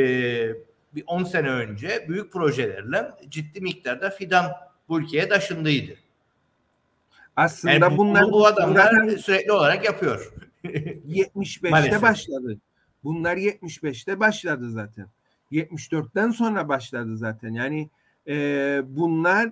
bir 0.94 1.04
10 1.06 1.24
sene 1.24 1.50
önce 1.50 2.06
büyük 2.08 2.32
projelerle 2.32 3.10
ciddi 3.28 3.60
miktarda 3.60 4.10
fidan 4.10 4.52
bu 4.88 5.00
ülkeye 5.00 5.28
taşındıydı. 5.28 5.99
Aslında 7.40 7.74
yani 7.74 7.98
bunlar 7.98 8.24
bu, 8.24 8.32
bu 8.32 8.46
adamlar 8.46 9.08
sürekli 9.08 9.52
olarak 9.52 9.84
yapıyor. 9.84 10.32
75'te 10.64 12.02
başladı. 12.02 12.60
Bunlar 13.04 13.36
75'te 13.36 14.20
başladı 14.20 14.70
zaten. 14.70 15.06
74'ten 15.52 16.30
sonra 16.30 16.68
başladı 16.68 17.16
zaten. 17.16 17.52
Yani 17.52 17.90
e, 18.28 18.34
bunlar 18.84 19.50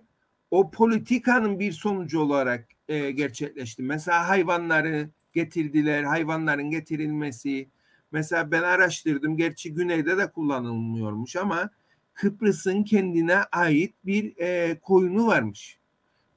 o 0.50 0.70
politikanın 0.70 1.60
bir 1.60 1.72
sonucu 1.72 2.20
olarak 2.20 2.68
e, 2.88 3.10
gerçekleşti. 3.10 3.82
Mesela 3.82 4.28
hayvanları 4.28 5.10
getirdiler, 5.34 6.02
hayvanların 6.02 6.70
getirilmesi. 6.70 7.68
Mesela 8.12 8.50
ben 8.50 8.62
araştırdım, 8.62 9.36
gerçi 9.36 9.74
güneyde 9.74 10.18
de 10.18 10.30
kullanılmıyormuş 10.30 11.36
ama 11.36 11.70
Kıbrıs'ın 12.14 12.84
kendine 12.84 13.36
ait 13.36 13.94
bir 14.04 14.36
e, 14.38 14.78
koyunu 14.80 15.26
varmış. 15.26 15.78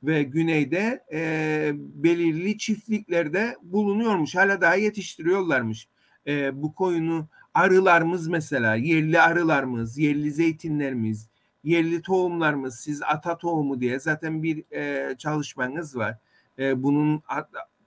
Ve 0.04 0.24
güneyde 0.24 1.04
e, 1.14 1.72
belirli 1.76 2.58
çiftliklerde 2.58 3.58
bulunuyormuş. 3.64 4.36
Hala 4.36 4.62
daha 4.62 4.76
yetiştiriyorlarmış. 4.76 5.88
E, 6.28 6.62
bu 6.62 6.76
koyunu 6.76 7.28
arılarımız 7.54 8.28
mesela 8.28 8.76
yerli 8.76 9.22
arılarımız, 9.22 9.98
yerli 9.98 10.32
zeytinlerimiz, 10.32 11.30
yerli 11.64 12.02
tohumlarımız 12.02 12.80
siz 12.80 13.02
ata 13.02 13.38
tohumu 13.38 13.82
diye 13.82 14.00
zaten 14.00 14.44
bir 14.44 14.64
e, 14.72 15.16
çalışmanız 15.18 15.96
var. 15.96 16.18
E, 16.60 16.84
bunun 16.84 17.24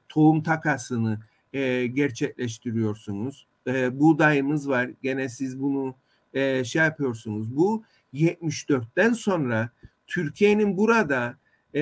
tohum 0.08 0.42
takasını 0.42 1.20
e, 1.52 1.86
gerçekleştiriyorsunuz. 1.86 3.46
E, 3.66 4.00
buğdayımız 4.00 4.68
var. 4.68 4.90
Gene 5.02 5.28
siz 5.28 5.60
bunu 5.60 5.94
e, 6.34 6.64
şey 6.64 6.82
yapıyorsunuz. 6.82 7.56
Bu 7.56 7.84
74'ten 8.14 9.12
sonra 9.12 9.70
Türkiye'nin 10.06 10.76
burada 10.76 11.36
e, 11.74 11.80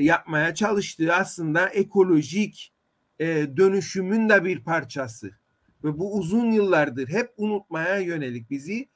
yapmaya 0.00 0.54
çalıştığı 0.54 1.14
aslında 1.14 1.68
ekolojik 1.68 2.72
e, 3.18 3.26
dönüşümün 3.56 4.28
de 4.28 4.44
bir 4.44 4.64
parçası. 4.64 5.30
Ve 5.84 5.98
bu 5.98 6.18
uzun 6.18 6.50
yıllardır 6.52 7.08
hep 7.08 7.32
unutmaya 7.36 7.98
yönelik 7.98 8.50
bizi 8.50 8.88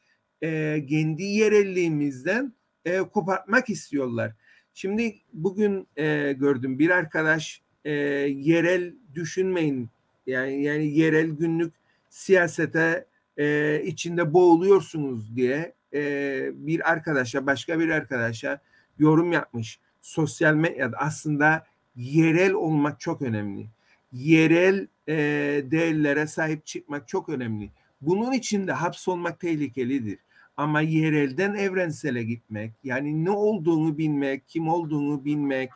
e, 0.43 0.85
kendi 0.89 1.23
yerelliğimizden 1.23 2.53
e, 2.85 2.99
kopartmak 2.99 3.71
istiyorlar. 3.71 4.33
Şimdi 4.75 5.17
bugün 5.33 5.89
e, 5.97 6.33
gördüm 6.33 6.79
bir 6.79 6.91
arkadaş 6.91 7.63
e, 7.85 7.93
yerel 7.93 8.95
düşünmeyin 9.15 9.89
yani 10.27 10.63
yani 10.63 10.99
yerel 10.99 11.27
günlük 11.27 11.75
siyasete 12.09 13.07
e, 13.37 13.83
içinde 13.85 14.33
boğuluyorsunuz 14.33 15.37
diye 15.37 15.75
e, 15.95 16.51
bir 16.55 16.91
arkadaşa 16.93 17.47
başka 17.47 17.81
bir 17.81 17.89
arkadaşa 17.89 18.61
yorum 18.99 19.33
yapmış. 19.33 19.79
Sosyal 20.05 20.55
medyada 20.55 20.97
aslında 20.97 21.67
yerel 21.97 22.53
olmak 22.53 23.01
çok 23.01 23.23
önemli. 23.23 23.67
Yerel 24.13 24.87
e, 25.09 25.15
değerlere 25.71 26.27
sahip 26.27 26.67
çıkmak 26.67 27.09
çok 27.09 27.29
önemli. 27.29 27.71
Bunun 28.01 28.33
için 28.33 28.67
de 28.67 28.73
hapsolmak 28.73 29.41
tehlikelidir. 29.41 30.19
Ama 30.57 30.81
yerelden 30.81 31.55
evrensele 31.55 32.23
gitmek, 32.23 32.73
yani 32.85 33.25
ne 33.25 33.31
olduğunu 33.31 33.99
bilmek, 33.99 34.49
kim 34.49 34.69
olduğunu 34.69 35.25
bilmek 35.25 35.71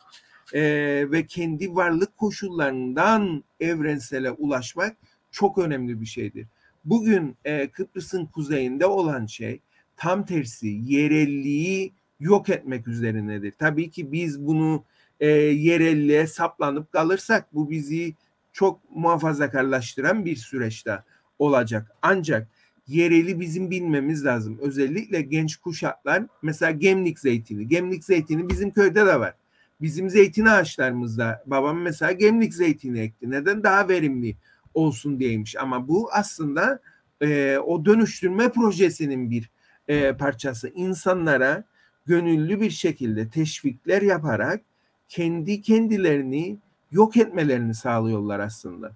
e, 0.52 0.62
ve 1.10 1.26
kendi 1.26 1.74
varlık 1.74 2.16
koşullarından 2.16 3.44
evrensele 3.60 4.30
ulaşmak 4.30 4.96
çok 5.30 5.58
önemli 5.58 6.00
bir 6.00 6.06
şeydir. 6.06 6.46
Bugün 6.84 7.36
e, 7.44 7.68
Kıbrıs'ın 7.68 8.26
kuzeyinde 8.26 8.86
olan 8.86 9.26
şey 9.26 9.60
tam 9.96 10.26
tersi 10.26 10.68
yerelliği 10.68 11.92
yok 12.20 12.48
etmek 12.48 12.88
üzerinedir. 12.88 13.52
Tabii 13.58 13.90
ki 13.90 14.12
biz 14.12 14.46
bunu 14.46 14.84
e, 15.20 15.28
yerelliğe 15.30 16.26
saplanıp 16.26 16.92
kalırsak 16.92 17.54
bu 17.54 17.70
bizi 17.70 18.14
çok 18.52 18.80
muhafazakarlaştıran 18.90 20.24
bir 20.24 20.36
süreçte 20.36 21.02
olacak. 21.38 21.90
Ancak 22.02 22.48
yereli 22.86 23.40
bizim 23.40 23.70
bilmemiz 23.70 24.24
lazım. 24.24 24.58
Özellikle 24.60 25.22
genç 25.22 25.56
kuşaklar 25.56 26.22
mesela 26.42 26.72
gemlik 26.72 27.18
zeytini. 27.18 27.68
Gemlik 27.68 28.04
zeytini 28.04 28.48
bizim 28.48 28.70
köyde 28.70 29.06
de 29.06 29.20
var. 29.20 29.34
Bizim 29.80 30.10
zeytin 30.10 30.44
ağaçlarımızda 30.44 31.42
babam 31.46 31.80
mesela 31.80 32.12
gemlik 32.12 32.54
zeytini 32.54 33.00
ekti. 33.00 33.30
Neden? 33.30 33.62
Daha 33.62 33.88
verimli 33.88 34.36
olsun 34.74 35.20
diyeymiş. 35.20 35.56
Ama 35.56 35.88
bu 35.88 36.08
aslında 36.12 36.80
e, 37.20 37.58
o 37.58 37.84
dönüştürme 37.84 38.48
projesinin 38.52 39.30
bir 39.30 39.50
e, 39.88 40.12
parçası. 40.12 40.68
İnsanlara 40.68 41.64
gönüllü 42.08 42.60
bir 42.60 42.70
şekilde 42.70 43.28
teşvikler 43.28 44.02
yaparak 44.02 44.60
kendi 45.08 45.62
kendilerini 45.62 46.56
yok 46.90 47.16
etmelerini 47.16 47.74
sağlıyorlar 47.74 48.40
aslında. 48.40 48.92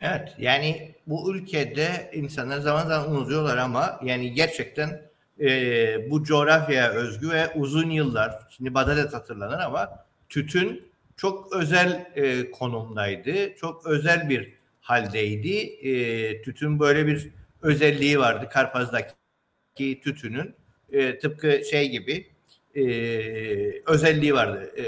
Evet 0.00 0.34
yani 0.38 0.94
bu 1.06 1.34
ülkede 1.34 2.10
insanlar 2.14 2.58
zaman 2.58 2.86
zaman 2.86 3.10
unutuyorlar 3.10 3.56
ama 3.56 4.00
yani 4.02 4.32
gerçekten 4.32 5.02
e, 5.40 6.10
bu 6.10 6.24
coğrafyaya 6.24 6.90
özgü 6.90 7.30
ve 7.30 7.52
uzun 7.54 7.90
yıllar 7.90 8.46
şimdi 8.50 8.74
Badalet 8.74 9.14
hatırlanır 9.14 9.58
ama 9.58 10.04
tütün 10.28 10.88
çok 11.16 11.52
özel 11.52 12.06
e, 12.14 12.50
konumdaydı. 12.50 13.56
Çok 13.56 13.86
özel 13.86 14.28
bir 14.28 14.52
haldeydi. 14.80 15.56
E, 15.88 16.42
tütün 16.42 16.80
böyle 16.80 17.06
bir 17.06 17.30
özelliği 17.62 18.18
vardı 18.18 18.48
Karpaz'daki 18.52 20.00
tütünün. 20.00 20.54
E, 20.94 21.18
tıpkı 21.18 21.60
şey 21.70 21.90
gibi 21.90 22.26
e, 22.74 22.82
özelliği 23.86 24.34
vardı. 24.34 24.72
E, 24.78 24.84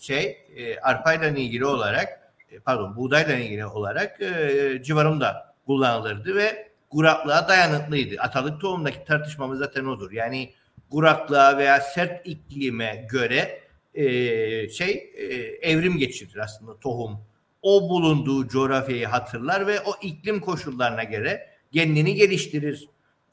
şey 0.00 0.38
e, 0.56 0.78
arpayla 0.78 1.28
ilgili 1.28 1.66
olarak 1.66 2.32
e, 2.50 2.58
pardon 2.58 2.96
buğdayla 2.96 3.36
ilgili 3.36 3.66
olarak 3.66 4.22
e, 4.22 4.80
civarımda 4.82 5.54
kullanılırdı 5.66 6.34
ve 6.34 6.68
kuraklığa 6.90 7.48
dayanıklıydı. 7.48 8.16
Atalık 8.20 8.60
tohumdaki 8.60 9.04
tartışmamız 9.04 9.58
zaten 9.58 9.84
odur. 9.84 10.12
Yani 10.12 10.52
kuraklığa 10.90 11.58
veya 11.58 11.80
sert 11.80 12.26
iklime 12.26 13.06
göre 13.10 13.60
e, 13.94 14.04
şey 14.68 15.10
e, 15.16 15.24
evrim 15.70 15.98
geçirir 15.98 16.36
aslında 16.36 16.78
tohum. 16.78 17.18
O 17.62 17.88
bulunduğu 17.88 18.48
coğrafyayı 18.48 19.06
hatırlar 19.06 19.66
ve 19.66 19.80
o 19.80 19.92
iklim 20.02 20.40
koşullarına 20.40 21.04
göre 21.04 21.46
kendini 21.72 22.14
geliştirir. 22.14 22.88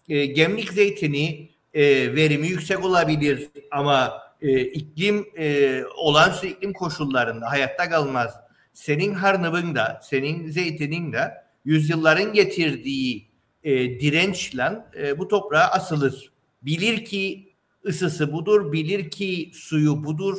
E, 0.09 0.25
gemlik 0.25 0.73
zeytini 0.73 1.54
e, 1.75 2.15
verimi 2.15 2.47
yüksek 2.47 2.85
olabilir 2.85 3.49
ama 3.71 4.21
e, 4.41 4.61
iklim 4.61 5.25
e, 5.37 5.81
olağanüstü 5.97 6.47
iklim 6.47 6.73
koşullarında 6.73 7.51
hayatta 7.51 7.89
kalmaz. 7.89 8.35
Senin 8.73 9.13
harnıbın 9.13 9.75
da, 9.75 9.99
senin 10.03 10.49
zeytinin 10.49 11.13
de 11.13 11.33
yüzyılların 11.65 12.33
getirdiği 12.33 13.27
e, 13.63 13.99
dirençle 13.99 14.71
e, 14.97 15.19
bu 15.19 15.27
toprağa 15.27 15.67
asılır. 15.67 16.31
Bilir 16.61 17.05
ki 17.05 17.53
ısısı 17.85 18.33
budur, 18.33 18.71
bilir 18.71 19.09
ki 19.09 19.51
suyu 19.53 20.03
budur. 20.03 20.37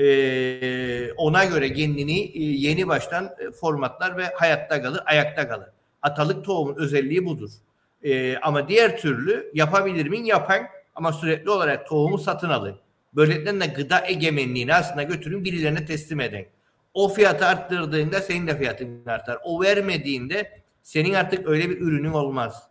E, 0.00 1.12
ona 1.12 1.44
göre 1.44 1.72
kendini 1.72 2.20
e, 2.20 2.42
yeni 2.42 2.88
baştan 2.88 3.24
e, 3.24 3.50
formatlar 3.50 4.16
ve 4.16 4.24
hayatta 4.34 4.82
kalır, 4.82 5.00
ayakta 5.06 5.48
kalır. 5.48 5.68
Atalık 6.02 6.44
tohumun 6.44 6.76
özelliği 6.76 7.24
budur. 7.24 7.50
E, 8.02 8.36
ama 8.38 8.68
diğer 8.68 8.96
türlü 8.96 9.50
yapabilir 9.54 10.08
miyim? 10.08 10.24
Yapan 10.24 10.66
ama 10.94 11.12
sürekli 11.12 11.50
olarak 11.50 11.88
tohumu 11.88 12.18
satın 12.18 12.48
alın. 12.48 12.78
Böylelikle 13.16 13.60
de 13.60 13.66
gıda 13.66 14.06
egemenliğini 14.06 14.74
aslında 14.74 15.02
götürün 15.02 15.44
birilerine 15.44 15.86
teslim 15.86 16.20
edin. 16.20 16.46
O 16.94 17.08
fiyatı 17.08 17.46
arttırdığında 17.46 18.20
senin 18.20 18.46
de 18.46 18.58
fiyatın 18.58 19.06
artar. 19.06 19.38
O 19.44 19.62
vermediğinde 19.62 20.52
senin 20.82 21.14
artık 21.14 21.48
öyle 21.48 21.70
bir 21.70 21.80
ürünün 21.80 22.12
olmaz. 22.12 22.62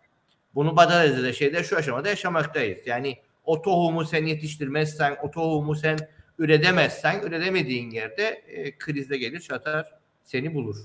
Bunu 0.55 0.75
Badarazı'da 0.75 1.33
şeyde 1.33 1.63
şu 1.63 1.77
aşamada 1.77 2.09
yaşamaktayız. 2.09 2.87
Yani 2.87 3.17
o 3.45 3.61
tohumu 3.61 4.05
sen 4.05 4.25
yetiştirmezsen, 4.25 5.17
o 5.23 5.31
tohumu 5.31 5.75
sen 5.75 5.97
üretemezsen, 6.39 7.21
üretemediğin 7.21 7.89
yerde 7.89 8.23
e, 8.47 8.77
krizde 8.77 9.17
gelir, 9.17 9.39
çatar, 9.39 9.93
seni 10.23 10.53
bulur. 10.53 10.77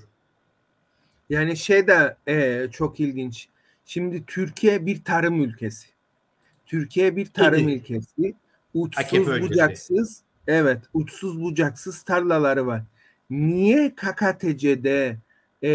Yani 1.29 1.57
şey 1.57 1.87
de 1.87 2.17
e, 2.27 2.67
çok 2.71 2.99
ilginç. 2.99 3.47
Şimdi 3.85 4.25
Türkiye 4.25 4.85
bir 4.85 5.03
tarım 5.03 5.43
ülkesi. 5.43 5.87
Türkiye 6.65 7.15
bir 7.15 7.25
tarım 7.25 7.69
evet. 7.69 7.81
ülkesi. 7.81 8.33
Uçsuz 8.73 9.41
bucaksız, 9.41 10.21
evet, 10.47 10.81
uçsuz 10.93 11.41
bucaksız 11.41 12.03
tarlaları 12.03 12.67
var. 12.67 12.83
Niye 13.29 13.95
KKTC'de 13.95 15.17
e, 15.63 15.69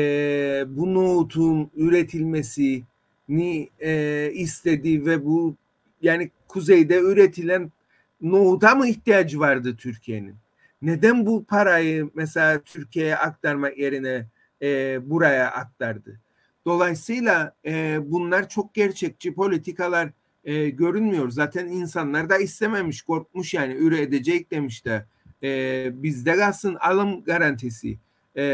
bu 0.69 0.95
nohutun 0.95 1.71
üretilmesi 1.77 2.83
ni 3.29 3.69
e, 3.81 4.31
istedi 4.35 5.07
ve 5.07 5.25
bu 5.25 5.57
yani 6.03 6.31
kuzeyde 6.49 6.99
üretilen 6.99 7.73
nohuta 8.21 8.75
mı 8.75 8.89
ihtiyacı 8.89 9.41
vardı 9.41 9.77
Türkiye'nin? 9.79 10.35
Neden 10.83 11.27
bu 11.27 11.45
parayı 11.45 12.11
mesela 12.15 12.61
Türkiye'ye 12.61 13.17
aktarmak 13.17 13.79
yerine 13.79 14.27
e, 14.63 14.99
buraya 15.11 15.51
aktardı? 15.51 16.21
Dolayısıyla 16.69 17.53
e, 17.64 17.99
bunlar 18.03 18.49
çok 18.49 18.75
gerçekçi 18.75 19.35
politikalar 19.35 20.09
e, 20.45 20.69
görünmüyor. 20.69 21.31
Zaten 21.31 21.66
insanlar 21.66 22.31
da 22.31 22.39
istememiş, 22.39 23.03
korkmuş 23.03 23.55
yani 23.55 23.75
üre 23.75 24.01
edecek 24.01 24.51
demiş 24.51 24.85
de 24.85 25.07
e, 25.43 25.91
bizde 26.03 26.37
kalsın 26.37 26.75
alım 26.75 27.25
garantisi 27.25 27.99
e, 28.37 28.45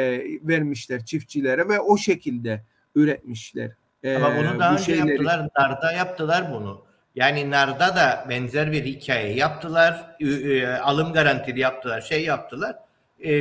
vermişler 0.42 1.04
çiftçilere 1.04 1.68
ve 1.68 1.80
o 1.80 1.96
şekilde 1.96 2.62
üretmişler. 2.94 3.70
E, 4.02 4.16
Ama 4.16 4.36
bunu 4.36 4.58
daha 4.58 4.72
önce 4.72 4.84
şeyleri... 4.84 5.08
yaptılar. 5.08 5.48
Narda 5.58 5.92
yaptılar 5.92 6.52
bunu. 6.52 6.84
Yani 7.14 7.50
Narda 7.50 7.96
da 7.96 8.26
benzer 8.28 8.72
bir 8.72 8.84
hikaye 8.84 9.34
yaptılar. 9.34 10.16
E, 10.20 10.66
alım 10.66 11.12
garantili 11.12 11.60
yaptılar. 11.60 12.00
Şey 12.00 12.24
yaptılar. 12.24 12.76
E, 13.24 13.32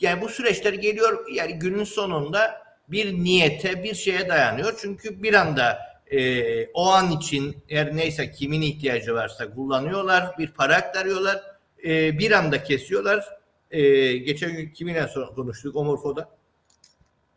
yani 0.00 0.20
bu 0.20 0.28
süreçler 0.28 0.72
geliyor 0.72 1.24
yani 1.32 1.58
günün 1.58 1.84
sonunda 1.84 2.63
bir 2.88 3.14
niyete 3.14 3.84
bir 3.84 3.94
şeye 3.94 4.28
dayanıyor. 4.28 4.78
Çünkü 4.80 5.22
bir 5.22 5.34
anda 5.34 5.78
e, 6.10 6.66
o 6.66 6.90
an 6.90 7.10
için 7.10 7.56
her 7.68 7.96
neyse 7.96 8.30
kimin 8.30 8.62
ihtiyacı 8.62 9.14
varsa 9.14 9.54
kullanıyorlar. 9.54 10.38
Bir 10.38 10.48
para 10.48 10.76
aktarıyorlar 10.76 11.42
e, 11.84 12.18
bir 12.18 12.30
anda 12.30 12.62
kesiyorlar. 12.62 13.24
E, 13.70 14.16
geçen 14.16 14.56
gün 14.56 14.68
kiminle 14.70 15.08
konuştuk 15.34 15.76
Omorfo'da. 15.76 16.28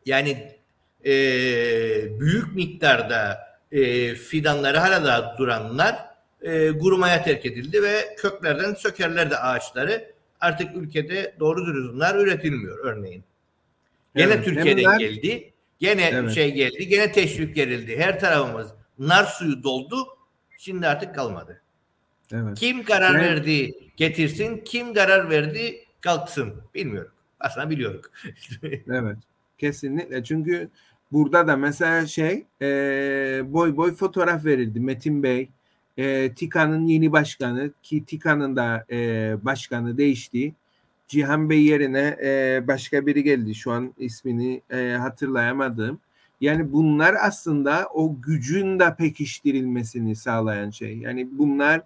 Yani 0.06 0.58
e, 1.06 1.12
büyük 2.20 2.56
miktarda 2.56 3.48
e, 3.72 4.16
fidanları 4.16 4.78
hala 4.78 5.06
da 5.06 5.36
duranlar 5.38 5.96
e, 6.42 6.78
kurumaya 6.78 7.24
terk 7.24 7.46
edildi 7.46 7.84
ve 7.84 8.16
köklerden 8.18 8.74
sökerler 8.74 9.32
de 9.32 9.38
ağaçları. 9.38 10.12
Artık 10.40 10.76
ülkede 10.76 11.36
doğru 11.40 11.66
dürüstler 11.66 12.16
üretilmiyor 12.16 12.78
örneğin. 12.86 13.24
Gene 14.18 14.34
evet, 14.34 14.46
Türkiye'den 14.46 14.84
bunlar... 14.84 15.00
geldi. 15.00 15.54
Gene 15.80 16.10
evet. 16.14 16.32
şey 16.32 16.54
geldi. 16.54 16.88
Gene 16.88 17.12
teşvik 17.12 17.56
gerildi. 17.56 17.98
Her 17.98 18.20
tarafımız 18.20 18.68
nar 19.00 19.24
suyu 19.24 19.64
doldu. 19.64 20.08
Şimdi 20.58 20.88
artık 20.88 21.16
kalmadı. 21.16 21.62
Evet. 22.34 22.60
Kim 22.60 22.84
karar 22.84 23.16
evet. 23.16 23.24
verdi 23.24 23.74
getirsin, 23.98 24.62
kim 24.66 24.94
karar 24.94 25.30
verdi 25.30 25.86
kalksın. 26.02 26.54
Bilmiyorum. 26.76 27.12
Aslında 27.40 27.70
biliyoruz. 27.70 28.02
evet. 28.88 29.18
Kesinlikle. 29.58 30.24
Çünkü 30.24 30.70
burada 31.12 31.48
da 31.48 31.58
mesela 31.58 32.08
şey 32.08 32.46
e, 32.62 32.66
boy 33.46 33.78
boy 33.78 33.96
fotoğraf 33.96 34.46
verildi. 34.46 34.80
Metin 34.80 35.24
Bey, 35.24 35.50
e, 35.98 36.34
TİKA'nın 36.34 36.88
yeni 36.88 37.12
başkanı 37.12 37.72
ki 37.84 38.06
TİKA'nın 38.06 38.56
da 38.56 38.86
e, 38.92 39.36
başkanı 39.46 39.98
değişti. 39.98 40.54
Cihan 41.08 41.50
Bey 41.50 41.64
yerine 41.64 42.18
e, 42.24 42.64
başka 42.68 43.06
biri 43.06 43.24
geldi. 43.24 43.56
Şu 43.56 43.72
an 43.72 43.94
ismini 43.98 44.62
e, 44.70 44.92
hatırlayamadım. 45.00 46.00
Yani 46.42 46.74
bunlar 46.74 47.16
aslında 47.22 47.88
o 47.94 48.22
gücün 48.22 48.80
de 48.80 48.96
pekiştirilmesini 48.96 50.16
sağlayan 50.16 50.70
şey. 50.70 50.98
Yani 50.98 51.28
bunlar 51.32 51.82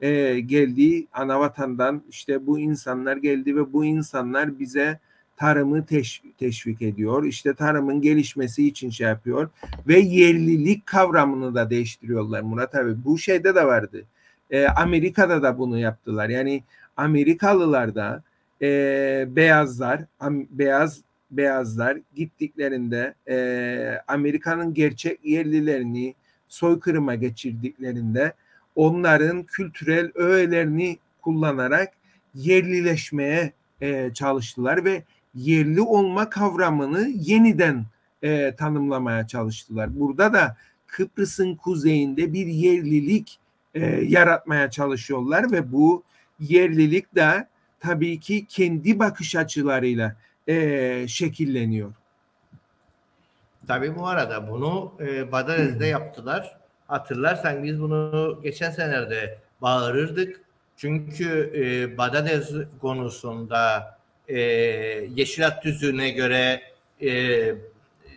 e, 0.00 0.40
geldi 0.40 1.06
ana 1.12 1.40
vatandan 1.40 2.02
işte 2.10 2.46
bu 2.46 2.58
insanlar 2.58 3.16
geldi 3.16 3.56
ve 3.56 3.72
bu 3.72 3.84
insanlar 3.84 4.58
bize 4.58 4.98
tarımı 5.36 5.86
teş, 5.86 6.22
teşvik 6.38 6.82
ediyor. 6.82 7.24
İşte 7.24 7.54
tarımın 7.54 8.00
gelişmesi 8.00 8.68
için 8.68 8.90
şey 8.90 9.06
yapıyor 9.06 9.50
ve 9.88 9.98
yerlilik 9.98 10.86
kavramını 10.86 11.54
da 11.54 11.70
değiştiriyorlar 11.70 12.40
Murat 12.40 12.74
abi. 12.74 13.04
Bu 13.04 13.18
şeyde 13.18 13.54
de 13.54 13.66
vardı. 13.66 14.04
E, 14.50 14.66
Amerika'da 14.66 15.42
da 15.42 15.58
bunu 15.58 15.78
yaptılar. 15.78 16.28
Yani 16.28 16.62
Amerikalılar 16.96 17.94
da 17.94 18.22
e, 18.62 19.26
beyazlar, 19.28 20.04
am, 20.20 20.46
beyaz 20.50 21.00
beyazlar 21.30 21.98
gittiklerinde 22.14 23.14
e, 23.28 23.98
Amerika'nın 24.08 24.74
gerçek 24.74 25.24
yerlilerini 25.24 26.14
soykırıma 26.48 27.14
geçirdiklerinde 27.14 28.32
onların 28.74 29.42
kültürel 29.42 30.10
öğelerini 30.14 30.98
kullanarak 31.22 31.92
yerlileşmeye 32.34 33.52
e, 33.80 34.10
çalıştılar 34.14 34.84
ve 34.84 35.02
yerli 35.34 35.80
olma 35.80 36.30
kavramını 36.30 37.08
yeniden 37.08 37.84
e, 38.22 38.54
tanımlamaya 38.56 39.26
çalıştılar. 39.26 40.00
Burada 40.00 40.32
da 40.32 40.56
Kıbrıs'ın 40.86 41.54
kuzeyinde 41.54 42.32
bir 42.32 42.46
yerlilik 42.46 43.38
e, 43.74 43.86
yaratmaya 43.86 44.70
çalışıyorlar 44.70 45.52
ve 45.52 45.72
bu 45.72 46.02
yerlilik 46.40 47.14
de 47.14 47.48
tabii 47.86 48.20
ki 48.20 48.46
kendi 48.46 48.98
bakış 48.98 49.36
açılarıyla 49.36 50.16
e, 50.48 51.08
şekilleniyor. 51.08 51.92
Tabii 53.66 53.96
bu 53.96 54.06
arada 54.06 54.50
bunu 54.50 54.92
e, 55.00 55.32
Badarez'de 55.32 55.86
yaptılar. 55.86 56.56
Hatırlarsan 56.86 57.64
biz 57.64 57.80
bunu 57.80 58.40
geçen 58.42 58.70
senelerde 58.70 59.38
bağırırdık. 59.62 60.40
Çünkü 60.76 61.52
e, 61.56 61.98
Badadez 61.98 62.50
konusunda 62.80 63.96
e, 64.28 64.40
Yeşilat 65.14 65.62
Tüzüğü'ne 65.62 66.10
göre 66.10 66.62
e, 67.02 67.54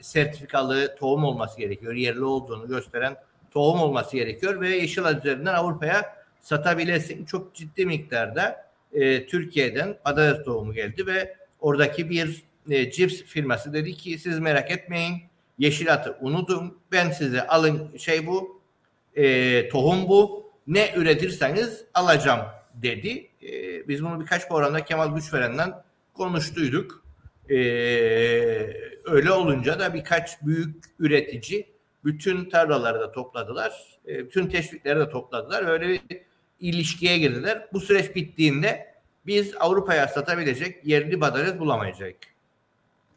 sertifikalı 0.02 0.96
tohum 0.96 1.24
olması 1.24 1.58
gerekiyor. 1.58 1.94
Yerli 1.94 2.24
olduğunu 2.24 2.68
gösteren 2.68 3.16
tohum 3.52 3.82
olması 3.82 4.18
gerekiyor 4.18 4.62
ve 4.62 4.70
Yeşilat 4.70 5.26
üzerinden 5.26 5.54
Avrupa'ya 5.54 6.16
satabilesin. 6.42 7.26
Çok 7.26 7.56
ciddi 7.56 7.86
miktarda 7.86 8.69
e, 8.94 9.26
Türkiye'den 9.26 9.98
Badadez 10.06 10.46
tohumu 10.46 10.74
geldi 10.74 11.08
ve 11.08 11.36
oradaki 11.60 12.10
bir 12.10 12.44
e, 12.70 12.92
cips 12.92 13.24
firması 13.24 13.74
dedi 13.74 13.94
ki 13.94 14.20
siz 14.20 14.40
merak 14.40 14.72
etmeyin 14.72 15.22
Yeşilat'ı 15.58 16.18
unutun 16.22 16.78
ben 16.92 17.12
size 17.12 17.48
alın 17.48 17.98
şey 17.98 18.28
bu 18.28 18.62
e, 19.16 19.70
tohum 19.70 20.08
bu 20.08 20.52
ne 20.68 20.94
üretirseniz 20.96 21.86
alacağım 21.94 22.42
dedi. 22.74 23.30
E, 23.44 23.88
biz 23.88 24.04
bunu 24.04 24.22
birkaç 24.22 24.48
programda 24.48 24.84
Kemal 24.84 25.16
Güçveren'den 25.16 25.74
konuştuyduk. 26.14 27.04
E, 27.50 27.56
öyle 29.06 29.32
olunca 29.32 29.80
da 29.80 29.94
birkaç 29.94 30.42
büyük 30.42 30.86
üretici 31.00 31.70
bütün 32.06 32.50
tarlaları 32.50 33.00
da 33.00 33.12
topladılar. 33.12 34.00
E, 34.08 34.26
bütün 34.26 34.48
teşvikleri 34.48 35.00
de 35.00 35.10
topladılar. 35.10 35.68
Öyle 35.68 35.88
bir 35.88 36.02
ilişkiye 36.60 37.18
girdiler. 37.18 37.68
Bu 37.74 37.80
süreç 37.80 38.16
bittiğinde 38.16 38.94
biz 39.26 39.54
Avrupa'ya 39.60 40.08
satabilecek 40.08 40.86
yerli 40.86 41.22
badalez 41.22 41.60
bulamayacak. 41.60 42.16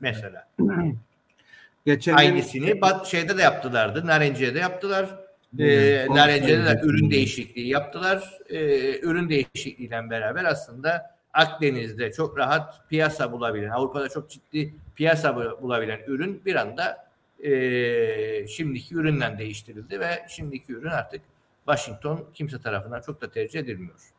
Mesela. 0.00 0.48
Geçen 1.86 2.14
Aynısını 2.14 2.80
bat 2.80 3.06
şeyde 3.06 3.38
de 3.38 3.42
yaptılardı. 3.42 4.06
Narenciye'de 4.06 4.58
yaptılar. 4.58 5.10
Ee, 5.58 6.06
Narenciye'de 6.10 6.64
de 6.64 6.80
ürün 6.82 7.10
değişikliği 7.10 7.68
yaptılar. 7.68 8.38
Ee, 8.48 9.00
ürün 9.00 9.28
değişikliğiyle 9.28 10.10
beraber 10.10 10.44
aslında 10.44 11.16
Akdeniz'de 11.32 12.12
çok 12.12 12.38
rahat 12.38 12.88
piyasa 12.88 13.32
bulabilen, 13.32 13.70
Avrupa'da 13.70 14.08
çok 14.08 14.30
ciddi 14.30 14.74
piyasa 14.96 15.36
bulabilen 15.62 16.00
ürün 16.06 16.42
bir 16.44 16.54
anda 16.54 17.06
e, 17.42 18.46
şimdiki 18.46 18.94
üründen 18.94 19.38
değiştirildi 19.38 20.00
ve 20.00 20.26
şimdiki 20.28 20.72
ürün 20.72 20.90
artık 20.90 21.22
Washington 21.66 22.24
kimse 22.34 22.60
tarafından 22.60 23.00
çok 23.00 23.20
da 23.20 23.30
tercih 23.30 23.60
edilmiyor. 23.60 24.12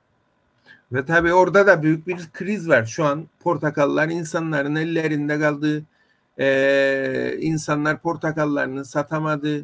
Ve 0.92 1.06
tabii 1.06 1.34
orada 1.34 1.68
da 1.68 1.84
büyük 1.84 2.08
bir 2.08 2.30
kriz 2.34 2.70
var. 2.70 2.86
Şu 2.86 3.06
an 3.06 3.28
portakallar 3.40 4.08
insanların 4.10 4.76
ellerinde 4.76 5.40
kaldı. 5.40 5.84
Ee, 6.40 7.38
insanlar 7.40 8.00
portakallarını 8.02 8.86
satamadı. 8.86 9.64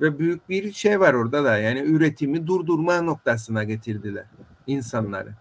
Ve 0.00 0.18
büyük 0.18 0.48
bir 0.48 0.72
şey 0.72 1.00
var 1.00 1.14
orada 1.14 1.44
da. 1.44 1.58
Yani 1.58 1.80
üretimi 1.80 2.46
durdurma 2.46 3.00
noktasına 3.00 3.64
getirdiler 3.64 4.24
insanları. 4.66 5.32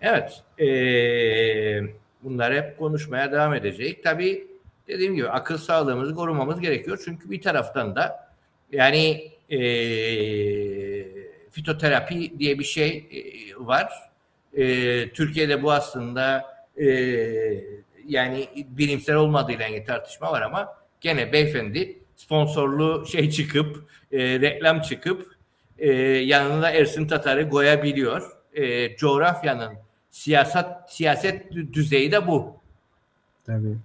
Evet. 0.00 0.42
Ee, 0.58 1.80
bunlar 2.22 2.54
hep 2.54 2.78
konuşmaya 2.78 3.32
devam 3.32 3.54
edecek. 3.54 4.04
Tabii 4.04 4.46
dediğim 4.88 5.14
gibi 5.14 5.28
akıl 5.28 5.58
sağlığımızı 5.58 6.14
korumamız 6.14 6.60
gerekiyor. 6.60 7.02
Çünkü 7.04 7.30
bir 7.30 7.42
taraftan 7.42 7.96
da 7.96 8.30
yani 8.72 9.33
eee 9.48 11.24
fitoterapi 11.50 12.38
diye 12.38 12.58
bir 12.58 12.64
şey 12.64 12.96
e, 12.96 13.20
var. 13.66 13.92
E, 14.52 15.08
Türkiye'de 15.08 15.62
bu 15.62 15.72
aslında 15.72 16.54
e, 16.76 16.86
yani 18.06 18.48
bilimsel 18.68 19.16
olmadığıyla 19.16 19.68
ilgili 19.68 19.84
tartışma 19.84 20.32
var 20.32 20.42
ama 20.42 20.74
gene 21.00 21.32
beyefendi 21.32 21.98
sponsorlu 22.16 23.06
şey 23.06 23.30
çıkıp 23.30 23.90
e, 24.12 24.40
reklam 24.40 24.80
çıkıp 24.80 25.36
e, 25.78 25.92
yanında 26.02 26.70
Ersin 26.70 27.08
Tatar'ı 27.08 27.48
koyabiliyor. 27.48 28.30
E, 28.54 28.96
coğrafyanın 28.96 29.74
siyaset 30.10 30.66
siyaset 30.88 31.52
düzeyi 31.52 32.12
de 32.12 32.26
bu. 32.26 32.56
Tabii. 33.46 33.76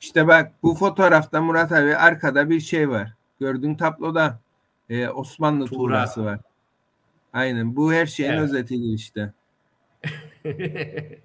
İşte 0.00 0.26
bak 0.26 0.52
bu 0.62 0.74
fotoğrafta 0.74 1.40
Murat 1.40 1.72
abi 1.72 1.96
arkada 1.96 2.50
bir 2.50 2.60
şey 2.60 2.90
var. 2.90 3.12
Gördüğün 3.40 3.74
tabloda 3.74 4.38
e, 4.90 5.08
Osmanlı 5.08 5.66
Tuğra. 5.66 5.78
tuğrası 5.78 6.24
var. 6.24 6.40
Aynen 7.32 7.76
bu 7.76 7.92
her 7.92 8.06
şeyin 8.06 8.30
evet. 8.30 8.42
özetidir 8.42 8.94
işte. 8.94 9.32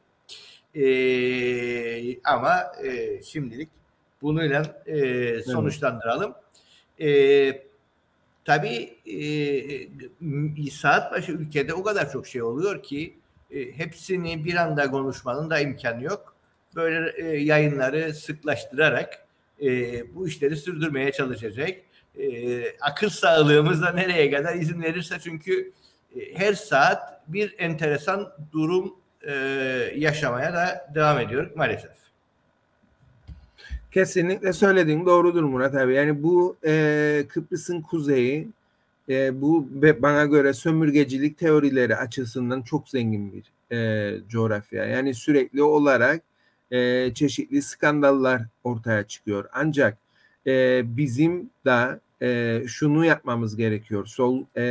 Ee, 0.74 2.18
ama 2.24 2.62
e, 2.84 3.22
şimdilik 3.22 3.68
bununla 4.22 4.82
e, 4.86 5.42
sonuçlandıralım. 5.42 6.32
Evet. 6.34 6.47
E, 7.00 7.62
tabii 8.44 8.94
e, 10.60 10.70
saat 10.70 11.12
başı 11.12 11.32
ülkede 11.32 11.74
o 11.74 11.82
kadar 11.82 12.12
çok 12.12 12.26
şey 12.26 12.42
oluyor 12.42 12.82
ki 12.82 13.16
e, 13.50 13.72
hepsini 13.72 14.44
bir 14.44 14.54
anda 14.54 14.90
konuşmanın 14.90 15.50
da 15.50 15.60
imkanı 15.60 16.04
yok. 16.04 16.34
Böyle 16.74 17.12
e, 17.16 17.36
yayınları 17.42 18.14
sıklaştırarak 18.14 19.26
e, 19.62 19.68
bu 20.14 20.28
işleri 20.28 20.56
sürdürmeye 20.56 21.12
çalışacak. 21.12 21.70
E, 22.18 22.78
akıl 22.80 23.08
sağlığımız 23.08 23.82
da 23.82 23.92
nereye 23.92 24.30
kadar 24.30 24.54
izin 24.54 24.82
verirse 24.82 25.18
çünkü 25.22 25.72
e, 26.16 26.34
her 26.34 26.54
saat 26.54 27.28
bir 27.28 27.54
enteresan 27.58 28.32
durum 28.52 28.94
e, 29.22 29.32
yaşamaya 29.96 30.52
da 30.52 30.90
devam 30.94 31.18
ediyor 31.18 31.50
maalesef. 31.54 32.07
Kesinlikle 33.90 34.52
söylediğin 34.52 35.06
doğrudur 35.06 35.42
Murat 35.42 35.74
abi. 35.74 35.94
Yani 35.94 36.22
bu 36.22 36.56
e, 36.66 37.24
Kıbrıs'ın 37.28 37.80
kuzeyi 37.80 38.48
e, 39.08 39.40
bu 39.40 39.68
bana 39.82 40.24
göre 40.24 40.52
sömürgecilik 40.52 41.38
teorileri 41.38 41.96
açısından 41.96 42.62
çok 42.62 42.88
zengin 42.88 43.32
bir 43.32 43.76
e, 43.76 44.28
coğrafya. 44.28 44.84
Yani 44.84 45.14
sürekli 45.14 45.62
olarak 45.62 46.22
e, 46.70 47.10
çeşitli 47.14 47.62
skandallar 47.62 48.42
ortaya 48.64 49.06
çıkıyor. 49.06 49.44
Ancak 49.52 49.98
e, 50.46 50.82
bizim 50.96 51.50
de 51.66 52.00
e, 52.22 52.62
şunu 52.68 53.04
yapmamız 53.04 53.56
gerekiyor. 53.56 54.06
Sol 54.06 54.44
e, 54.56 54.62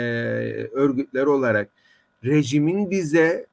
örgütler 0.72 1.26
olarak 1.26 1.70
rejimin 2.24 2.92
bize 2.92 3.46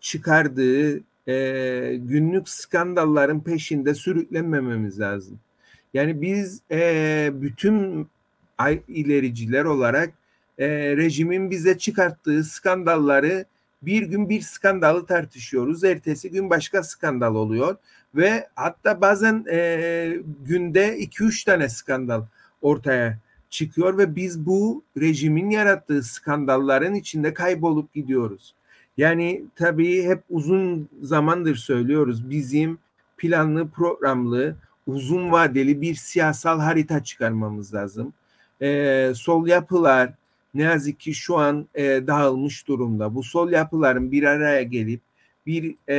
çıkardığı 0.00 1.00
e, 1.28 1.96
günlük 2.02 2.48
skandalların 2.48 3.40
peşinde 3.40 3.94
sürüklenmememiz 3.94 5.00
lazım. 5.00 5.38
Yani 5.94 6.22
biz 6.22 6.60
e, 6.70 7.30
bütün 7.34 8.06
ilericiler 8.88 9.64
olarak 9.64 10.12
e, 10.58 10.68
rejimin 10.96 11.50
bize 11.50 11.78
çıkarttığı 11.78 12.44
skandalları 12.44 13.44
bir 13.82 14.02
gün 14.02 14.28
bir 14.28 14.40
skandalı 14.40 15.06
tartışıyoruz. 15.06 15.84
Ertesi 15.84 16.30
gün 16.30 16.50
başka 16.50 16.82
skandal 16.82 17.34
oluyor 17.34 17.76
ve 18.14 18.48
hatta 18.54 19.00
bazen 19.00 19.44
e, 19.50 20.18
günde 20.46 20.98
2-3 20.98 21.44
tane 21.44 21.68
skandal 21.68 22.22
ortaya 22.62 23.18
çıkıyor 23.50 23.98
ve 23.98 24.16
biz 24.16 24.46
bu 24.46 24.84
rejimin 25.00 25.50
yarattığı 25.50 26.02
skandalların 26.02 26.94
içinde 26.94 27.34
kaybolup 27.34 27.94
gidiyoruz. 27.94 28.54
Yani 28.98 29.44
tabii 29.56 30.02
hep 30.02 30.22
uzun 30.30 30.88
zamandır 31.02 31.56
söylüyoruz 31.56 32.30
bizim 32.30 32.78
planlı 33.16 33.68
programlı 33.68 34.56
uzun 34.86 35.32
vadeli 35.32 35.80
bir 35.80 35.94
siyasal 35.94 36.60
harita 36.60 37.04
çıkarmamız 37.04 37.74
lazım. 37.74 38.12
Ee, 38.62 39.12
sol 39.14 39.46
yapılar 39.46 40.14
ne 40.54 40.62
yazık 40.62 41.00
ki 41.00 41.14
şu 41.14 41.36
an 41.36 41.68
e, 41.74 41.84
dağılmış 41.84 42.68
durumda. 42.68 43.14
Bu 43.14 43.22
sol 43.22 43.50
yapıların 43.50 44.12
bir 44.12 44.22
araya 44.22 44.62
gelip 44.62 45.00
bir 45.46 45.74
e, 45.88 45.96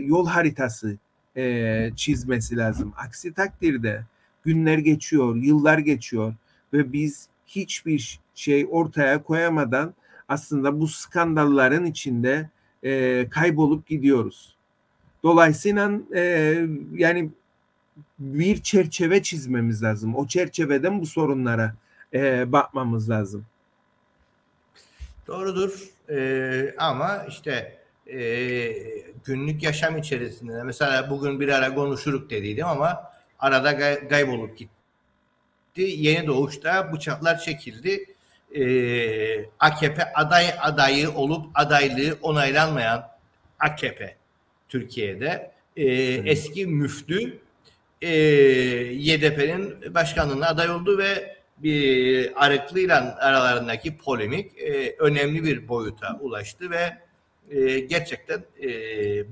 yol 0.00 0.26
haritası 0.26 0.96
e, 1.36 1.90
çizmesi 1.96 2.56
lazım. 2.56 2.92
Aksi 2.96 3.32
takdirde 3.34 4.04
günler 4.44 4.78
geçiyor, 4.78 5.36
yıllar 5.36 5.78
geçiyor 5.78 6.34
ve 6.72 6.92
biz 6.92 7.28
hiçbir 7.46 8.20
şey 8.34 8.66
ortaya 8.70 9.22
koyamadan 9.22 9.94
aslında 10.28 10.80
bu 10.80 10.88
skandalların 10.88 11.84
içinde 11.84 12.50
e, 12.82 13.26
kaybolup 13.30 13.86
gidiyoruz. 13.86 14.56
Dolayısıyla 15.22 15.92
e, 16.14 16.22
yani 16.94 17.30
bir 18.18 18.62
çerçeve 18.62 19.22
çizmemiz 19.22 19.82
lazım. 19.82 20.16
O 20.16 20.26
çerçeveden 20.26 21.00
bu 21.00 21.06
sorunlara 21.06 21.74
e, 22.14 22.52
bakmamız 22.52 23.10
lazım. 23.10 23.46
Doğrudur 25.26 25.96
ee, 26.10 26.74
ama 26.78 27.26
işte 27.28 27.78
e, 28.06 28.20
günlük 29.24 29.62
yaşam 29.62 29.98
içerisinde 29.98 30.62
mesela 30.62 31.10
bugün 31.10 31.40
bir 31.40 31.48
ara 31.48 31.74
konuşuruk 31.74 32.30
dediydim 32.30 32.66
ama 32.66 33.12
arada 33.38 33.72
gay- 33.72 34.08
kaybolup 34.08 34.58
gitti. 34.58 34.70
Yeni 35.76 36.26
doğuşta 36.26 36.92
bıçaklar 36.92 37.38
çekildi 37.38 38.15
e, 38.54 39.44
AKP 39.60 40.12
aday 40.14 40.46
adayı 40.60 41.10
olup 41.10 41.46
adaylığı 41.54 42.18
onaylanmayan 42.22 43.08
AKP 43.60 44.16
Türkiye'de 44.68 45.50
e, 45.76 45.84
eski 46.30 46.66
müftü 46.66 47.38
e, 48.02 48.10
YDP'nin 48.92 49.94
başkanlığına 49.94 50.48
aday 50.48 50.70
oldu 50.70 50.98
ve 50.98 51.36
bir 51.58 52.44
Arıklı 52.44 52.80
ile 52.80 52.94
aralarındaki 52.94 53.96
polemik 53.96 54.58
e, 54.58 54.96
önemli 54.98 55.44
bir 55.44 55.68
boyuta 55.68 56.18
ulaştı 56.20 56.70
ve 56.70 56.98
e, 57.50 57.78
gerçekten 57.78 58.44
e, 58.62 58.68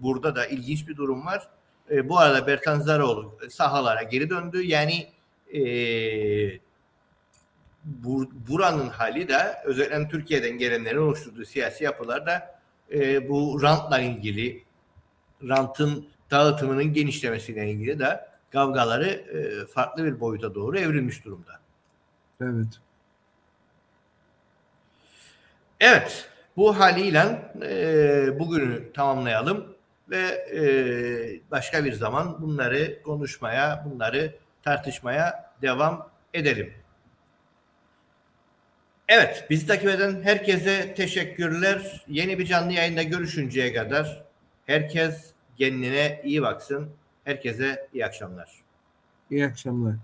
burada 0.03 0.37
da 0.37 0.47
ilginç 0.47 0.89
bir 0.89 0.97
durum 0.97 1.27
var. 1.27 1.49
E, 1.91 2.09
bu 2.09 2.19
arada 2.19 2.47
Bertan 2.47 2.81
Zaroğlu 2.81 3.39
sahalara 3.51 4.03
geri 4.03 4.31
döndü. 4.31 4.63
Yani 4.63 5.07
e, 5.55 5.61
bur, 7.85 8.27
buranın 8.49 8.89
hali 8.89 9.29
de 9.29 9.57
özellikle 9.65 10.09
Türkiye'den 10.09 10.59
gelenlerin 10.59 10.99
oluşturduğu 10.99 11.45
siyasi 11.45 11.85
yapılarda 11.85 12.61
e, 12.93 13.29
bu 13.29 13.63
rantla 13.63 14.01
ilgili 14.01 14.65
rantın 15.49 16.09
dağıtımının 16.31 16.93
genişlemesiyle 16.93 17.71
ilgili 17.71 17.99
de 17.99 18.21
kavgaları 18.51 19.09
e, 19.09 19.67
farklı 19.67 20.05
bir 20.05 20.21
boyuta 20.21 20.55
doğru 20.55 20.79
evrilmiş 20.79 21.25
durumda. 21.25 21.61
Evet. 22.41 22.81
Evet. 25.81 26.29
Bu 26.57 26.79
haliyle 26.79 27.51
e, 27.63 28.39
bugünü 28.39 28.93
tamamlayalım 28.93 29.75
ve 30.11 30.23
e, 30.55 30.61
başka 31.51 31.85
bir 31.85 31.93
zaman 31.93 32.43
bunları 32.43 33.03
konuşmaya, 33.03 33.87
bunları 33.91 34.35
tartışmaya 34.63 35.53
devam 35.63 36.09
edelim. 36.35 36.75
Evet, 39.09 39.47
bizi 39.51 39.67
takip 39.67 39.89
eden 39.89 40.23
herkese 40.23 40.95
teşekkürler. 40.95 42.05
Yeni 42.09 42.39
bir 42.39 42.47
canlı 42.47 42.73
yayında 42.73 43.03
görüşünceye 43.03 43.73
kadar 43.73 44.25
herkes 44.67 45.33
kendine 45.59 46.21
iyi 46.25 46.43
baksın. 46.43 46.91
Herkese 47.25 47.89
iyi 47.95 48.07
akşamlar. 48.07 48.51
İyi 49.31 49.47
akşamlar. 49.47 49.95